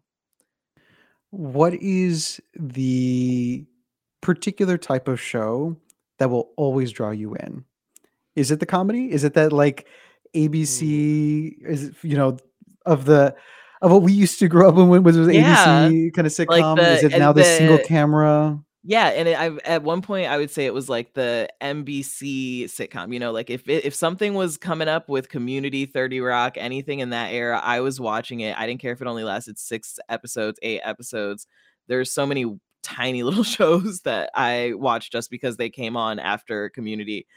What 1.31 1.73
is 1.75 2.41
the 2.59 3.65
particular 4.21 4.77
type 4.77 5.07
of 5.07 5.21
show 5.21 5.75
that 6.17 6.29
will 6.29 6.51
always 6.57 6.91
draw 6.91 7.11
you 7.11 7.35
in? 7.35 7.63
Is 8.35 8.51
it 8.51 8.59
the 8.59 8.65
comedy? 8.65 9.11
Is 9.11 9.23
it 9.23 9.33
that 9.35 9.53
like 9.53 9.87
Ooh. 10.47 10.49
ABC 10.51 11.55
is 11.61 11.83
it, 11.85 11.95
you 12.01 12.15
know 12.15 12.37
of 12.85 13.05
the 13.05 13.35
of 13.81 13.91
what 13.91 14.01
we 14.01 14.11
used 14.11 14.39
to 14.39 14.47
grow 14.47 14.69
up 14.69 14.75
when 14.75 15.03
was 15.03 15.17
it 15.17 15.21
was 15.21 15.35
yeah 15.35 15.89
ABC 15.89 16.13
kind 16.13 16.27
of 16.27 16.39
like 16.39 16.63
sitcom? 16.63 16.79
Is 16.79 17.03
it 17.03 17.17
now 17.17 17.31
the 17.31 17.43
single 17.43 17.79
camera? 17.79 18.59
Yeah, 18.83 19.07
and 19.07 19.27
it 19.27 19.37
I've 19.37 19.59
at 19.59 19.83
one 19.83 20.01
point, 20.01 20.27
I 20.27 20.37
would 20.37 20.49
say 20.49 20.65
it 20.65 20.73
was 20.73 20.87
like 20.87 21.13
the 21.13 21.49
NBC 21.61 22.65
sitcom, 22.65 23.13
you 23.13 23.19
know, 23.19 23.31
like 23.31 23.49
if 23.49 23.67
if 23.67 23.93
something 23.93 24.35
was 24.35 24.57
coming 24.57 24.87
up 24.87 25.09
with 25.09 25.27
Community, 25.29 25.85
30 25.85 26.21
Rock, 26.21 26.53
anything 26.55 26.99
in 26.99 27.09
that 27.09 27.33
era, 27.33 27.59
I 27.61 27.81
was 27.81 27.99
watching 27.99 28.39
it. 28.39 28.57
I 28.57 28.65
didn't 28.65 28.79
care 28.81 28.93
if 28.93 29.01
it 29.01 29.07
only 29.07 29.25
lasted 29.25 29.59
6 29.59 29.99
episodes, 30.07 30.59
8 30.61 30.81
episodes. 30.83 31.45
There's 31.87 32.11
so 32.11 32.25
many 32.25 32.57
tiny 32.81 33.23
little 33.23 33.43
shows 33.43 34.01
that 34.01 34.31
I 34.33 34.73
watched 34.75 35.11
just 35.11 35.29
because 35.29 35.57
they 35.57 35.69
came 35.69 35.97
on 35.97 36.17
after 36.17 36.69
Community. 36.69 37.27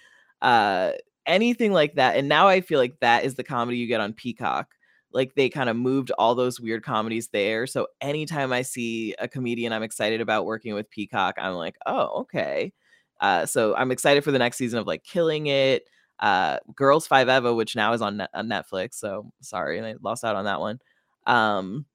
Uh, 0.40 0.92
anything 1.26 1.72
like 1.72 1.96
that, 1.96 2.16
and 2.16 2.28
now 2.28 2.46
I 2.46 2.60
feel 2.60 2.78
like 2.78 3.00
that 3.00 3.24
is 3.24 3.34
the 3.34 3.44
comedy 3.44 3.78
you 3.78 3.88
get 3.88 4.00
on 4.00 4.12
Peacock. 4.12 4.68
Like, 5.14 5.34
they 5.34 5.48
kinda 5.48 5.74
moved 5.74 6.10
all 6.18 6.34
those 6.34 6.60
weird 6.60 6.82
comedies 6.84 7.28
there, 7.28 7.66
so 7.66 7.88
anytime 8.00 8.52
I 8.52 8.62
see 8.62 9.14
a 9.18 9.28
comedian 9.28 9.72
I'm 9.72 9.82
excited 9.82 10.20
about 10.20 10.46
working 10.46 10.74
with 10.74 10.90
Peacock, 10.90 11.36
I'm 11.38 11.54
like, 11.54 11.76
"Oh, 11.86 12.20
okay." 12.22 12.72
Uh, 13.20 13.46
so 13.46 13.74
I'm 13.76 13.92
excited 13.92 14.24
for 14.24 14.32
the 14.32 14.38
next 14.38 14.56
season 14.58 14.78
of, 14.80 14.86
like, 14.86 15.04
Killing 15.04 15.46
It, 15.46 15.84
uh, 16.20 16.58
Girls 16.74 17.06
Five 17.06 17.28
Eva, 17.28 17.54
which 17.54 17.76
now 17.76 17.92
is 17.92 18.02
on 18.02 18.18
Net 18.18 18.30
on 18.34 18.48
Netflix, 18.48 18.94
so 18.94 19.32
sorry, 19.42 19.80
I 19.84 19.94
lost 20.02 20.24
out 20.24 20.36
on 20.36 20.44
that 20.46 20.60
one. 20.60 20.80
Um, 21.26 21.86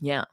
yeah. 0.00 0.24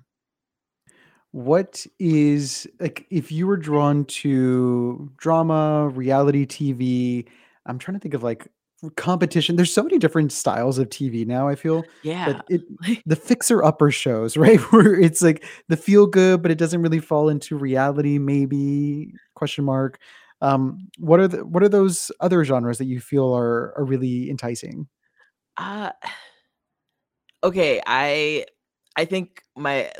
What 1.31 1.85
is 1.99 2.65
like 2.79 3.05
if 3.09 3.31
you 3.31 3.45
were 3.47 3.57
drawn 3.57 4.05
to 4.05 5.11
drama, 5.17 5.89
reality 5.89 6.45
TV, 6.45 7.25
I'm 7.65 7.77
trying 7.77 7.95
to 7.95 7.99
think 7.99 8.13
of 8.13 8.23
like 8.23 8.47
competition. 8.91 9.55
There's 9.55 9.73
so 9.73 9.83
many 9.83 9.97
different 9.99 10.31
styles 10.31 10.77
of 10.77 10.89
TV 10.89 11.25
now, 11.25 11.47
I 11.47 11.55
feel 11.55 11.87
Yeah. 12.01 12.43
it 12.49 12.63
the 13.05 13.15
fixer-upper 13.15 13.91
shows, 13.91 14.37
right? 14.37 14.59
Where 14.71 14.99
it's 14.99 15.21
like 15.21 15.45
the 15.69 15.77
feel 15.77 16.07
good, 16.07 16.41
but 16.41 16.51
it 16.51 16.57
doesn't 16.57 16.81
really 16.81 16.99
fall 16.99 17.29
into 17.29 17.57
reality, 17.57 18.17
maybe 18.19 19.13
question 19.35 19.65
mark. 19.65 19.99
Um, 20.41 20.89
what 20.99 21.19
are 21.19 21.27
the 21.27 21.45
what 21.45 21.63
are 21.63 21.69
those 21.69 22.11
other 22.19 22.43
genres 22.43 22.77
that 22.79 22.85
you 22.85 22.99
feel 22.99 23.33
are 23.35 23.73
are 23.77 23.85
really 23.85 24.29
enticing? 24.29 24.87
Uh, 25.57 25.91
okay, 27.43 27.81
I 27.85 28.45
I 28.95 29.05
think 29.05 29.43
my 29.55 29.91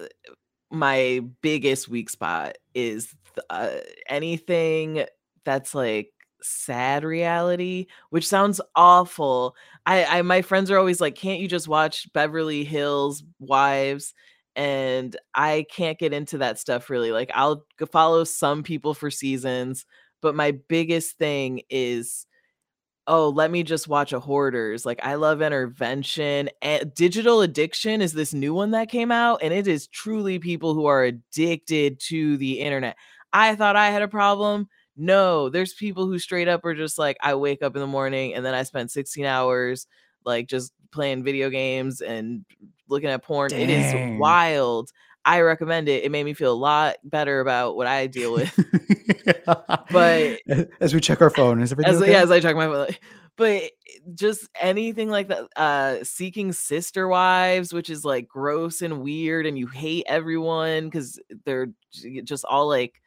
my 0.72 1.22
biggest 1.42 1.90
weak 1.90 2.10
spot 2.12 2.58
is 2.76 3.16
uh, 3.50 3.78
anything 4.10 5.06
that's, 5.46 5.76
like, 5.76 6.14
sad 6.46 7.04
reality, 7.04 7.88
which 8.10 8.28
sounds 8.28 8.62
awful. 8.76 9.56
I 9.86 10.06
I 10.06 10.22
my 10.24 10.42
friends 10.42 10.72
are 10.72 10.78
always 10.78 11.02
like, 11.02 11.16
"Can't 11.16 11.40
you 11.40 11.48
just 11.48 11.68
watch 11.68 12.12
Beverly 12.14 12.64
Hills 12.64 13.24
Wives?" 13.40 14.14
And 14.56 15.16
I 15.34 15.66
can't 15.72 16.00
get 16.00 16.14
into 16.14 16.38
that 16.40 16.60
stuff 16.60 16.90
really, 16.90 17.12
like, 17.12 17.30
I'll 17.34 17.66
follow 17.92 18.24
some 18.24 18.64
people 18.64 18.94
for 18.94 19.12
seasons, 19.12 19.86
but 20.22 20.34
my 20.36 20.52
biggest 20.70 21.18
thing 21.18 21.62
is 21.70 22.26
Oh, 23.08 23.30
let 23.30 23.52
me 23.52 23.62
just 23.62 23.88
watch 23.88 24.14
a 24.14 24.20
Hoarders. 24.20 24.84
Like, 24.86 25.00
I 25.04 25.14
love 25.16 25.42
Intervention, 25.42 26.50
and 26.64 26.92
Digital 26.96 27.42
Addiction 27.42 28.02
is 28.02 28.14
this 28.14 28.34
new 28.34 28.52
one 28.54 28.72
that 28.72 28.90
came 28.90 29.12
out, 29.12 29.42
and 29.44 29.54
it 29.54 29.68
is 29.68 29.88
truly 29.88 30.40
people 30.40 30.74
who 30.74 30.88
are 30.88 31.04
addicted 31.04 32.00
to 32.08 32.36
the 32.38 32.60
internet. 32.62 32.98
I 33.32 33.56
thought 33.56 33.76
I 33.76 33.92
had 33.92 34.02
a 34.02 34.08
problem. 34.08 34.70
No, 34.98 35.50
there's 35.50 35.74
people 35.74 36.06
who 36.08 36.20
straight 36.20 36.48
up 36.48 36.64
are 36.66 36.74
just 36.74 36.98
like, 36.98 37.18
I 37.22 37.36
wake 37.36 37.62
up 37.62 37.76
in 37.76 37.82
the 37.82 37.88
morning 37.88 38.34
and 38.34 38.46
then 38.46 38.54
I 38.54 38.64
spend 38.64 38.92
16 38.92 39.26
hours 39.26 39.88
like 40.26 40.48
just 40.48 40.74
playing 40.92 41.24
video 41.24 41.50
games 41.50 42.02
and 42.02 42.46
looking 42.88 43.10
at 43.10 43.24
porn. 43.24 43.54
It 43.54 43.70
is 43.70 44.20
wild. 44.20 44.92
I 45.26 45.42
recommend 45.42 45.90
it. 45.90 46.04
It 46.04 46.12
made 46.12 46.24
me 46.24 46.34
feel 46.34 46.54
a 46.54 46.56
lot 46.56 46.98
better 47.04 47.40
about 47.40 47.76
what 47.76 47.88
I 47.88 48.08
deal 48.08 48.34
with. 48.34 48.54
But 49.92 50.40
As 50.80 50.94
we 50.94 51.00
check 51.00 51.22
our 51.22 51.30
phone, 51.30 51.62
is 51.62 51.72
everything 51.72 51.94
as 51.96 52.08
yeah, 52.08 52.22
as 52.22 52.32
I 52.32 52.40
check 52.40 52.56
my 52.56 52.66
phone, 52.66 52.86
like 52.86 53.02
but 53.38 53.64
just 54.14 54.48
anything 54.60 55.10
like 55.10 55.28
that, 55.30 55.48
uh, 55.56 56.04
Seeking 56.04 56.52
Sister 56.54 57.08
Wives, 57.08 57.74
which 57.74 57.90
is, 57.90 58.06
like, 58.06 58.28
gross 58.28 58.82
and 58.82 59.02
weird, 59.02 59.46
and 59.46 59.58
you 59.58 59.68
hate 59.68 60.06
everyone 60.08 60.86
because 60.86 61.20
they're 61.44 61.68
just 62.24 62.46
all, 62.46 62.68
like, 62.68 63.02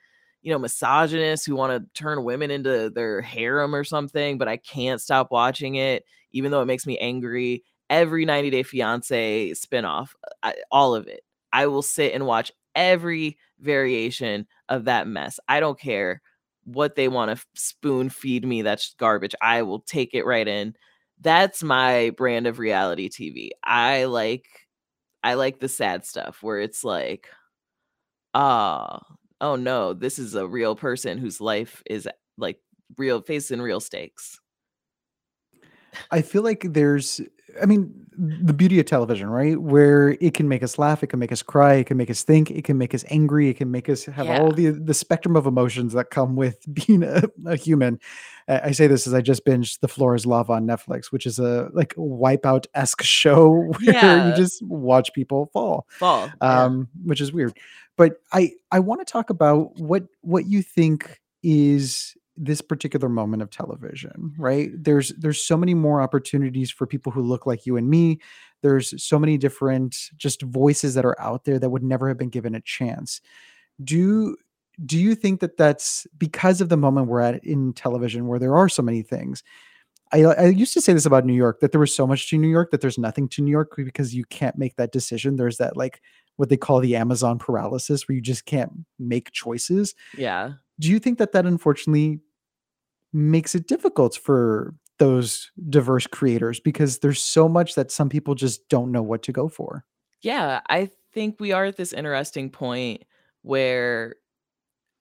you 0.48 0.54
know, 0.54 0.58
misogynists 0.58 1.44
who 1.44 1.54
wanna 1.54 1.80
turn 1.92 2.24
women 2.24 2.50
into 2.50 2.88
their 2.88 3.20
harem 3.20 3.74
or 3.74 3.84
something, 3.84 4.38
but 4.38 4.48
I 4.48 4.56
can't 4.56 4.98
stop 4.98 5.30
watching 5.30 5.74
it, 5.74 6.04
even 6.32 6.50
though 6.50 6.62
it 6.62 6.66
makes 6.66 6.86
me 6.86 6.96
angry. 6.98 7.64
Every 7.90 8.24
90 8.24 8.48
Day 8.50 8.62
Fiancé 8.64 9.50
spinoff, 9.52 10.10
I 10.42 10.54
all 10.72 10.94
of 10.94 11.06
it. 11.06 11.20
I 11.52 11.66
will 11.66 11.82
sit 11.82 12.14
and 12.14 12.24
watch 12.26 12.50
every 12.74 13.36
variation 13.60 14.46
of 14.70 14.86
that 14.86 15.06
mess. 15.06 15.38
I 15.48 15.60
don't 15.60 15.78
care 15.78 16.22
what 16.64 16.96
they 16.96 17.08
wanna 17.08 17.36
spoon 17.54 18.08
feed 18.08 18.46
me 18.46 18.62
that's 18.62 18.94
garbage. 18.98 19.34
I 19.42 19.62
will 19.62 19.80
take 19.80 20.14
it 20.14 20.24
right 20.24 20.48
in. 20.48 20.74
that's 21.20 21.62
my 21.62 22.10
brand 22.16 22.46
of 22.46 22.58
reality 22.58 23.08
TV. 23.10 23.50
I 23.64 24.04
like 24.06 24.46
I 25.22 25.34
like 25.34 25.58
the 25.60 25.68
sad 25.68 26.06
stuff 26.06 26.38
where 26.42 26.60
it's 26.60 26.84
like, 26.84 27.28
ah, 28.34 29.00
no, 29.40 29.92
this 29.92 30.18
is 30.18 30.34
a 30.34 30.46
real 30.46 30.74
person 30.76 31.18
whose 31.18 31.40
life 31.40 31.82
is 31.88 32.08
like 32.36 32.58
real 32.96 33.20
facing 33.22 33.60
real 33.60 33.80
stakes. 33.80 34.40
I 36.10 36.22
feel 36.22 36.42
like 36.42 36.64
there's 36.72 37.20
I 37.60 37.66
mean, 37.66 37.92
the 38.16 38.52
beauty 38.52 38.78
of 38.78 38.84
television, 38.86 39.30
right? 39.30 39.58
Where 39.60 40.10
it 40.20 40.34
can 40.34 40.48
make 40.48 40.62
us 40.62 40.78
laugh, 40.78 41.02
it 41.02 41.06
can 41.08 41.18
make 41.18 41.32
us 41.32 41.42
cry, 41.42 41.74
it 41.76 41.84
can 41.86 41.96
make 41.96 42.10
us 42.10 42.22
think, 42.22 42.50
it 42.50 42.62
can 42.62 42.76
make 42.76 42.94
us 42.94 43.04
angry, 43.08 43.48
it 43.48 43.54
can 43.54 43.70
make 43.70 43.88
us 43.88 44.04
have 44.04 44.26
Yeah. 44.26 44.38
all 44.40 44.52
the 44.52 44.66
the 44.70 44.92
spectrum 44.94 45.34
of 45.34 45.46
emotions 45.46 45.94
that 45.94 46.10
come 46.10 46.36
with 46.36 46.58
being 46.86 47.02
a, 47.02 47.22
a 47.46 47.56
human. 47.56 47.98
I 48.48 48.60
I 48.64 48.70
say 48.72 48.86
this 48.86 49.06
as 49.06 49.14
I 49.14 49.22
just 49.22 49.44
binged 49.46 49.80
The 49.80 49.88
Floor 49.88 50.14
is 50.14 50.26
Lava 50.26 50.52
on 50.52 50.66
Netflix, 50.66 51.06
which 51.06 51.26
is 51.26 51.38
a 51.38 51.70
like 51.72 51.94
wipeout 51.94 52.66
esque 52.74 53.02
show 53.18 53.50
where 53.82 54.28
you 54.28 54.34
just 54.36 54.62
watch 54.62 55.12
people 55.14 55.48
fall, 55.52 55.86
Fall. 55.90 56.30
Yeah. 56.42 56.64
um, 56.64 56.88
which 57.04 57.20
is 57.20 57.32
weird. 57.32 57.56
But 57.98 58.20
I 58.32 58.52
I 58.72 58.78
want 58.78 59.06
to 59.06 59.12
talk 59.12 59.28
about 59.28 59.78
what 59.78 60.04
what 60.22 60.46
you 60.46 60.62
think 60.62 61.20
is 61.42 62.16
this 62.38 62.60
particular 62.60 63.08
moment 63.08 63.42
of 63.42 63.50
television, 63.50 64.32
right? 64.38 64.70
There's 64.72 65.10
there's 65.18 65.44
so 65.44 65.56
many 65.56 65.74
more 65.74 66.00
opportunities 66.00 66.70
for 66.70 66.86
people 66.86 67.12
who 67.12 67.20
look 67.20 67.44
like 67.44 67.66
you 67.66 67.76
and 67.76 67.90
me. 67.90 68.20
There's 68.62 69.02
so 69.02 69.18
many 69.18 69.36
different 69.36 70.10
just 70.16 70.42
voices 70.42 70.94
that 70.94 71.04
are 71.04 71.20
out 71.20 71.44
there 71.44 71.58
that 71.58 71.70
would 71.70 71.82
never 71.82 72.08
have 72.08 72.16
been 72.16 72.30
given 72.30 72.54
a 72.54 72.60
chance. 72.60 73.20
Do 73.82 74.36
do 74.86 74.96
you 74.96 75.16
think 75.16 75.40
that 75.40 75.56
that's 75.56 76.06
because 76.16 76.60
of 76.60 76.68
the 76.68 76.76
moment 76.76 77.08
we're 77.08 77.20
at 77.20 77.44
in 77.44 77.72
television 77.72 78.28
where 78.28 78.38
there 78.38 78.56
are 78.56 78.68
so 78.68 78.82
many 78.82 79.02
things? 79.02 79.42
I, 80.12 80.22
I 80.22 80.46
used 80.46 80.72
to 80.74 80.80
say 80.80 80.92
this 80.92 81.04
about 81.04 81.26
New 81.26 81.34
York 81.34 81.60
that 81.60 81.72
there 81.72 81.80
was 81.80 81.94
so 81.94 82.06
much 82.06 82.30
to 82.30 82.38
New 82.38 82.48
York 82.48 82.70
that 82.70 82.80
there's 82.80 82.96
nothing 82.96 83.28
to 83.30 83.42
New 83.42 83.50
York 83.50 83.74
because 83.76 84.14
you 84.14 84.24
can't 84.24 84.56
make 84.56 84.76
that 84.76 84.92
decision. 84.92 85.36
There's 85.36 85.58
that 85.58 85.76
like 85.76 86.00
what 86.38 86.48
they 86.48 86.56
call 86.56 86.80
the 86.80 86.96
Amazon 86.96 87.36
paralysis 87.36 88.06
where 88.06 88.14
you 88.14 88.22
just 88.22 88.46
can't 88.46 88.72
make 88.98 89.32
choices. 89.32 89.94
Yeah. 90.16 90.52
Do 90.78 90.88
you 90.88 91.00
think 91.00 91.18
that 91.18 91.32
that 91.32 91.46
unfortunately 91.46 92.20
makes 93.12 93.56
it 93.56 93.66
difficult 93.66 94.16
for 94.16 94.74
those 94.98 95.50
diverse 95.68 96.06
creators 96.06 96.60
because 96.60 97.00
there's 97.00 97.20
so 97.20 97.48
much 97.48 97.74
that 97.74 97.90
some 97.90 98.08
people 98.08 98.36
just 98.36 98.68
don't 98.68 98.92
know 98.92 99.02
what 99.02 99.22
to 99.24 99.32
go 99.32 99.48
for? 99.48 99.84
Yeah, 100.22 100.60
I 100.68 100.90
think 101.12 101.40
we 101.40 101.50
are 101.50 101.64
at 101.64 101.76
this 101.76 101.92
interesting 101.92 102.50
point 102.50 103.02
where 103.42 104.14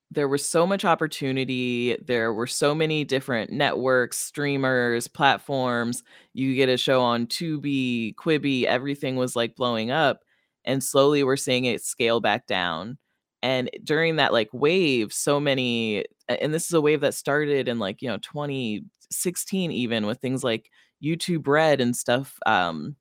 there 0.10 0.28
was 0.28 0.43
so 0.43 0.65
much 0.65 0.86
opportunity. 0.86 1.97
There 1.97 2.34
were 2.34 2.47
so 2.47 2.73
many 2.73 3.04
different 3.04 3.52
networks, 3.52 4.17
streamers, 4.17 5.08
platforms. 5.08 6.02
You 6.34 6.56
get 6.56 6.69
a 6.69 6.78
show 6.78 7.02
on 7.02 7.28
Tubi, 7.28 8.15
Quibi, 8.15 8.63
everything 8.63 9.17
was 9.17 9.36
like 9.36 9.56
blowing 9.56 9.91
up. 9.91 10.23
And 10.67 10.84
slowly 10.84 11.23
we're 11.23 11.38
seeing 11.38 11.65
it 11.65 11.84
scale 11.84 12.21
back 12.21 12.45
down. 12.47 12.99
And 13.43 13.69
during 13.84 14.17
that 14.17 14.34
like 14.34 14.49
wave, 14.53 15.13
so 15.13 15.39
many, 15.39 16.06
and 16.30 16.53
this 16.53 16.65
is 16.65 16.73
a 16.73 16.82
wave 16.82 17.01
that 17.01 17.15
started 17.15 17.67
in 17.67 17.80
like, 17.80 18.01
you 18.01 18.10
know, 18.10 18.17
2016, 18.17 19.71
even 19.71 20.06
with 20.06 20.19
things 20.19 20.43
like 20.43 20.69
YouTube 21.03 21.47
Red 21.47 21.82
and 21.82 21.95
stuff. 21.95 22.39
Um, 22.45 22.95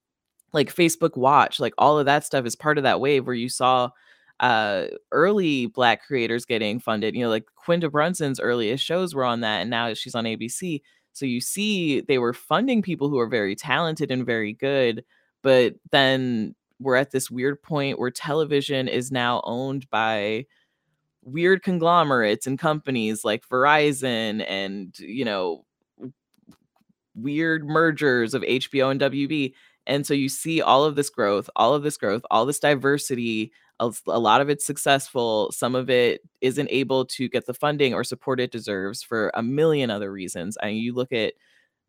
like 0.52 0.74
Facebook 0.74 1.16
Watch, 1.16 1.60
like 1.60 1.74
all 1.78 1.98
of 1.98 2.06
that 2.06 2.24
stuff 2.24 2.46
is 2.46 2.56
part 2.56 2.78
of 2.78 2.84
that 2.84 3.00
wave 3.00 3.26
where 3.26 3.34
you 3.34 3.48
saw 3.48 3.90
uh 4.40 4.86
early 5.12 5.66
black 5.66 6.06
creators 6.06 6.44
getting 6.44 6.80
funded. 6.80 7.14
You 7.14 7.24
know, 7.24 7.30
like 7.30 7.46
Quinta 7.56 7.90
Brunson's 7.90 8.40
earliest 8.40 8.84
shows 8.84 9.14
were 9.14 9.24
on 9.24 9.40
that, 9.40 9.60
and 9.62 9.70
now 9.70 9.94
she's 9.94 10.14
on 10.14 10.24
ABC. 10.24 10.82
So 11.12 11.26
you 11.26 11.40
see 11.40 12.00
they 12.02 12.18
were 12.18 12.32
funding 12.34 12.82
people 12.82 13.08
who 13.08 13.18
are 13.18 13.28
very 13.28 13.54
talented 13.56 14.10
and 14.10 14.26
very 14.26 14.52
good, 14.52 15.04
but 15.42 15.74
then 15.90 16.54
we're 16.78 16.96
at 16.96 17.10
this 17.10 17.30
weird 17.30 17.62
point 17.62 17.98
where 17.98 18.10
television 18.10 18.88
is 18.88 19.10
now 19.10 19.40
owned 19.44 19.88
by 19.90 20.46
weird 21.22 21.62
conglomerates 21.62 22.46
and 22.46 22.58
companies 22.58 23.24
like 23.24 23.48
Verizon 23.48 24.44
and 24.48 24.96
you 24.98 25.24
know 25.24 25.64
weird 27.14 27.66
mergers 27.66 28.34
of 28.34 28.42
HBO 28.42 28.90
and 28.90 29.00
WB. 29.00 29.54
And 29.86 30.06
so 30.06 30.14
you 30.14 30.28
see 30.28 30.60
all 30.60 30.84
of 30.84 30.96
this 30.96 31.10
growth, 31.10 31.48
all 31.56 31.74
of 31.74 31.82
this 31.82 31.96
growth, 31.96 32.22
all 32.30 32.46
this 32.46 32.58
diversity. 32.58 33.52
A 33.78 33.90
lot 34.06 34.40
of 34.40 34.48
it's 34.48 34.64
successful. 34.64 35.52
Some 35.52 35.74
of 35.74 35.90
it 35.90 36.22
isn't 36.40 36.68
able 36.70 37.04
to 37.06 37.28
get 37.28 37.46
the 37.46 37.54
funding 37.54 37.92
or 37.92 38.04
support 38.04 38.40
it 38.40 38.50
deserves 38.50 39.02
for 39.02 39.30
a 39.34 39.42
million 39.42 39.90
other 39.90 40.10
reasons. 40.10 40.56
And 40.62 40.78
you 40.78 40.94
look 40.94 41.12
at 41.12 41.34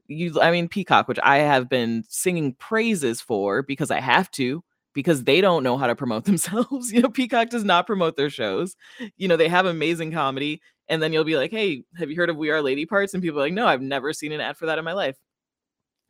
you, 0.07 0.39
I 0.41 0.51
mean, 0.51 0.67
Peacock, 0.67 1.07
which 1.07 1.19
I 1.23 1.37
have 1.39 1.69
been 1.69 2.03
singing 2.07 2.53
praises 2.55 3.21
for 3.21 3.61
because 3.61 3.91
I 3.91 3.99
have 3.99 4.29
to, 4.31 4.63
because 4.97 5.25
they 5.25 5.41
don't 5.41 5.61
know 5.61 5.77
how 5.77 5.85
to 5.85 5.95
promote 5.95 6.25
themselves. 6.25 6.91
you 6.91 7.03
know, 7.03 7.09
Peacock 7.09 7.49
does 7.49 7.63
not 7.63 7.85
promote 7.85 8.17
their 8.17 8.31
shows. 8.31 8.75
You 9.15 9.27
know, 9.27 9.37
they 9.37 9.47
have 9.47 9.67
amazing 9.67 10.11
comedy. 10.11 10.59
And 10.89 11.03
then 11.03 11.13
you'll 11.13 11.23
be 11.23 11.37
like, 11.37 11.51
hey, 11.51 11.83
have 11.99 12.09
you 12.09 12.15
heard 12.15 12.31
of 12.31 12.35
We 12.35 12.49
Are 12.49 12.63
Lady 12.63 12.87
Parts? 12.87 13.13
And 13.13 13.21
people 13.21 13.37
are 13.37 13.43
like, 13.43 13.53
no, 13.53 13.67
I've 13.67 13.81
never 13.83 14.11
seen 14.11 14.31
an 14.31 14.41
ad 14.41 14.57
for 14.57 14.65
that 14.65 14.79
in 14.79 14.85
my 14.85 14.93
life. 14.93 15.15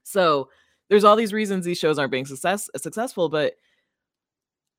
So 0.03 0.47
there's 0.87 1.03
all 1.03 1.17
these 1.17 1.33
reasons 1.33 1.65
these 1.65 1.77
shows 1.77 1.99
aren't 1.99 2.13
being 2.13 2.25
success 2.25 2.69
successful, 2.77 3.27
but 3.27 3.55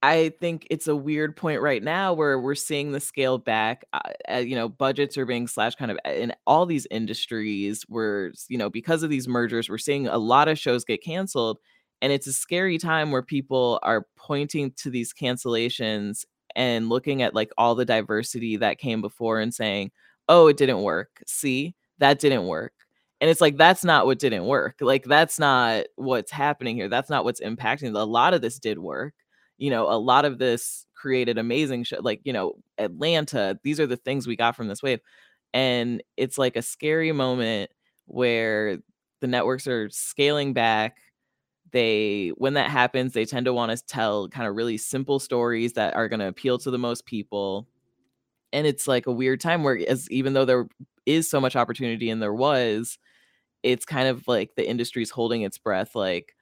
I 0.00 0.32
think 0.40 0.66
it's 0.70 0.86
a 0.86 0.96
weird 0.96 1.36
point 1.36 1.60
right 1.60 1.82
now 1.82 2.14
where 2.14 2.40
we're 2.40 2.54
seeing 2.54 2.92
the 2.92 3.00
scale 3.00 3.36
back. 3.36 3.84
Uh, 3.92 4.00
uh, 4.32 4.36
you 4.36 4.56
know, 4.56 4.70
budgets 4.70 5.18
are 5.18 5.26
being 5.26 5.46
slashed 5.46 5.76
kind 5.76 5.90
of 5.90 5.98
in 6.06 6.32
all 6.46 6.64
these 6.64 6.86
industries. 6.90 7.84
Where 7.88 8.32
you 8.48 8.56
know, 8.56 8.70
because 8.70 9.02
of 9.02 9.10
these 9.10 9.28
mergers, 9.28 9.68
we're 9.68 9.76
seeing 9.76 10.08
a 10.08 10.16
lot 10.16 10.48
of 10.48 10.58
shows 10.58 10.86
get 10.86 11.02
canceled, 11.02 11.58
and 12.02 12.12
it's 12.12 12.26
a 12.26 12.32
scary 12.32 12.78
time 12.78 13.10
where 13.10 13.22
people 13.22 13.78
are 13.82 14.06
pointing 14.16 14.72
to 14.78 14.90
these 14.90 15.12
cancellations 15.12 16.24
and 16.56 16.88
looking 16.88 17.22
at 17.22 17.34
like 17.34 17.50
all 17.58 17.74
the 17.74 17.84
diversity 17.84 18.56
that 18.56 18.78
came 18.78 19.00
before 19.00 19.40
and 19.40 19.54
saying, 19.54 19.90
"Oh, 20.28 20.46
it 20.48 20.56
didn't 20.56 20.82
work. 20.82 21.22
See, 21.26 21.74
that 21.98 22.18
didn't 22.20 22.46
work." 22.46 22.72
And 23.20 23.28
it's 23.30 23.40
like 23.40 23.56
that's 23.56 23.84
not 23.84 24.06
what 24.06 24.18
didn't 24.20 24.46
work. 24.46 24.76
Like 24.80 25.04
that's 25.04 25.38
not 25.38 25.86
what's 25.96 26.30
happening 26.30 26.76
here. 26.76 26.88
That's 26.88 27.10
not 27.10 27.24
what's 27.24 27.40
impacting. 27.40 27.94
A 27.96 28.04
lot 28.04 28.34
of 28.34 28.42
this 28.42 28.58
did 28.58 28.78
work 28.78 29.14
you 29.60 29.70
know, 29.70 29.90
a 29.90 29.98
lot 29.98 30.24
of 30.24 30.38
this 30.38 30.86
created 30.94 31.36
amazing 31.36 31.82
show 31.82 31.98
like, 32.00 32.20
you 32.24 32.32
know, 32.32 32.54
Atlanta. 32.78 33.58
These 33.64 33.80
are 33.80 33.86
the 33.88 33.96
things 33.96 34.24
we 34.26 34.36
got 34.36 34.54
from 34.54 34.68
this 34.68 34.82
wave. 34.84 35.00
And 35.54 36.02
it's 36.16 36.38
like 36.38 36.56
a 36.56 36.62
scary 36.62 37.10
moment 37.12 37.70
where 38.06 38.78
the 39.20 39.26
networks 39.26 39.66
are 39.66 39.90
scaling 39.90 40.52
back. 40.52 40.96
They 41.72 42.32
when 42.36 42.54
that 42.54 42.70
happens, 42.70 43.12
they 43.12 43.24
tend 43.24 43.46
to 43.46 43.52
want 43.52 43.76
to 43.76 43.84
tell 43.86 44.28
kind 44.28 44.48
of 44.48 44.56
really 44.56 44.78
simple 44.78 45.18
stories 45.18 45.74
that 45.74 45.94
are 45.94 46.08
going 46.08 46.20
to 46.20 46.28
appeal 46.28 46.58
to 46.58 46.70
the 46.70 46.78
most 46.78 47.04
people. 47.06 47.66
And 48.52 48.66
it's 48.66 48.88
like 48.88 49.06
a 49.06 49.12
weird 49.12 49.40
time 49.40 49.62
where 49.62 49.78
as 49.88 50.10
even 50.10 50.32
though 50.32 50.44
there 50.44 50.68
is 51.06 51.28
so 51.28 51.40
much 51.40 51.56
opportunity 51.56 52.10
and 52.10 52.22
there 52.22 52.34
was, 52.34 52.98
it's 53.62 53.84
kind 53.84 54.08
of 54.08 54.26
like 54.26 54.54
the 54.56 54.68
industry's 54.68 55.10
holding 55.10 55.42
its 55.42 55.58
breath 55.58 55.94
like 55.94 56.34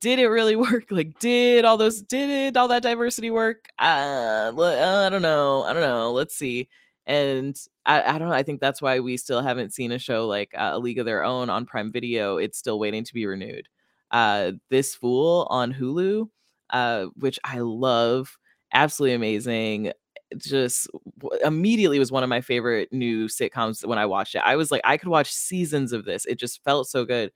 did 0.00 0.18
it 0.18 0.28
really 0.28 0.56
work? 0.56 0.86
Like, 0.90 1.18
did 1.18 1.64
all 1.64 1.76
those, 1.76 2.02
did 2.02 2.30
it, 2.30 2.56
all 2.56 2.68
that 2.68 2.82
diversity 2.82 3.30
work? 3.30 3.68
Uh, 3.78 4.52
uh, 4.56 5.04
I 5.06 5.10
don't 5.10 5.22
know. 5.22 5.62
I 5.62 5.72
don't 5.72 5.82
know. 5.82 6.12
Let's 6.12 6.34
see. 6.34 6.68
And 7.06 7.56
I, 7.86 8.02
I 8.02 8.18
don't 8.18 8.28
know. 8.28 8.34
I 8.34 8.42
think 8.42 8.60
that's 8.60 8.82
why 8.82 9.00
we 9.00 9.16
still 9.16 9.42
haven't 9.42 9.74
seen 9.74 9.92
a 9.92 9.98
show 9.98 10.26
like 10.26 10.52
uh, 10.56 10.70
A 10.74 10.78
League 10.78 10.98
of 10.98 11.06
Their 11.06 11.24
Own 11.24 11.50
on 11.50 11.66
Prime 11.66 11.90
Video. 11.90 12.36
It's 12.36 12.58
still 12.58 12.78
waiting 12.78 13.04
to 13.04 13.14
be 13.14 13.26
renewed. 13.26 13.68
Uh, 14.10 14.52
this 14.70 14.94
Fool 14.94 15.46
on 15.50 15.72
Hulu, 15.72 16.28
uh, 16.70 17.06
which 17.16 17.38
I 17.44 17.60
love, 17.60 18.36
absolutely 18.72 19.14
amazing. 19.14 19.92
Just 20.36 20.88
w- 21.20 21.40
immediately 21.44 21.98
was 21.98 22.12
one 22.12 22.22
of 22.22 22.28
my 22.28 22.40
favorite 22.40 22.92
new 22.92 23.26
sitcoms 23.26 23.84
when 23.86 23.98
I 23.98 24.06
watched 24.06 24.34
it. 24.34 24.42
I 24.44 24.56
was 24.56 24.70
like, 24.70 24.82
I 24.84 24.96
could 24.96 25.08
watch 25.08 25.32
seasons 25.32 25.92
of 25.92 26.04
this. 26.04 26.24
It 26.26 26.38
just 26.38 26.62
felt 26.64 26.88
so 26.88 27.04
good 27.04 27.32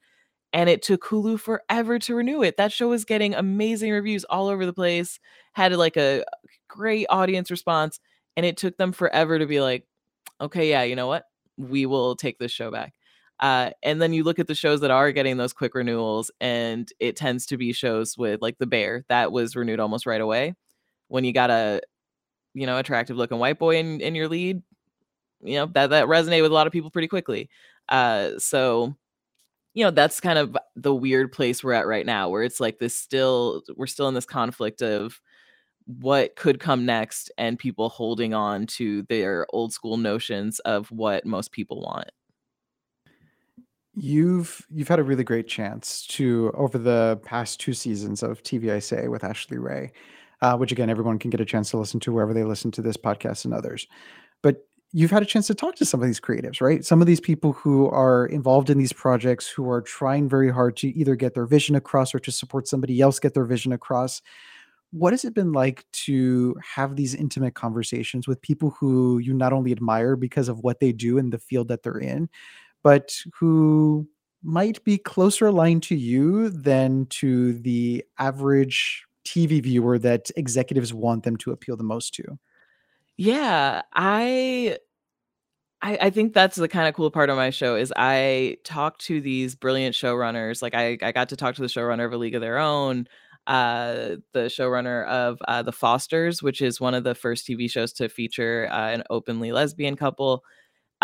and 0.53 0.69
it 0.71 0.83
took 0.83 1.03
Hulu 1.05 1.41
forever 1.41 1.99
to 2.01 2.15
renew 2.15 2.43
it. 2.43 2.57
That 2.57 2.73
show 2.73 2.89
was 2.89 3.05
getting 3.05 3.35
amazing 3.35 3.91
reviews 3.91 4.25
all 4.25 4.49
over 4.49 4.65
the 4.67 4.73
place, 4.73 5.19
had 5.53 5.73
like 5.75 5.97
a 5.97 6.25
great 6.69 7.07
audience 7.11 7.51
response, 7.51 8.01
and 8.37 8.47
it 8.47 8.57
took 8.57 8.77
them 8.77 8.93
forever 8.93 9.39
to 9.39 9.47
be 9.47 9.61
like, 9.61 9.87
okay, 10.41 10.71
yeah, 10.71 10.83
you 10.83 10.97
know 10.97 11.07
what? 11.09 11.25
We 11.57 11.87
will 11.87 12.17
take 12.17 12.39
this 12.39 12.53
show 12.53 12.71
back. 12.71 12.95
Uh, 13.45 13.69
and 13.83 14.01
then 14.01 14.15
you 14.15 14.25
look 14.25 14.39
at 14.39 14.47
the 14.47 14.55
shows 14.55 14.81
that 14.81 14.91
are 14.91 15.13
getting 15.13 15.37
those 15.37 15.53
quick 15.53 15.75
renewals, 15.75 16.31
and 16.41 16.91
it 16.99 17.15
tends 17.15 17.45
to 17.45 17.59
be 17.59 17.75
shows 17.75 18.17
with 18.17 18.41
like 18.41 18.57
The 18.57 18.67
Bear 18.67 19.05
that 19.11 19.33
was 19.33 19.55
renewed 19.55 19.81
almost 19.81 20.07
right 20.07 20.23
away. 20.23 20.55
When 21.09 21.25
you 21.25 21.33
got 21.35 21.51
a 21.51 21.83
you 22.55 22.67
know 22.67 22.79
attractive 22.79 23.19
looking 23.19 23.39
white 23.39 23.59
boy 23.59 23.77
in 23.77 24.01
in 24.01 24.15
your 24.15 24.29
lead, 24.29 24.63
you 25.43 25.57
know 25.57 25.67
that 25.75 25.91
that 25.91 26.07
resonated 26.07 26.41
with 26.41 26.53
a 26.53 26.55
lot 26.55 26.67
of 26.67 26.73
people 26.73 26.91
pretty 26.91 27.07
quickly. 27.09 27.51
Uh, 27.91 28.31
so 28.39 28.97
you 29.75 29.85
know 29.85 29.91
that's 29.91 30.21
kind 30.21 30.39
of 30.39 30.57
the 30.77 30.95
weird 30.95 31.31
place 31.33 31.63
we're 31.63 31.75
at 31.75 31.87
right 31.87 32.07
now 32.07 32.31
where 32.31 32.45
it's 32.45 32.61
like 32.61 32.79
this 32.79 32.95
still 32.97 33.63
we're 33.77 33.87
still 33.87 34.09
in 34.09 34.15
this 34.15 34.25
conflict 34.25 34.83
of 34.83 35.21
what 35.87 36.37
could 36.37 36.61
come 36.61 36.87
next 36.87 37.31
and 37.39 37.59
people 37.59 37.91
holding 37.91 38.33
on 38.35 38.67
to 38.67 39.03
their 39.05 39.47
old 39.51 39.73
school 39.75 39.99
notions 39.99 40.61
of 40.61 40.91
what 40.91 41.27
most 41.27 41.53
people 41.53 41.83
want 41.83 42.11
You've 43.97 44.67
you've 44.75 44.89
had 44.89 44.99
a 44.99 45.05
really 45.05 45.23
great 45.23 45.47
chance 45.47 46.07
to 46.09 46.51
over 46.55 46.79
the 46.79 47.21
past 47.25 47.61
two 47.61 47.73
seasons 47.73 48.23
of 48.23 48.43
TV 48.43 48.73
I 48.73 48.81
Say 48.81 49.07
with 49.07 49.23
Ashley 49.23 49.59
Ray, 49.59 49.93
uh, 50.41 50.57
which 50.57 50.73
again 50.73 50.91
everyone 50.91 51.19
can 51.19 51.31
get 51.31 51.41
a 51.41 51.45
chance 51.45 51.71
to 51.71 51.77
listen 51.77 52.01
to 52.01 52.13
wherever 52.13 52.35
they 52.35 52.43
listen 52.43 52.73
to 52.73 52.83
this 52.83 52.97
podcast 52.97 53.45
and 53.45 53.55
others. 53.55 53.87
But 54.43 54.67
you've 54.93 55.13
had 55.13 55.23
a 55.23 55.27
chance 55.27 55.47
to 55.47 55.55
talk 55.55 55.77
to 55.77 55.85
some 55.85 56.01
of 56.01 56.07
these 56.07 56.21
creatives, 56.21 56.61
right? 56.61 56.85
Some 56.85 57.01
of 57.01 57.07
these 57.07 57.21
people 57.21 57.53
who 57.53 57.89
are 57.89 58.27
involved 58.27 58.69
in 58.69 58.79
these 58.79 58.93
projects 58.93 59.49
who 59.49 59.71
are 59.71 59.81
trying 59.81 60.29
very 60.29 60.51
hard 60.51 60.77
to 60.79 60.89
either 60.89 61.15
get 61.15 61.35
their 61.35 61.47
vision 61.47 61.77
across 61.77 62.15
or 62.15 62.19
to 62.21 62.33
support 62.33 62.67
somebody 62.67 63.01
else 63.01 63.21
get 63.21 63.35
their 63.35 63.45
vision 63.45 63.73
across. 63.73 64.23
What 64.91 65.13
has 65.13 65.25
it 65.25 65.35
been 65.35 65.53
like 65.53 65.85
to 66.05 66.57
have 66.77 66.95
these 66.95 67.15
intimate 67.15 67.55
conversations 67.55 68.29
with 68.29 68.41
people 68.43 68.71
who 68.71 69.19
you 69.19 69.35
not 69.35 69.53
only 69.53 69.73
admire 69.73 70.15
because 70.15 70.49
of 70.49 70.61
what 70.61 70.79
they 70.79 70.93
do 70.93 71.19
in 71.19 71.31
the 71.31 71.39
field 71.39 71.69
that 71.69 71.83
they're 71.83 71.99
in, 71.99 72.29
but 72.85 73.13
who 73.41 74.09
might 74.45 74.85
be 74.85 74.99
closer 74.99 75.49
aligned 75.49 75.83
to 75.85 75.97
you 75.97 76.51
than 76.51 77.07
to 77.09 77.55
the 77.55 78.05
average 78.21 79.05
TV 79.27 79.61
viewer 79.63 79.99
that 80.01 80.31
executives 80.37 80.95
want 80.95 81.25
them 81.25 81.37
to 81.39 81.53
appeal 81.53 81.77
the 81.79 81.85
most 81.85 82.15
to? 82.17 82.39
Yeah, 83.17 83.83
I 83.93 84.79
I 85.83 85.99
I 86.03 86.11
think 86.11 86.33
that's 86.35 86.57
the 86.57 86.69
kinda 86.69 86.93
cool 86.93 87.11
part 87.11 87.31
of 87.31 87.37
my 87.37 87.51
show 87.51 87.77
is 87.77 87.93
I 87.97 88.59
talk 88.65 88.99
to 88.99 89.21
these 89.21 89.55
brilliant 89.55 89.95
showrunners, 89.95 90.63
like, 90.63 90.75
I 90.75 90.99
I 91.03 91.13
got 91.13 91.29
to 91.31 91.37
talk 91.37 91.55
to 91.57 91.63
the 91.63 91.69
showrunner 91.69 92.07
of 92.07 92.13
A 92.13 92.17
League 92.19 92.35
of 92.35 92.41
Their 92.41 92.59
Own, 92.59 93.07
uh, 93.47 94.17
the 94.33 94.47
showrunner 94.49 95.07
of, 95.07 95.39
uh, 95.49 95.63
The 95.63 95.73
Fosters, 95.73 96.43
which 96.43 96.61
is 96.63 96.81
one 96.81 96.95
of 96.95 97.05
the 97.05 97.15
first 97.15 97.47
TV 97.47 97.69
shows 97.69 97.93
to 97.95 98.09
feature, 98.09 98.69
uh, 98.71 98.91
an 98.91 99.03
openly 99.11 99.53
lesbian 99.53 99.97
couple, 99.97 100.43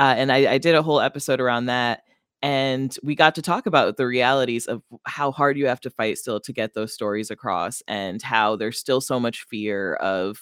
uh, 0.01 0.17
and 0.19 0.33
I 0.33 0.55
I 0.55 0.59
did 0.59 0.77
a 0.77 0.83
whole 0.83 1.01
episode 1.01 1.41
around 1.41 1.67
that, 1.69 2.03
and 2.43 2.97
we 3.05 3.17
got 3.17 3.37
to 3.37 3.43
talk 3.43 3.67
about 3.67 3.99
the 3.99 4.07
realities 4.09 4.67
of 4.67 4.83
how 5.07 5.33
hard 5.33 5.59
you 5.59 5.69
have 5.69 5.81
to 5.83 5.91
fight 5.91 6.19
still 6.19 6.41
to 6.43 6.55
get 6.55 6.75
those 6.75 6.95
stories 6.95 7.31
across, 7.33 7.83
and 7.89 8.23
how 8.23 8.57
there's 8.57 8.79
still 8.81 9.03
so 9.03 9.21
much 9.21 9.45
fear 9.51 9.95
of 9.97 10.41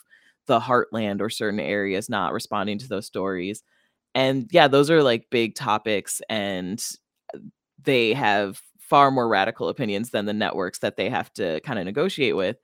the 0.49 0.61
heartland 0.61 1.23
or 1.23 1.31
certain 1.31 1.61
areas 1.61 2.11
not 2.11 2.35
responding 2.35 2.79
to 2.81 2.89
those 2.89 3.07
stories. 3.07 3.63
And 4.15 4.49
yeah, 4.53 4.69
those 4.69 4.91
are 4.91 5.03
like 5.03 5.31
big 5.31 5.55
topics 5.57 6.23
and 6.31 6.85
they 7.83 8.13
have 8.15 8.61
far 8.79 9.11
more 9.11 9.29
radical 9.29 9.69
opinions 9.69 10.11
than 10.11 10.27
the 10.27 10.33
networks 10.35 10.81
that 10.81 10.97
they 10.97 11.11
have 11.11 11.33
to 11.35 11.61
kind 11.63 11.79
of 11.79 11.85
negotiate 11.85 12.37
with. 12.37 12.57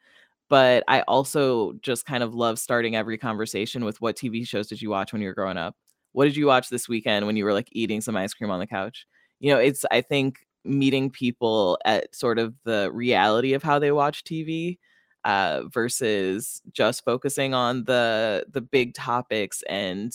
But 0.51 0.85
I 0.89 1.03
also 1.03 1.75
just 1.83 2.07
kind 2.07 2.23
of 2.23 2.35
love 2.35 2.59
starting 2.59 2.97
every 2.97 3.19
conversation 3.19 3.85
with 3.85 4.01
what 4.01 4.17
TV 4.17 4.45
shows 4.45 4.69
did 4.69 4.83
you 4.83 4.91
watch 4.91 5.13
when 5.13 5.23
you 5.23 5.29
were 5.29 5.35
growing 5.35 5.59
up? 5.59 5.77
What 6.15 6.27
did 6.27 6.37
you 6.37 6.47
watch 6.47 6.71
this 6.71 6.89
weekend 6.89 7.27
when 7.27 7.37
you 7.37 7.45
were 7.45 7.55
like 7.55 7.69
eating 7.73 8.01
some 8.03 8.17
ice 8.17 8.35
cream 8.35 8.51
on 8.53 8.61
the 8.61 8.69
couch? 8.69 9.07
You 9.41 9.53
know, 9.53 9.61
it's 9.61 9.85
I 9.93 10.03
think 10.03 10.39
meeting 10.65 11.11
people 11.11 11.79
at 11.85 12.15
sort 12.15 12.39
of 12.41 12.55
the 12.65 12.91
reality 12.93 13.55
of 13.55 13.63
how 13.65 13.79
they 13.81 13.93
watch 13.93 14.25
TV 14.25 14.81
uh, 15.25 15.65
versus 15.73 16.63
just 16.73 17.05
focusing 17.05 17.55
on 17.55 17.85
the 17.85 18.47
the 18.51 18.63
big 18.63 18.95
topics 18.95 19.63
and 19.69 20.15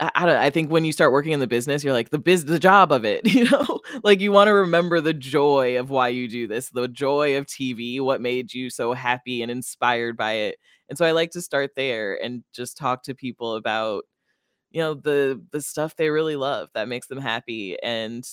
I, 0.00 0.10
I 0.14 0.26
don't 0.26 0.36
I 0.36 0.50
think 0.50 0.70
when 0.70 0.84
you 0.84 0.92
start 0.92 1.12
working 1.12 1.32
in 1.32 1.40
the 1.40 1.46
business, 1.46 1.84
you're 1.84 1.92
like 1.92 2.10
the 2.10 2.18
biz 2.18 2.44
the 2.44 2.58
job 2.58 2.92
of 2.92 3.04
it, 3.04 3.26
you 3.32 3.48
know? 3.50 3.80
like 4.02 4.20
you 4.20 4.32
want 4.32 4.48
to 4.48 4.54
remember 4.54 5.00
the 5.00 5.14
joy 5.14 5.78
of 5.78 5.90
why 5.90 6.08
you 6.08 6.28
do 6.28 6.46
this, 6.46 6.70
the 6.70 6.88
joy 6.88 7.36
of 7.36 7.46
TV, 7.46 8.00
what 8.00 8.20
made 8.20 8.52
you 8.54 8.70
so 8.70 8.92
happy 8.92 9.42
and 9.42 9.50
inspired 9.50 10.16
by 10.16 10.32
it. 10.32 10.56
And 10.88 10.98
so 10.98 11.04
I 11.06 11.12
like 11.12 11.30
to 11.32 11.42
start 11.42 11.72
there 11.76 12.22
and 12.22 12.42
just 12.52 12.76
talk 12.76 13.02
to 13.04 13.14
people 13.14 13.54
about 13.56 14.04
you 14.70 14.80
know 14.80 14.94
the 14.94 15.42
the 15.52 15.60
stuff 15.60 15.96
they 15.96 16.10
really 16.10 16.36
love 16.36 16.68
that 16.74 16.88
makes 16.88 17.06
them 17.08 17.18
happy 17.20 17.76
and 17.82 18.24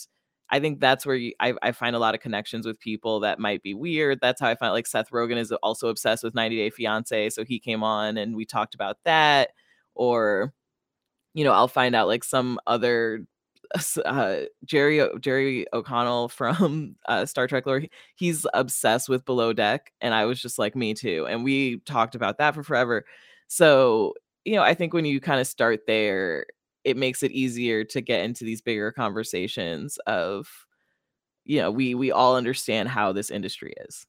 I 0.50 0.60
think 0.60 0.80
that's 0.80 1.06
where 1.06 1.16
you, 1.16 1.34
I, 1.40 1.54
I 1.62 1.72
find 1.74 1.96
a 1.96 2.00
lot 2.00 2.16
of 2.16 2.22
connections 2.22 2.66
with 2.66 2.80
people 2.80 3.20
that 3.22 3.40
might 3.40 3.62
be 3.64 3.74
weird. 3.74 4.20
That's 4.22 4.40
how 4.40 4.48
I 4.48 4.56
find 4.56 4.72
like 4.72 4.88
Seth 4.88 5.10
Rogen 5.12 5.38
is 5.38 5.52
also 5.52 5.90
obsessed 5.90 6.24
with 6.24 6.36
90 6.36 6.56
Day 6.56 6.70
Fiance. 6.70 7.32
So 7.32 7.44
he 7.44 7.60
came 7.60 7.84
on 7.84 8.18
and 8.18 8.36
we 8.36 8.46
talked 8.46 8.74
about 8.74 8.98
that. 9.04 9.50
Or, 9.96 10.54
you 11.34 11.44
know, 11.44 11.54
I'll 11.54 11.68
find 11.68 11.96
out 11.96 12.08
like 12.08 12.24
some 12.24 12.60
other 12.68 13.26
uh, 14.06 14.42
Jerry 14.66 15.08
Jerry 15.20 15.66
O'Connell 15.74 16.30
from 16.30 16.96
uh, 17.08 17.26
Star 17.26 17.48
Trek 17.48 17.66
lore. 17.66 17.84
He's 18.16 18.46
obsessed 18.54 19.10
with 19.10 19.26
Below 19.26 19.54
Deck, 19.54 19.92
and 20.02 20.14
I 20.14 20.26
was 20.26 20.42
just 20.42 20.60
like 20.60 20.76
me 20.76 20.94
too. 20.94 21.26
And 21.30 21.44
we 21.44 21.80
talked 21.80 22.16
about 22.16 22.38
that 22.40 22.56
for 22.56 22.64
forever. 22.64 23.06
So 23.48 24.14
you 24.48 24.56
know, 24.56 24.64
I 24.64 24.74
think 24.74 24.94
when 24.94 25.04
you 25.04 25.20
kind 25.20 25.42
of 25.42 25.46
start 25.46 25.82
there, 25.88 26.46
it 26.86 26.96
makes 26.96 27.22
it 27.22 27.34
easier 27.34 27.84
to 27.84 28.00
get 28.00 28.22
into 28.22 28.46
these 28.46 28.62
bigger 28.62 28.94
conversations 28.94 29.98
of 30.08 30.48
you 31.44 31.60
know 31.60 31.70
we 31.70 31.94
we 31.96 32.12
all 32.12 32.38
understand 32.38 32.88
how 32.88 33.12
this 33.12 33.30
industry 33.30 33.74
is. 33.90 34.08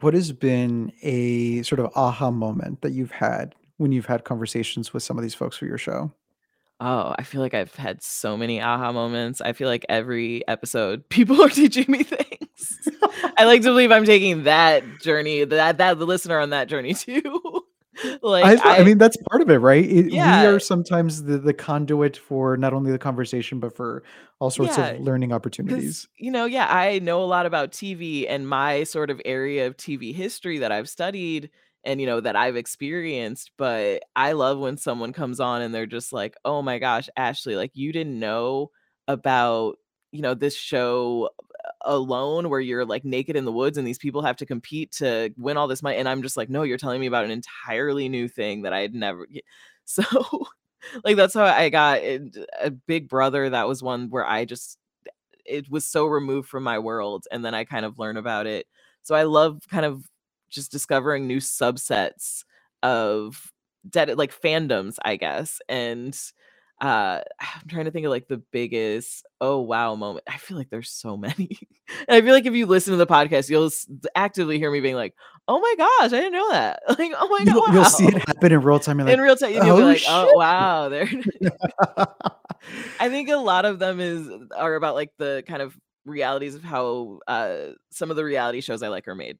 What 0.00 0.14
has 0.14 0.32
been 0.32 0.92
a 1.02 1.62
sort 1.62 1.78
of 1.78 1.92
aha 1.94 2.30
moment 2.30 2.80
that 2.80 2.92
you've 2.92 3.10
had 3.10 3.54
when 3.76 3.92
you've 3.92 4.06
had 4.06 4.24
conversations 4.24 4.94
with 4.94 5.02
some 5.02 5.18
of 5.18 5.22
these 5.22 5.34
folks 5.34 5.58
for 5.58 5.66
your 5.66 5.78
show? 5.78 6.10
Oh 6.80 7.14
i 7.18 7.22
feel 7.22 7.42
like 7.42 7.52
i've 7.52 7.74
had 7.74 8.02
so 8.02 8.34
many 8.34 8.62
aha 8.62 8.92
moments. 8.92 9.42
I 9.42 9.52
feel 9.52 9.68
like 9.68 9.84
every 9.90 10.48
episode 10.48 11.06
people 11.10 11.42
are 11.42 11.50
teaching 11.50 11.84
me 11.88 12.02
things. 12.02 12.88
I 13.36 13.44
like 13.44 13.60
to 13.60 13.68
believe 13.68 13.92
i'm 13.92 14.06
taking 14.06 14.44
that 14.44 14.84
journey 15.02 15.44
that 15.44 15.76
that 15.76 15.98
the 15.98 16.06
listener 16.06 16.38
on 16.38 16.48
that 16.50 16.68
journey 16.68 16.94
too 16.94 17.59
like 18.22 18.44
I, 18.44 18.76
I, 18.76 18.78
I, 18.78 18.84
mean 18.84 18.98
that's 18.98 19.16
part 19.28 19.42
of 19.42 19.50
it 19.50 19.58
right 19.58 19.84
it, 19.84 20.12
yeah. 20.12 20.42
we 20.42 20.48
are 20.48 20.60
sometimes 20.60 21.24
the, 21.24 21.38
the 21.38 21.54
conduit 21.54 22.16
for 22.16 22.56
not 22.56 22.72
only 22.72 22.90
the 22.92 22.98
conversation 22.98 23.60
but 23.60 23.74
for 23.74 24.02
all 24.38 24.50
sorts 24.50 24.78
yeah. 24.78 24.88
of 24.88 25.00
learning 25.00 25.32
opportunities 25.32 26.08
you 26.16 26.30
know 26.30 26.44
yeah 26.44 26.66
i 26.70 26.98
know 26.98 27.22
a 27.22 27.24
lot 27.24 27.46
about 27.46 27.72
tv 27.72 28.26
and 28.28 28.48
my 28.48 28.84
sort 28.84 29.10
of 29.10 29.20
area 29.24 29.66
of 29.66 29.76
tv 29.76 30.14
history 30.14 30.58
that 30.58 30.72
i've 30.72 30.88
studied 30.88 31.50
and 31.84 32.00
you 32.00 32.06
know 32.06 32.20
that 32.20 32.36
i've 32.36 32.56
experienced 32.56 33.50
but 33.56 34.02
i 34.16 34.32
love 34.32 34.58
when 34.58 34.76
someone 34.76 35.12
comes 35.12 35.40
on 35.40 35.62
and 35.62 35.74
they're 35.74 35.86
just 35.86 36.12
like 36.12 36.34
oh 36.44 36.62
my 36.62 36.78
gosh 36.78 37.08
ashley 37.16 37.56
like 37.56 37.72
you 37.74 37.92
didn't 37.92 38.18
know 38.18 38.70
about 39.08 39.76
you 40.12 40.22
know 40.22 40.34
this 40.34 40.56
show 40.56 41.30
alone 41.82 42.48
where 42.48 42.60
you're 42.60 42.84
like 42.84 43.04
naked 43.04 43.36
in 43.36 43.44
the 43.44 43.52
woods 43.52 43.78
and 43.78 43.86
these 43.86 43.98
people 43.98 44.22
have 44.22 44.36
to 44.36 44.46
compete 44.46 44.92
to 44.92 45.32
win 45.36 45.56
all 45.56 45.66
this 45.68 45.82
money 45.82 45.96
and 45.96 46.08
i'm 46.08 46.22
just 46.22 46.36
like 46.36 46.48
no 46.48 46.62
you're 46.62 46.78
telling 46.78 47.00
me 47.00 47.06
about 47.06 47.24
an 47.24 47.30
entirely 47.30 48.08
new 48.08 48.28
thing 48.28 48.62
that 48.62 48.72
i 48.72 48.80
had 48.80 48.94
never 48.94 49.26
so 49.84 50.02
like 51.04 51.16
that's 51.16 51.34
how 51.34 51.44
i 51.44 51.68
got 51.68 51.98
a 51.98 52.70
big 52.86 53.08
brother 53.08 53.50
that 53.50 53.68
was 53.68 53.82
one 53.82 54.08
where 54.10 54.26
i 54.26 54.44
just 54.44 54.78
it 55.44 55.70
was 55.70 55.84
so 55.84 56.06
removed 56.06 56.48
from 56.48 56.62
my 56.62 56.78
world 56.78 57.26
and 57.32 57.44
then 57.44 57.54
i 57.54 57.64
kind 57.64 57.84
of 57.84 57.98
learn 57.98 58.16
about 58.16 58.46
it. 58.46 58.66
So 59.02 59.14
i 59.14 59.24
love 59.24 59.62
kind 59.70 59.84
of 59.84 60.04
just 60.48 60.70
discovering 60.72 61.26
new 61.26 61.38
subsets 61.38 62.44
of 62.82 63.52
dead 63.88 64.16
like 64.18 64.38
fandoms 64.38 64.96
i 65.04 65.16
guess 65.16 65.60
and 65.68 66.18
uh 66.80 67.20
i'm 67.40 67.68
trying 67.68 67.84
to 67.84 67.90
think 67.90 68.06
of 68.06 68.10
like 68.10 68.28
the 68.28 68.38
biggest 68.50 69.26
oh 69.40 69.60
wow 69.60 69.94
moment 69.94 70.24
i 70.28 70.36
feel 70.36 70.56
like 70.56 70.70
there's 70.70 70.90
so 70.90 71.16
many 71.16 71.58
and 71.88 72.16
i 72.16 72.20
feel 72.20 72.32
like 72.32 72.46
if 72.46 72.54
you 72.54 72.66
listen 72.66 72.92
to 72.92 72.96
the 72.96 73.06
podcast 73.06 73.48
you'll 73.48 73.70
actively 74.14 74.58
hear 74.58 74.70
me 74.70 74.80
being 74.80 74.94
like 74.94 75.14
oh 75.48 75.58
my 75.60 75.74
gosh 75.76 76.12
i 76.12 76.20
didn't 76.20 76.32
know 76.32 76.50
that. 76.50 76.82
Like 76.98 77.12
oh 77.18 77.28
my 77.28 77.44
god 77.44 77.46
you'll, 77.46 77.62
wow. 77.62 77.72
you'll 77.72 77.84
see 77.84 78.06
it 78.06 78.28
happen 78.28 78.52
in 78.52 78.62
real 78.62 78.78
time 78.78 78.98
like, 78.98 79.12
in 79.12 79.20
real 79.20 79.36
time 79.36 79.52
you'll 79.52 79.64
oh, 79.64 79.76
be 79.76 79.82
like 79.82 80.02
oh 80.08 80.32
wow 80.34 80.88
there 80.88 81.08
i 83.00 83.08
think 83.08 83.28
a 83.30 83.36
lot 83.36 83.64
of 83.64 83.78
them 83.78 84.00
is 84.00 84.28
are 84.56 84.74
about 84.74 84.94
like 84.94 85.10
the 85.18 85.42
kind 85.46 85.62
of 85.62 85.76
realities 86.10 86.54
of 86.54 86.62
how 86.62 87.20
uh, 87.26 87.72
some 87.90 88.10
of 88.10 88.16
the 88.16 88.24
reality 88.24 88.60
shows 88.60 88.82
I 88.82 88.88
like 88.88 89.08
are 89.08 89.14
made. 89.14 89.38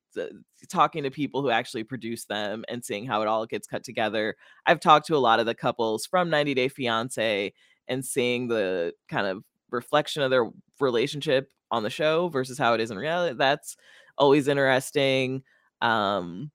talking 0.69 1.03
to 1.03 1.11
people 1.11 1.43
who 1.43 1.51
actually 1.51 1.85
produce 1.85 2.25
them 2.25 2.65
and 2.69 2.85
seeing 2.85 3.07
how 3.07 3.23
it 3.23 3.29
all 3.29 3.47
gets 3.47 3.67
cut 3.67 3.85
together. 3.85 4.37
I've 4.67 4.81
talked 4.81 5.07
to 5.09 5.17
a 5.17 5.19
lot 5.19 5.41
of 5.41 5.47
the 5.47 5.55
couples 5.55 6.07
from 6.07 6.31
90 6.31 6.55
Day 6.55 6.69
Fiance 6.69 7.53
and 7.89 8.05
seeing 8.05 8.49
the 8.49 8.95
kind 9.09 9.27
of 9.27 9.43
reflection 9.71 10.23
of 10.23 10.31
their 10.31 10.49
relationship 10.79 11.51
on 11.71 11.83
the 11.83 11.91
show 11.91 12.29
versus 12.29 12.59
how 12.59 12.75
it 12.75 12.81
is 12.81 12.91
in 12.91 12.97
reality. 12.97 13.37
That's 13.37 13.77
always 14.17 14.49
interesting. 14.49 15.43
Um, 15.81 16.51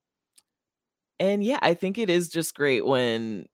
and 1.18 1.42
yeah, 1.42 1.58
I 1.62 1.74
think 1.74 1.98
it 1.98 2.10
is 2.10 2.28
just 2.28 2.54
great 2.54 2.84
when 2.84 3.46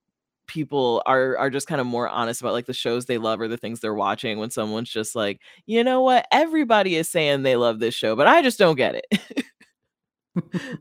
people 0.52 1.02
are 1.06 1.36
are 1.38 1.50
just 1.50 1.66
kind 1.66 1.80
of 1.80 1.86
more 1.86 2.08
honest 2.08 2.40
about 2.40 2.52
like 2.52 2.66
the 2.66 2.74
shows 2.74 3.06
they 3.06 3.18
love 3.18 3.40
or 3.40 3.48
the 3.48 3.56
things 3.56 3.80
they're 3.80 3.94
watching 3.94 4.38
when 4.38 4.50
someone's 4.50 4.90
just 4.90 5.14
like 5.14 5.40
you 5.66 5.82
know 5.82 6.02
what? 6.02 6.26
Everybody 6.30 6.96
is 6.96 7.08
saying 7.08 7.42
they 7.42 7.56
love 7.56 7.78
this 7.78 7.94
show 7.94 8.14
but 8.14 8.26
i 8.26 8.42
just 8.42 8.58
don't 8.58 8.76
get 8.76 8.94
it. 8.96 9.44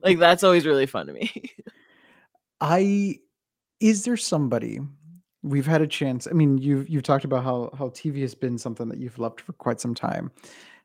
Like 0.02 0.18
that's 0.20 0.44
always 0.44 0.66
really 0.66 0.86
fun 0.86 1.08
to 1.08 1.14
me. 1.14 1.32
I 2.60 3.20
is 3.80 4.06
there 4.06 4.18
somebody 4.18 4.80
we've 5.44 5.66
had 5.66 5.82
a 5.82 5.88
chance 5.88 6.28
i 6.28 6.34
mean 6.34 6.60
you've 6.60 6.88
you've 6.88 7.02
talked 7.02 7.26
about 7.26 7.44
how 7.44 7.72
how 7.76 7.90
tv 7.90 8.22
has 8.22 8.36
been 8.36 8.60
something 8.60 8.88
that 8.88 9.00
you've 9.00 9.18
loved 9.18 9.42
for 9.42 9.54
quite 9.54 9.82
some 9.82 9.96
time. 9.96 10.32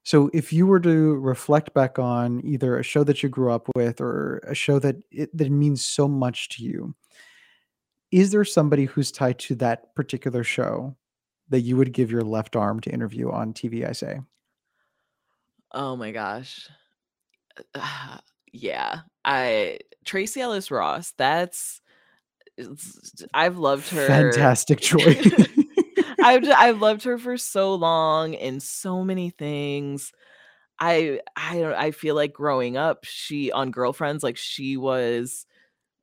So 0.02 0.30
if 0.32 0.52
you 0.52 0.68
were 0.68 0.78
to 0.80 1.16
reflect 1.16 1.74
back 1.74 1.98
on 1.98 2.40
either 2.44 2.78
a 2.78 2.82
show 2.84 3.02
that 3.04 3.24
you 3.24 3.28
grew 3.28 3.50
up 3.50 3.68
with 3.74 4.00
or 4.00 4.38
a 4.46 4.54
show 4.54 4.78
that 4.78 4.96
it, 5.10 5.36
that 5.36 5.50
means 5.50 5.84
so 5.84 6.06
much 6.06 6.48
to 6.50 6.62
you 6.62 6.94
is 8.12 8.30
there 8.30 8.44
somebody 8.44 8.84
who's 8.84 9.10
tied 9.10 9.38
to 9.40 9.54
that 9.56 9.94
particular 9.94 10.44
show 10.44 10.96
that 11.48 11.60
you 11.60 11.76
would 11.76 11.92
give 11.92 12.10
your 12.10 12.22
left 12.22 12.56
arm 12.56 12.80
to 12.80 12.90
interview 12.90 13.30
on 13.30 13.52
TV, 13.52 13.88
I 13.88 13.92
say. 13.92 14.20
Oh 15.72 15.96
my 15.96 16.10
gosh. 16.12 16.68
Uh, 17.74 18.18
yeah. 18.52 19.00
I 19.24 19.78
Tracee 20.04 20.40
Ellis 20.40 20.70
Ross, 20.70 21.12
that's 21.18 21.80
I've 23.34 23.58
loved 23.58 23.88
her. 23.90 24.06
Fantastic 24.06 24.80
choice. 24.80 25.26
I've 26.22 26.42
just, 26.42 26.58
I've 26.58 26.80
loved 26.80 27.04
her 27.04 27.18
for 27.18 27.36
so 27.36 27.74
long 27.74 28.34
in 28.34 28.60
so 28.60 29.04
many 29.04 29.30
things. 29.30 30.12
I 30.78 31.20
I 31.36 31.58
don't 31.58 31.74
I 31.74 31.90
feel 31.90 32.14
like 32.14 32.32
growing 32.32 32.76
up, 32.76 33.04
she 33.04 33.52
on 33.52 33.70
Girlfriends, 33.70 34.22
like 34.22 34.36
she 34.36 34.76
was 34.76 35.46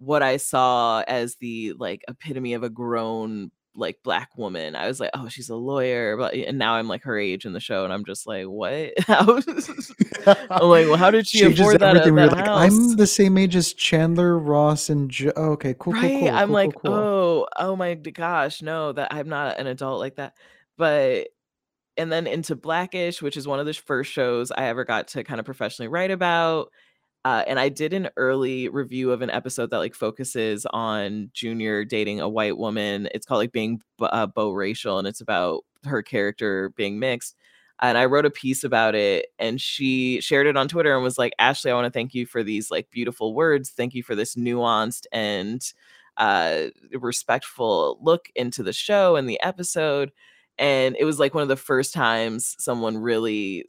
what 0.04 0.24
I 0.24 0.38
saw 0.38 1.04
as 1.08 1.36
the 1.36 1.74
like 1.78 2.04
epitome 2.08 2.54
of 2.54 2.64
a 2.64 2.70
grown 2.70 3.51
like 3.76 3.97
black 4.04 4.38
woman. 4.38 4.76
I 4.76 4.88
was 4.88 4.99
like, 4.99 5.10
oh, 5.14 5.28
she's 5.30 5.49
a 5.49 5.56
lawyer, 5.56 6.16
but 6.18 6.36
eh, 6.36 6.45
and 6.47 6.58
now 6.58 6.76
I'm 6.76 6.88
like 6.88 7.04
her 7.04 7.18
age 7.18 7.45
in 7.45 7.54
the 7.54 7.60
show, 7.60 7.84
and 7.84 7.93
I'm 7.93 8.06
just 8.06 8.28
like, 8.28 8.45
what? 8.45 8.93
I'm 9.08 10.68
like, 10.68 10.88
well, 10.88 10.97
how 10.97 11.12
did 11.12 11.28
she 11.28 11.39
Changes 11.39 11.60
afford 11.60 11.80
that? 11.80 11.95
everything. 11.95 12.20
At 12.20 12.32
We're 12.32 12.38
like. 12.38 12.47
I'm 12.47 12.95
the 12.95 13.08
same 13.08 13.38
age 13.38 13.56
as 13.56 13.74
Chandler, 13.74 14.38
Ross, 14.38 14.89
and 14.89 15.10
jo- 15.10 15.34
oh, 15.36 15.51
okay, 15.51 15.76
cool, 15.80 15.93
right? 15.93 16.01
cool, 16.01 16.20
cool. 16.20 16.30
I'm 16.30 16.47
cool, 16.47 16.54
like, 16.54 16.74
cool. 16.86 16.93
oh, 16.93 17.47
oh 17.58 17.76
my 17.76 17.95
gosh, 17.95 18.62
no, 18.62 18.91
that 18.91 19.14
I'm 19.14 19.30
not 19.30 19.60
an 19.60 19.68
adult 19.68 19.99
like 19.99 20.16
that. 20.16 20.36
But 20.78 21.30
and 21.97 22.12
then 22.12 22.28
into 22.28 22.56
Blackish, 22.56 23.22
which 23.22 23.38
is 23.38 23.47
one 23.47 23.60
of 23.60 23.66
the 23.66 23.74
first 23.74 24.12
shows 24.12 24.51
I 24.51 24.66
ever 24.66 24.84
got 24.84 25.10
to 25.10 25.24
kind 25.24 25.39
of 25.39 25.45
professionally 25.45 25.88
write 25.88 26.12
about. 26.12 26.70
Uh, 27.26 27.43
and 27.47 27.57
I 27.59 27.69
did 27.69 27.93
an 27.93 28.09
early 28.17 28.67
review 28.67 29.11
of 29.11 29.21
an 29.21 29.30
episode 29.30 29.69
that 29.71 29.78
like 29.78 29.95
focuses 29.95 30.65
on 30.71 31.30
Junior 31.34 31.86
dating 31.86 32.19
a 32.19 32.28
white 32.28 32.57
woman. 32.57 33.07
It's 33.13 33.26
called 33.26 33.39
like 33.39 33.53
being 33.53 33.82
uh, 34.01 34.28
bow 34.28 34.51
racial, 34.51 34.99
and 34.99 35.07
it's 35.07 35.21
about 35.21 35.63
her 35.86 36.01
character 36.03 36.69
being 36.76 36.99
mixed. 36.99 37.36
And 37.82 37.97
I 37.97 38.05
wrote 38.05 38.26
a 38.26 38.30
piece 38.30 38.63
about 38.65 38.93
it, 38.95 39.28
and 39.39 39.59
she 39.61 40.19
shared 40.21 40.47
it 40.47 40.57
on 40.57 40.67
Twitter 40.67 40.93
and 40.93 41.03
was 41.03 41.17
like, 41.17 41.34
"Ashley, 41.39 41.71
I 41.71 41.76
want 41.76 41.86
to 41.86 41.91
thank 41.97 42.13
you 42.13 42.26
for 42.26 42.43
these 42.43 42.69
like 42.69 42.89
beautiful 42.91 43.34
words. 43.34 43.69
Thank 43.69 43.93
you 43.93 44.03
for 44.03 44.15
this 44.15 44.36
nuanced 44.36 45.05
and 45.13 45.61
uh, 46.17 46.65
respectful 46.93 47.97
look 48.01 48.28
into 48.36 48.63
the 48.63 48.74
show 48.74 49.15
and 49.15 49.30
the 49.30 49.41
episode." 49.41 50.11
And 50.57 50.95
it 50.99 51.05
was 51.05 51.19
like 51.19 51.34
one 51.34 51.41
of 51.43 51.49
the 51.49 51.55
first 51.55 51.93
times 51.93 52.55
someone 52.59 52.97
really 52.97 53.65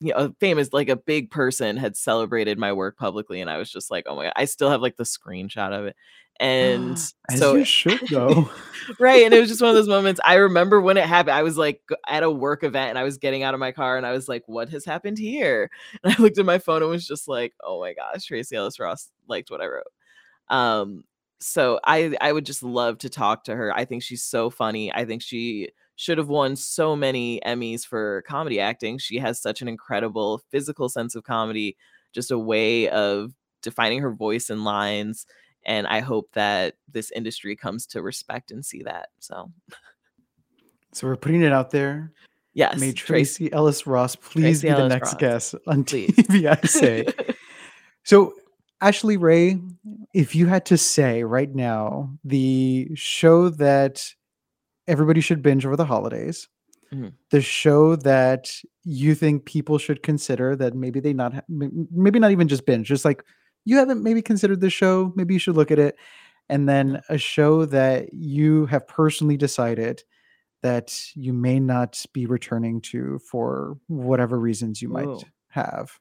you 0.00 0.12
know, 0.12 0.16
a 0.18 0.34
famous 0.40 0.72
like 0.72 0.88
a 0.88 0.96
big 0.96 1.30
person 1.30 1.76
had 1.76 1.96
celebrated 1.96 2.58
my 2.58 2.72
work 2.72 2.98
publicly 2.98 3.40
and 3.40 3.50
I 3.50 3.58
was 3.58 3.70
just 3.70 3.90
like, 3.90 4.04
"Oh 4.08 4.16
my 4.16 4.24
god, 4.24 4.32
I 4.36 4.44
still 4.44 4.70
have 4.70 4.82
like 4.82 4.96
the 4.96 5.04
screenshot 5.04 5.72
of 5.72 5.86
it." 5.86 5.96
And 6.40 6.98
so 7.36 7.54
you 7.54 7.64
should 7.64 8.00
though. 8.10 8.50
right, 8.98 9.24
and 9.24 9.32
it 9.32 9.40
was 9.40 9.48
just 9.48 9.62
one 9.62 9.70
of 9.70 9.76
those 9.76 9.88
moments 9.88 10.20
I 10.24 10.34
remember 10.34 10.80
when 10.80 10.96
it 10.96 11.04
happened. 11.06 11.36
I 11.36 11.42
was 11.42 11.56
like 11.56 11.80
at 12.08 12.22
a 12.22 12.30
work 12.30 12.64
event 12.64 12.90
and 12.90 12.98
I 12.98 13.04
was 13.04 13.18
getting 13.18 13.42
out 13.42 13.54
of 13.54 13.60
my 13.60 13.72
car 13.72 13.96
and 13.96 14.06
I 14.06 14.12
was 14.12 14.28
like, 14.28 14.42
"What 14.46 14.68
has 14.70 14.84
happened 14.84 15.18
here?" 15.18 15.70
And 16.02 16.12
I 16.12 16.20
looked 16.20 16.38
at 16.38 16.44
my 16.46 16.58
phone 16.58 16.82
and 16.82 16.90
was 16.90 17.06
just 17.06 17.28
like, 17.28 17.54
"Oh 17.62 17.80
my 17.80 17.94
gosh, 17.94 18.24
Tracee 18.24 18.56
Ellis 18.56 18.80
Ross 18.80 19.10
liked 19.28 19.50
what 19.50 19.60
I 19.60 19.66
wrote." 19.66 19.84
Um 20.48 21.04
so 21.40 21.78
I 21.84 22.16
I 22.20 22.32
would 22.32 22.46
just 22.46 22.62
love 22.62 22.98
to 22.98 23.10
talk 23.10 23.44
to 23.44 23.54
her. 23.54 23.72
I 23.74 23.84
think 23.84 24.02
she's 24.02 24.24
so 24.24 24.50
funny. 24.50 24.92
I 24.92 25.04
think 25.04 25.22
she 25.22 25.70
should 25.96 26.18
have 26.18 26.28
won 26.28 26.56
so 26.56 26.96
many 26.96 27.40
Emmys 27.46 27.86
for 27.86 28.22
comedy 28.22 28.60
acting. 28.60 28.98
She 28.98 29.18
has 29.18 29.40
such 29.40 29.62
an 29.62 29.68
incredible 29.68 30.42
physical 30.50 30.88
sense 30.88 31.14
of 31.14 31.24
comedy, 31.24 31.76
just 32.12 32.30
a 32.30 32.38
way 32.38 32.88
of 32.88 33.32
defining 33.62 34.00
her 34.00 34.10
voice 34.12 34.50
and 34.50 34.64
lines. 34.64 35.26
And 35.64 35.86
I 35.86 36.00
hope 36.00 36.28
that 36.32 36.74
this 36.92 37.10
industry 37.12 37.56
comes 37.56 37.86
to 37.86 38.02
respect 38.02 38.50
and 38.50 38.64
see 38.64 38.82
that. 38.82 39.08
So, 39.20 39.50
so 40.92 41.06
we're 41.06 41.16
putting 41.16 41.42
it 41.42 41.52
out 41.52 41.70
there. 41.70 42.12
yes, 42.52 42.78
May 42.78 42.92
Trace, 42.92 43.36
Tracee 43.36 43.52
Ellis 43.52 43.86
Ross 43.86 44.14
please 44.16 44.60
Tracee 44.60 44.68
be 44.68 44.72
the 44.74 44.78
Ellis 44.80 44.90
next 44.92 45.12
Ross, 45.12 45.20
guest 45.20 45.54
on 45.66 45.84
please. 45.84 46.10
TV, 46.10 46.46
I 46.62 46.66
say. 46.66 47.06
So, 48.06 48.34
Ashley 48.82 49.16
Ray, 49.16 49.58
if 50.12 50.34
you 50.34 50.46
had 50.46 50.66
to 50.66 50.76
say 50.76 51.24
right 51.24 51.48
now 51.54 52.10
the 52.22 52.90
show 52.94 53.48
that 53.48 54.12
everybody 54.86 55.20
should 55.20 55.42
binge 55.42 55.64
over 55.66 55.76
the 55.76 55.84
holidays, 55.84 56.48
Mhm. 56.92 57.12
the 57.30 57.40
show 57.40 57.96
that 57.96 58.50
you 58.84 59.14
think 59.14 59.44
people 59.44 59.78
should 59.78 60.02
consider 60.02 60.54
that 60.56 60.74
maybe 60.74 61.00
they 61.00 61.12
not 61.12 61.34
ha- 61.34 61.42
maybe 61.48 62.18
not 62.18 62.30
even 62.30 62.48
just 62.48 62.66
binge, 62.66 62.86
just 62.86 63.04
like 63.04 63.24
you 63.64 63.76
haven't 63.78 64.02
maybe 64.02 64.20
considered 64.22 64.60
this 64.60 64.72
show, 64.72 65.12
maybe 65.16 65.34
you 65.34 65.40
should 65.40 65.56
look 65.56 65.70
at 65.70 65.78
it, 65.78 65.96
and 66.50 66.68
then 66.68 67.00
a 67.08 67.16
show 67.16 67.64
that 67.64 68.12
you 68.12 68.66
have 68.66 68.86
personally 68.86 69.36
decided 69.38 70.04
that 70.62 70.94
you 71.14 71.32
may 71.32 71.58
not 71.58 72.04
be 72.12 72.26
returning 72.26 72.80
to 72.80 73.18
for 73.20 73.78
whatever 73.86 74.38
reasons 74.38 74.80
you 74.82 74.88
might 74.88 75.06
Ooh. 75.06 75.20
have. 75.48 75.98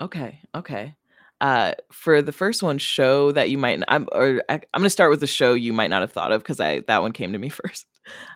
Okay, 0.00 0.40
okay. 0.54 0.94
Uh, 1.40 1.72
for 1.92 2.20
the 2.20 2.32
first 2.32 2.62
one, 2.62 2.78
show 2.78 3.30
that 3.32 3.48
you 3.48 3.58
might 3.58 3.80
I'm, 3.88 4.08
or 4.12 4.42
I, 4.48 4.54
I'm 4.54 4.80
gonna 4.80 4.90
start 4.90 5.10
with 5.10 5.20
the 5.20 5.26
show 5.28 5.54
you 5.54 5.72
might 5.72 5.90
not 5.90 6.02
have 6.02 6.12
thought 6.12 6.32
of 6.32 6.42
because 6.42 6.58
I 6.58 6.80
that 6.88 7.02
one 7.02 7.12
came 7.12 7.32
to 7.32 7.38
me 7.38 7.48
first. 7.48 7.86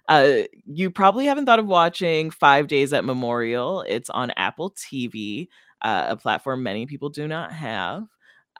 Uh, 0.09 0.43
you 0.67 0.91
probably 0.91 1.27
haven't 1.27 1.47
thought 1.47 1.59
of 1.59 1.67
watching 1.67 2.31
Five 2.31 2.69
Days 2.69 2.93
at 2.93 3.05
Memorial. 3.05 3.83
It's 3.89 4.11
on 4.11 4.31
Apple 4.33 4.71
TV, 4.73 5.49
uh, 5.83 6.07
a 6.11 6.17
platform 6.17 6.63
many 6.63 6.87
people 6.87 7.09
do 7.09 7.27
not 7.27 7.53
have. 7.53 8.05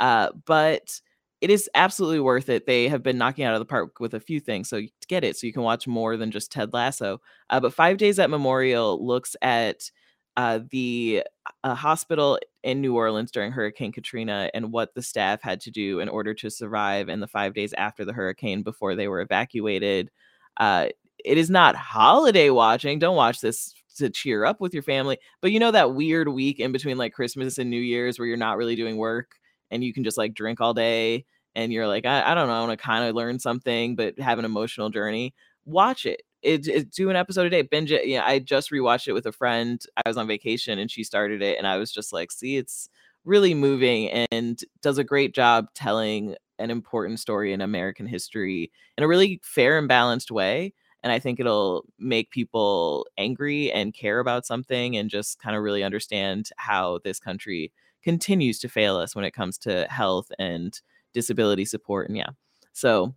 Uh, 0.01 0.30
but 0.47 1.01
it 1.40 1.51
is 1.51 1.68
absolutely 1.74 2.20
worth 2.20 2.49
it. 2.49 2.66
They 2.66 2.88
have 2.88 3.03
been 3.03 3.18
knocking 3.18 3.45
out 3.45 3.55
of 3.55 3.61
the 3.61 3.66
park 3.66 4.01
with 4.01 4.14
a 4.14 4.20
few 4.20 4.40
things, 4.40 4.68
so 4.68 4.80
get 5.09 5.24
it. 5.24 5.36
So 5.36 5.47
you 5.47 5.53
can 5.53 5.62
watch 5.62 5.86
more 5.86 6.16
than 6.16 6.30
just 6.30 6.53
Ted 6.53 6.72
Lasso. 6.72 7.20
Uh, 7.51 7.61
but 7.61 7.74
Five 7.74 7.99
Days 7.99 8.18
at 8.18 8.30
Memorial 8.30 9.05
looks 9.05 9.36
at 9.43 9.90
uh, 10.36 10.60
the 10.70 11.22
uh, 11.64 11.74
hospital 11.74 12.38
in 12.62 12.80
New 12.80 12.96
Orleans 12.96 13.30
during 13.30 13.52
Hurricane 13.52 13.92
Katrina 13.92 14.50
and 14.54 14.72
what 14.72 14.94
the 14.94 15.02
staff 15.02 15.42
had 15.42 15.60
to 15.62 15.70
do 15.70 16.00
in 16.00 16.08
order 16.08 16.34
to 16.34 16.50
survive 16.50 17.08
in 17.08 17.20
the 17.20 17.26
five 17.26 17.54
days 17.54 17.72
after 17.74 18.04
the 18.04 18.12
hurricane 18.12 18.62
before 18.62 18.94
they 18.94 19.08
were 19.08 19.20
evacuated. 19.20 20.10
Uh, 20.56 20.88
it 21.24 21.38
is 21.38 21.50
not 21.50 21.76
holiday 21.76 22.50
watching. 22.50 22.98
Don't 22.98 23.16
watch 23.16 23.40
this 23.40 23.74
to 23.96 24.10
cheer 24.10 24.44
up 24.44 24.60
with 24.60 24.74
your 24.74 24.82
family. 24.82 25.18
But 25.40 25.52
you 25.52 25.60
know 25.60 25.70
that 25.70 25.94
weird 25.94 26.28
week 26.28 26.60
in 26.60 26.72
between 26.72 26.96
like 26.96 27.12
Christmas 27.12 27.58
and 27.58 27.70
New 27.70 27.80
Year's 27.80 28.18
where 28.18 28.26
you're 28.26 28.36
not 28.36 28.56
really 28.56 28.76
doing 28.76 28.96
work 28.96 29.32
and 29.70 29.84
you 29.84 29.92
can 29.92 30.04
just 30.04 30.18
like 30.18 30.34
drink 30.34 30.60
all 30.60 30.74
day 30.74 31.26
and 31.54 31.72
you're 31.72 31.86
like, 31.86 32.06
I, 32.06 32.32
I 32.32 32.34
don't 32.34 32.48
know, 32.48 32.54
I 32.54 32.60
want 32.66 32.78
to 32.78 32.84
kind 32.84 33.04
of 33.08 33.14
learn 33.14 33.38
something, 33.38 33.96
but 33.96 34.18
have 34.18 34.38
an 34.38 34.44
emotional 34.44 34.90
journey. 34.90 35.34
Watch 35.64 36.06
it. 36.06 36.22
It, 36.43 36.66
it 36.66 36.90
do 36.90 37.09
an 37.09 37.16
episode 37.16 37.47
a 37.47 37.51
day, 37.51 37.62
binge 37.62 37.93
it. 37.93 38.07
Yeah, 38.07 38.24
I 38.24 38.40
just 38.40 38.70
rewatched 38.70 39.09
it 39.09 39.12
with 39.12 39.26
a 39.26 39.32
friend. 39.32 39.80
I 40.05 40.09
was 40.09 40.16
on 40.16 40.26
vacation 40.26 40.78
and 40.78 40.90
she 40.90 41.05
started 41.05 41.43
it, 41.43 41.59
and 41.59 41.66
I 41.66 41.76
was 41.76 41.93
just 41.93 42.12
like, 42.12 42.32
see, 42.32 42.57
it's 42.57 42.88
really 43.24 43.55
moving 43.55 44.09
and 44.32 44.61
does 44.80 44.99
a 44.99 45.05
great 45.05 45.34
job 45.34 45.68
telling 45.74 46.34
an 46.59 46.70
important 46.70 47.20
story 47.20 47.53
in 47.53 47.61
American 47.61 48.07
history 48.07 48.70
in 48.99 49.05
a 49.05 49.09
really 49.09 49.40
fair 49.43 49.78
and 49.78 49.88
balanced 49.88 50.30
way. 50.30 50.74
And 51.03 51.12
I 51.12 51.18
think 51.18 51.40
it'll 51.40 51.84
make 51.99 52.30
people 52.30 53.07
angry 53.18 53.72
and 53.72 53.93
care 53.93 54.20
about 54.20 54.47
something 54.47 54.97
and 54.97 55.11
just 55.11 55.40
kind 55.40 55.57
of 55.57 55.62
really 55.62 55.82
understand 55.82 56.51
how 56.57 57.01
this 57.03 57.18
country 57.18 57.72
continues 58.03 58.59
to 58.61 58.68
fail 58.68 58.97
us 58.97 59.14
when 59.14 59.24
it 59.24 59.32
comes 59.32 59.59
to 59.59 59.86
health 59.88 60.30
and 60.38 60.80
disability 61.12 61.64
support. 61.64 62.09
And 62.09 62.16
yeah, 62.16 62.30
so 62.72 63.14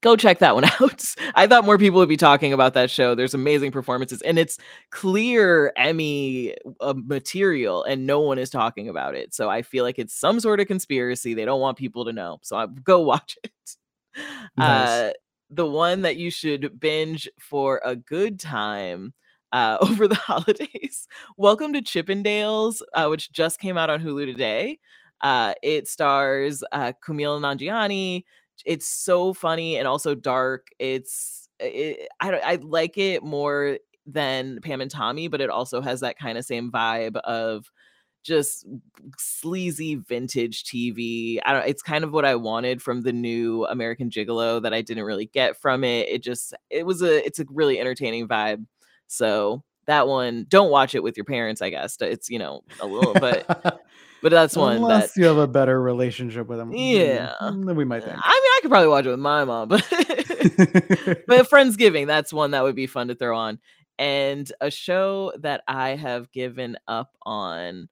go 0.00 0.16
check 0.16 0.38
that 0.38 0.54
one 0.54 0.64
out. 0.80 1.04
I 1.34 1.46
thought 1.46 1.64
more 1.64 1.78
people 1.78 1.98
would 1.98 2.08
be 2.08 2.16
talking 2.16 2.52
about 2.52 2.74
that 2.74 2.90
show. 2.90 3.14
There's 3.14 3.34
amazing 3.34 3.72
performances 3.72 4.22
and 4.22 4.38
it's 4.38 4.58
clear 4.90 5.72
Emmy 5.76 6.54
uh, 6.80 6.94
material 6.96 7.84
and 7.84 8.06
no 8.06 8.20
one 8.20 8.38
is 8.38 8.50
talking 8.50 8.88
about 8.88 9.14
it. 9.14 9.34
So 9.34 9.48
I 9.48 9.62
feel 9.62 9.84
like 9.84 9.98
it's 9.98 10.14
some 10.14 10.40
sort 10.40 10.60
of 10.60 10.66
conspiracy. 10.66 11.34
They 11.34 11.44
don't 11.44 11.60
want 11.60 11.78
people 11.78 12.04
to 12.04 12.12
know. 12.12 12.38
So 12.42 12.56
I, 12.56 12.66
go 12.66 13.00
watch 13.00 13.36
it. 13.44 13.52
Nice. 14.56 14.88
Uh, 14.88 15.12
the 15.50 15.66
one 15.66 16.02
that 16.02 16.16
you 16.16 16.30
should 16.30 16.78
binge 16.78 17.28
for 17.40 17.80
a 17.84 17.96
good 17.96 18.38
time 18.38 19.14
uh, 19.52 19.78
over 19.80 20.08
the 20.08 20.14
holidays. 20.14 21.06
Welcome 21.36 21.72
to 21.72 21.82
Chippendales, 21.82 22.82
uh, 22.94 23.06
which 23.08 23.32
just 23.32 23.58
came 23.60 23.78
out 23.78 23.90
on 23.90 24.02
Hulu 24.02 24.26
today. 24.26 24.78
Uh, 25.20 25.54
it 25.62 25.88
stars 25.88 26.62
uh, 26.72 26.92
Kumail 27.04 27.40
Nanjiani. 27.40 28.24
It's 28.66 28.86
so 28.88 29.32
funny 29.32 29.76
and 29.76 29.86
also 29.88 30.14
dark. 30.14 30.68
It's 30.78 31.48
it, 31.60 32.08
I 32.20 32.30
don't- 32.30 32.44
I 32.44 32.56
like 32.56 32.98
it 32.98 33.22
more 33.22 33.78
than 34.06 34.60
Pam 34.62 34.80
and 34.80 34.90
Tommy, 34.90 35.28
but 35.28 35.40
it 35.40 35.50
also 35.50 35.80
has 35.80 36.00
that 36.00 36.18
kind 36.18 36.38
of 36.38 36.44
same 36.44 36.70
vibe 36.70 37.16
of 37.16 37.70
just 38.24 38.66
sleazy 39.16 39.94
vintage 39.96 40.64
TV. 40.64 41.40
I 41.44 41.52
don't 41.52 41.66
it's 41.66 41.82
kind 41.82 42.04
of 42.04 42.12
what 42.12 42.24
I 42.24 42.34
wanted 42.34 42.82
from 42.82 43.02
the 43.02 43.12
new 43.12 43.64
American 43.66 44.10
Gigolo 44.10 44.62
that 44.62 44.74
I 44.74 44.82
didn't 44.82 45.04
really 45.04 45.26
get 45.26 45.56
from 45.60 45.84
it. 45.84 46.08
It 46.08 46.22
just 46.22 46.54
it 46.70 46.84
was 46.86 47.02
a 47.02 47.24
it's 47.24 47.38
a 47.38 47.46
really 47.50 47.78
entertaining 47.80 48.28
vibe. 48.28 48.66
So 49.06 49.62
that 49.86 50.06
one, 50.06 50.46
don't 50.48 50.70
watch 50.70 50.94
it 50.94 51.02
with 51.02 51.16
your 51.16 51.24
parents, 51.24 51.62
I 51.62 51.70
guess. 51.70 51.96
It's 52.00 52.28
you 52.28 52.38
know 52.38 52.62
a 52.80 52.86
little 52.86 53.14
but 53.14 53.80
but 54.22 54.30
that's 54.30 54.56
one 54.56 54.76
that 54.76 54.82
Unless 54.82 55.16
you 55.16 55.24
have 55.26 55.38
a 55.38 55.46
better 55.46 55.80
relationship 55.80 56.48
with 56.48 56.58
them, 56.58 56.72
mm, 56.72 56.94
Yeah. 56.94 57.34
Mm, 57.40 57.66
than 57.66 57.76
we 57.76 57.84
might 57.84 58.02
think. 58.04 58.16
I 58.16 58.16
mean 58.16 58.22
I 58.24 58.58
could 58.62 58.70
probably 58.70 58.88
watch 58.88 59.06
it 59.06 59.10
with 59.10 59.18
my 59.18 59.44
mom, 59.44 59.68
but 59.68 59.86
but 59.90 59.98
Friendsgiving, 61.50 62.06
that's 62.06 62.32
one 62.32 62.52
that 62.52 62.62
would 62.62 62.76
be 62.76 62.86
fun 62.86 63.08
to 63.08 63.14
throw 63.14 63.36
on. 63.36 63.58
And 63.98 64.50
a 64.60 64.70
show 64.70 65.32
that 65.40 65.62
I 65.66 65.90
have 65.90 66.30
given 66.30 66.76
up 66.86 67.16
on. 67.22 67.88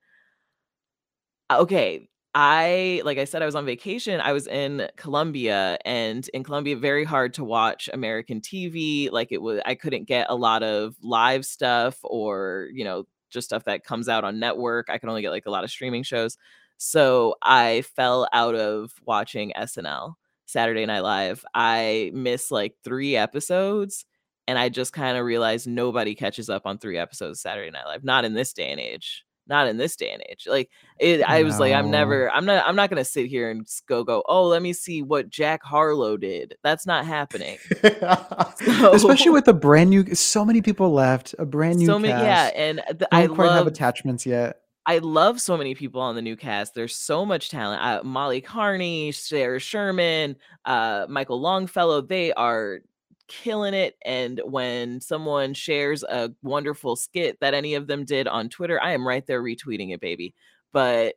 Uh, 1.51 1.59
okay, 1.61 2.09
I 2.35 3.01
like 3.05 3.19
I 3.19 3.25
said, 3.25 3.43
I 3.43 3.47
was 3.47 3.55
on 3.55 3.65
vacation. 3.65 4.21
I 4.21 4.33
was 4.33 4.47
in 4.47 4.89
Colombia, 4.97 5.79
and 5.85 6.29
in 6.35 6.45
Colombia, 6.45 6.77
very 6.77 7.05
hard 7.05 7.35
to 7.35 7.45
watch 7.45 7.89
American 7.93 8.41
TV. 8.41 9.11
Like 9.11 9.33
it 9.33 9.41
was, 9.41 9.61
I 9.65 9.75
couldn't 9.75 10.05
get 10.05 10.27
a 10.29 10.37
lot 10.37 10.63
of 10.63 10.97
live 11.03 11.47
stuff 11.47 11.99
or 12.05 12.69
you 12.73 12.85
know 12.85 13.07
just 13.31 13.49
stuff 13.49 13.65
that 13.65 13.85
comes 13.85 14.09
out 14.09 14.25
on 14.25 14.39
network. 14.39 14.89
I 14.89 14.99
could 14.99 15.09
only 15.09 15.23
get 15.23 15.31
like 15.31 15.47
a 15.47 15.51
lot 15.51 15.65
of 15.65 15.71
streaming 15.71 16.03
shows. 16.03 16.37
So 16.79 17.37
I 17.43 17.83
fell 17.97 18.29
out 18.33 18.55
of 18.55 18.93
watching 19.05 19.53
SNL, 19.57 20.15
Saturday 20.47 20.87
Night 20.87 21.01
Live. 21.01 21.45
I 21.55 22.11
missed 22.15 22.51
like 22.51 22.75
three 22.85 23.17
episodes, 23.17 24.05
and 24.47 24.59
I 24.59 24.69
just 24.69 24.93
kind 24.93 25.17
of 25.17 25.25
realized 25.25 25.67
nobody 25.67 26.15
catches 26.15 26.51
up 26.51 26.67
on 26.67 26.79
three 26.79 26.99
episodes 26.99 27.39
of 27.39 27.41
Saturday 27.41 27.71
Night 27.71 27.87
Live. 27.87 28.05
Not 28.05 28.25
in 28.25 28.35
this 28.35 28.53
day 28.53 28.71
and 28.71 28.81
age 28.81 29.26
not 29.49 29.69
in 29.69 29.77
this 29.77 29.97
day 29.97 30.11
and 30.13 30.23
age. 30.29 30.47
Like 30.49 30.71
it, 30.99 31.23
I 31.23 31.43
was 31.43 31.61
like, 31.61 31.73
I'm 31.73 31.91
never, 31.91 32.31
I'm 32.31 32.45
not, 32.45 32.67
I'm 32.67 32.77
not 32.77 32.91
gonna 32.91 33.05
sit 33.05 33.27
here 33.27 33.51
and 33.51 33.67
go, 33.87 34.05
go, 34.05 34.23
oh, 34.27 34.47
let 34.47 34.63
me 34.63 34.73
see 34.73 35.03
what 35.03 35.29
Jack 35.29 35.63
Harlow 35.63 36.17
did. 36.17 36.57
That's 36.63 36.87
not 36.87 37.07
happening. 37.07 37.59
so, 37.83 38.93
Especially 38.93 39.31
with 39.31 39.49
a 39.49 39.53
brand 39.53 39.91
new, 39.91 40.15
so 40.15 40.45
many 40.45 40.63
people 40.63 40.93
left, 40.93 41.35
a 41.39 41.45
brand 41.47 41.79
new. 41.79 41.87
So 41.87 41.99
many, 41.99 42.13
yeah, 42.13 42.51
and 42.55 42.83
the, 42.99 43.09
I 43.13 43.27
quite 43.27 43.47
love, 43.47 43.57
have 43.57 43.67
attachments 43.67 44.27
yet. 44.27 44.61
I 44.87 44.99
love 44.99 45.41
so 45.41 45.57
many 45.57 45.75
people 45.75 46.01
on 46.01 46.15
the 46.15 46.23
new 46.23 46.37
cast. 46.37 46.75
There's 46.75 46.95
so 46.95 47.27
much 47.27 47.51
talent. 47.51 47.83
Uh, 47.83 48.03
Molly 48.05 48.41
Kearney, 48.41 49.11
Sarah 49.11 49.59
Sherman, 49.59 50.37
uh, 50.65 51.07
Michael 51.09 51.41
Longfellow. 51.41 52.03
They 52.03 52.33
are 52.33 52.81
killing 53.29 53.75
it. 53.75 53.97
And 54.05 54.41
when 54.45 55.01
someone 55.01 55.55
shares 55.55 56.03
a 56.03 56.31
wonderful 56.43 56.97
skit 56.97 57.39
that 57.41 57.55
any 57.55 57.75
of 57.75 57.87
them 57.87 58.05
did 58.05 58.29
on 58.29 58.49
Twitter, 58.49 58.81
I 58.83 58.93
am 58.93 59.07
right 59.07 59.27
there 59.27 59.43
retweeting 59.43 59.93
it, 59.93 60.01
baby. 60.01 60.35
But 60.73 61.15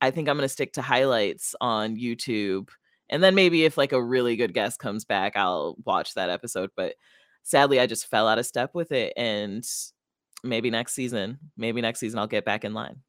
I 0.00 0.10
think 0.10 0.28
I'm 0.28 0.36
going 0.36 0.44
to 0.44 0.52
stick 0.52 0.74
to 0.74 0.82
highlights 0.82 1.54
on 1.60 1.96
YouTube. 1.96 2.68
And 3.10 3.22
then 3.22 3.34
maybe 3.34 3.64
if 3.64 3.76
like 3.76 3.92
a 3.92 4.02
really 4.02 4.36
good 4.36 4.54
guest 4.54 4.78
comes 4.78 5.04
back, 5.04 5.36
I'll 5.36 5.76
watch 5.84 6.14
that 6.14 6.30
episode. 6.30 6.70
But 6.76 6.94
sadly, 7.42 7.80
I 7.80 7.86
just 7.86 8.06
fell 8.06 8.28
out 8.28 8.38
of 8.38 8.46
step 8.46 8.70
with 8.74 8.92
it. 8.92 9.12
And 9.16 9.64
maybe 10.44 10.70
next 10.70 10.94
season, 10.94 11.38
maybe 11.56 11.80
next 11.80 12.00
season, 12.00 12.18
I'll 12.18 12.26
get 12.26 12.44
back 12.44 12.64
in 12.64 12.74
line. 12.74 13.02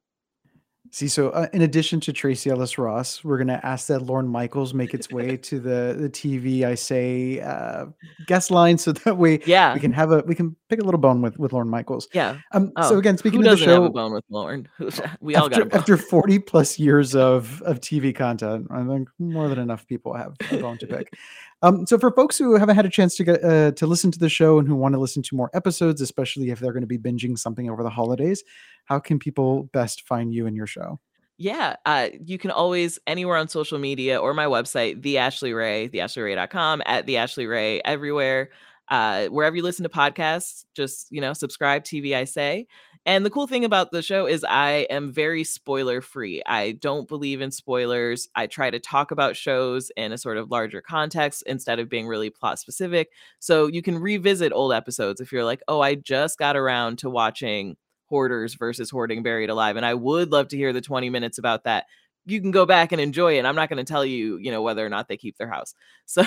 See, 0.92 1.08
so 1.08 1.30
uh, 1.30 1.48
in 1.54 1.62
addition 1.62 2.00
to 2.02 2.14
Tracee 2.14 2.50
Ellis 2.50 2.78
Ross, 2.78 3.24
we're 3.24 3.38
gonna 3.38 3.60
ask 3.64 3.88
that 3.88 4.02
Lorne 4.02 4.28
Michaels 4.28 4.74
make 4.74 4.94
its 4.94 5.12
way 5.12 5.38
to 5.50 5.60
the 5.60 5.96
the 5.98 6.10
TV 6.10 6.64
I 6.64 6.76
say 6.76 7.42
uh, 7.42 7.86
guest 8.26 8.50
line, 8.50 8.78
so 8.78 8.92
that 8.92 9.18
way 9.18 9.40
yeah 9.46 9.74
we 9.74 9.80
can 9.80 9.92
have 9.92 10.12
a 10.12 10.24
we 10.26 10.34
can 10.34 10.56
pick 10.68 10.82
a 10.82 10.84
little 10.84 11.00
bone 11.00 11.22
with 11.22 11.38
with 11.38 11.54
Lorne 11.54 11.70
Michaels. 11.70 12.08
Yeah. 12.14 12.38
Um. 12.54 12.72
Oh, 12.76 12.90
so 12.90 12.98
again, 12.98 13.18
speaking 13.18 13.46
of 13.46 13.52
the 13.52 13.58
show, 13.58 13.82
have 13.82 13.84
a 13.84 13.90
bone 13.90 14.14
with 14.14 14.26
Lorne? 14.30 14.68
we 15.20 15.36
all 15.36 15.46
after, 15.46 15.66
got 15.66 15.80
after 15.80 15.98
forty 15.98 16.40
plus 16.40 16.80
years 16.80 17.16
of 17.16 17.62
of 17.64 17.80
TV 17.80 18.16
content. 18.16 18.68
I 18.72 18.84
think 18.86 19.10
more 19.20 19.48
than 19.48 19.60
enough 19.60 19.86
people 19.88 20.16
have 20.16 20.36
a 20.52 20.58
bone 20.58 20.78
to 20.80 20.88
pick. 20.88 21.14
Um, 21.62 21.86
so 21.86 21.98
for 21.98 22.12
folks 22.12 22.38
who 22.38 22.56
haven't 22.56 22.76
had 22.76 22.86
a 22.86 22.90
chance 22.90 23.16
to 23.18 23.24
get 23.24 23.44
uh, 23.44 23.72
to 23.72 23.86
listen 23.86 24.12
to 24.12 24.20
the 24.20 24.30
show 24.30 24.60
and 24.60 24.68
who 24.68 24.76
want 24.76 24.94
to 24.94 25.00
listen 25.00 25.22
to 25.24 25.36
more 25.36 25.50
episodes, 25.54 26.00
especially 26.00 26.52
if 26.52 26.60
they're 26.60 26.72
going 26.72 26.82
to 26.82 26.88
be 26.88 26.98
binging 26.98 27.38
something 27.38 27.70
over 27.70 27.84
the 27.84 27.90
holidays, 27.90 28.44
how 28.86 29.00
can 29.00 29.20
people 29.20 29.64
best 29.74 30.08
find 30.08 30.34
you 30.34 30.48
and 30.48 30.56
your 30.56 30.68
show? 30.68 31.00
Yeah, 31.38 31.78
uh, 31.86 32.10
you 32.26 32.38
can 32.38 32.52
always 32.52 33.00
anywhere 33.08 33.38
on 33.38 33.48
social 33.48 33.80
media 33.80 34.20
or 34.20 34.34
my 34.34 34.46
website, 34.46 35.02
the 35.02 35.18
Ashley 35.20 35.54
Ray, 35.54 35.88
theashleyray.com, 35.88 36.82
at 36.86 37.06
the 37.06 37.18
Ashley 37.18 37.48
Ray 37.48 37.82
everywhere. 37.86 38.50
Uh, 38.90 39.28
wherever 39.28 39.56
you 39.56 39.64
listen 39.64 39.84
to 39.84 39.90
podcasts, 39.90 40.66
just 40.76 41.08
you 41.12 41.22
know, 41.22 41.34
subscribe. 41.34 41.84
TV 41.84 42.16
I 42.16 42.24
say. 42.24 42.68
And 43.06 43.26
the 43.26 43.30
cool 43.30 43.48
thing 43.48 43.66
about 43.66 43.92
the 43.92 44.02
show 44.02 44.28
is 44.28 44.44
I 44.44 44.86
am 44.90 45.12
very 45.12 45.44
spoiler 45.44 46.02
free. 46.02 46.44
I 46.46 46.74
don't 46.74 47.08
believe 47.08 47.42
in 47.42 47.50
spoilers. 47.50 48.28
I 48.36 48.46
try 48.46 48.70
to 48.70 48.80
talk 48.80 49.12
about 49.12 49.36
shows 49.36 49.90
in 49.96 50.12
a 50.12 50.18
sort 50.18 50.38
of 50.38 50.52
larger 50.52 50.82
context 50.82 51.44
instead 51.48 51.80
of 51.80 51.90
being 51.90 52.08
really 52.08 52.30
plot 52.30 52.60
specific. 52.60 53.10
So 53.40 53.68
you 53.68 53.82
can 53.82 53.98
revisit 53.98 54.52
old 54.52 54.74
episodes 54.74 55.22
if 55.22 55.32
you're 55.32 55.46
like, 55.46 55.62
oh, 55.68 55.82
I 55.82 55.96
just 55.96 56.38
got 56.38 56.58
around 56.58 57.00
to 57.00 57.10
watching 57.10 57.78
Hoarders 58.10 58.56
versus 58.56 58.90
Hoarding 58.90 59.24
Buried 59.24 59.50
Alive. 59.50 59.78
And 59.78 59.86
I 59.86 59.94
would 59.94 60.32
love 60.32 60.50
to 60.50 60.58
hear 60.58 60.74
the 60.74 60.82
20 60.82 61.10
minutes 61.10 61.38
about 61.38 61.64
that 61.64 61.86
you 62.26 62.42
can 62.42 62.52
go 62.52 62.66
back 62.66 62.92
and 62.92 63.02
enjoy 63.02 63.38
it. 63.38 63.46
I'm 63.46 63.56
not 63.56 63.70
going 63.70 63.84
to 63.84 63.90
tell 63.90 64.06
you, 64.06 64.38
you 64.38 64.52
know, 64.52 64.62
whether 64.62 64.86
or 64.86 64.90
not 64.90 65.08
they 65.08 65.18
keep 65.18 65.38
their 65.38 65.50
house. 65.50 65.74
So, 66.06 66.24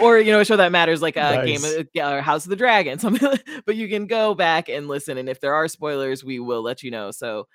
or 0.00 0.18
you 0.18 0.32
know, 0.32 0.40
a 0.40 0.44
show 0.46 0.56
that 0.56 0.72
matters 0.72 1.02
like 1.02 1.16
a 1.16 1.20
nice. 1.20 1.62
game 1.62 1.78
of 1.78 1.86
uh, 2.02 2.22
House 2.22 2.46
of 2.46 2.50
the 2.50 2.56
Dragon, 2.56 2.98
something. 2.98 3.28
Like, 3.28 3.46
but 3.66 3.76
you 3.76 3.86
can 3.86 4.06
go 4.06 4.34
back 4.34 4.70
and 4.70 4.88
listen, 4.88 5.18
and 5.18 5.28
if 5.28 5.40
there 5.40 5.52
are 5.52 5.68
spoilers, 5.68 6.24
we 6.24 6.40
will 6.40 6.62
let 6.62 6.82
you 6.82 6.90
know. 6.90 7.10
So, 7.10 7.48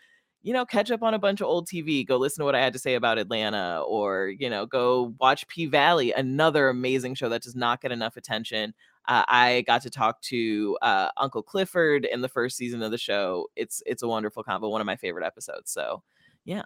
you 0.44 0.54
know, 0.54 0.64
catch 0.64 0.92
up 0.92 1.02
on 1.02 1.16
a 1.16 1.20
bunch 1.20 1.42
of 1.42 1.48
old 1.48 1.68
TV. 1.68 2.06
Go 2.06 2.18
listen 2.18 2.42
to 2.42 2.46
what 2.46 2.54
I 2.54 2.62
had 2.62 2.74
to 2.74 2.80
say 2.80 2.94
about 2.94 3.18
Atlanta, 3.18 3.82
or 3.82 4.28
you 4.28 4.48
know, 4.48 4.68
go 4.68 5.16
watch 5.20 5.48
P 5.48 5.66
Valley, 5.66 6.12
another 6.12 6.70
amazing 6.70 7.16
show 7.16 7.30
that 7.30 7.42
does 7.42 7.56
not 7.56 7.82
get 7.82 7.92
enough 7.92 8.16
attention. 8.16 8.76
Uh, 9.08 9.24
I 9.28 9.64
got 9.66 9.82
to 9.82 9.90
talk 9.90 10.22
to 10.24 10.78
uh, 10.84 11.10
Uncle 11.18 11.42
Clifford 11.42 12.06
in 12.06 12.22
the 12.22 12.30
first 12.30 12.58
season 12.58 12.84
of 12.84 12.92
the 12.92 13.00
show. 13.00 13.48
It's 13.56 13.82
it's 13.88 14.04
a 14.04 14.08
wonderful 14.08 14.44
combo, 14.44 14.70
one 14.70 14.82
of 14.82 14.86
my 14.86 14.98
favorite 14.98 15.26
episodes. 15.26 15.72
So, 15.72 16.04
yeah. 16.46 16.64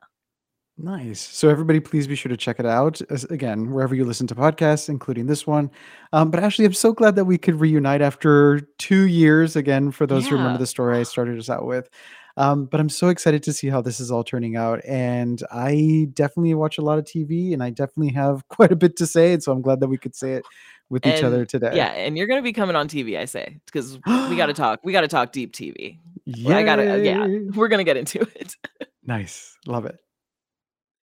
Nice. 0.77 1.21
So 1.21 1.47
everybody, 1.47 1.79
please 1.79 2.05
be 2.05 2.15
sure 2.15 2.29
to 2.29 2.35
check 2.35 2.59
it 2.59 2.65
out. 2.65 2.99
As, 3.09 3.23
again, 3.25 3.71
wherever 3.71 3.95
you 3.95 4.03
listen 4.03 4.27
to 4.27 4.35
podcasts, 4.35 4.89
including 4.89 5.25
this 5.25 5.47
one. 5.47 5.71
Um, 6.11 6.29
but 6.31 6.43
actually, 6.43 6.65
I'm 6.65 6.73
so 6.73 6.91
glad 6.91 7.15
that 7.15 7.23
we 7.25 7.37
could 7.37 7.59
reunite 7.61 8.01
after 8.01 8.59
two 8.77 9.03
years. 9.03 9.55
Again, 9.55 9.91
for 9.91 10.05
those 10.05 10.27
who 10.27 10.35
remember 10.35 10.57
the 10.59 10.67
story 10.67 10.97
I 10.99 11.03
started 11.03 11.39
us 11.39 11.49
out 11.49 11.65
with. 11.65 11.89
Um, 12.37 12.65
but 12.65 12.81
I'm 12.81 12.89
so 12.89 13.07
excited 13.07 13.41
to 13.43 13.53
see 13.53 13.69
how 13.69 13.81
this 13.81 14.01
is 14.01 14.11
all 14.11 14.25
turning 14.25 14.57
out. 14.57 14.83
And 14.85 15.41
I 15.49 16.09
definitely 16.13 16.53
watch 16.55 16.77
a 16.77 16.81
lot 16.81 16.99
of 16.99 17.05
TV, 17.05 17.53
and 17.53 17.63
I 17.63 17.69
definitely 17.69 18.13
have 18.13 18.45
quite 18.49 18.73
a 18.73 18.75
bit 18.75 18.97
to 18.97 19.07
say. 19.07 19.31
And 19.31 19.41
so 19.41 19.53
I'm 19.53 19.61
glad 19.61 19.79
that 19.79 19.87
we 19.87 19.97
could 19.97 20.15
say 20.15 20.33
it 20.33 20.45
with 20.89 21.07
each 21.07 21.23
other 21.23 21.45
today. 21.45 21.71
yeah, 21.73 21.87
and 21.93 22.17
you're 22.17 22.27
gonna 22.27 22.41
be 22.41 22.53
coming 22.53 22.75
on 22.75 22.87
TV, 22.89 23.17
I 23.17 23.25
say, 23.25 23.59
because 23.65 23.97
we 24.29 24.35
got 24.35 24.47
to 24.47 24.53
talk. 24.65 24.81
We 24.83 24.91
got 24.91 25.01
to 25.01 25.07
talk 25.07 25.31
deep 25.31 25.53
TV. 25.53 25.99
I 26.47 26.63
gotta. 26.63 27.01
Yeah, 27.03 27.25
we're 27.55 27.69
gonna 27.69 27.85
get 27.85 27.95
into 27.97 28.21
it. 28.35 28.55
Nice. 29.07 29.55
Love 29.67 29.85
it. 29.85 29.99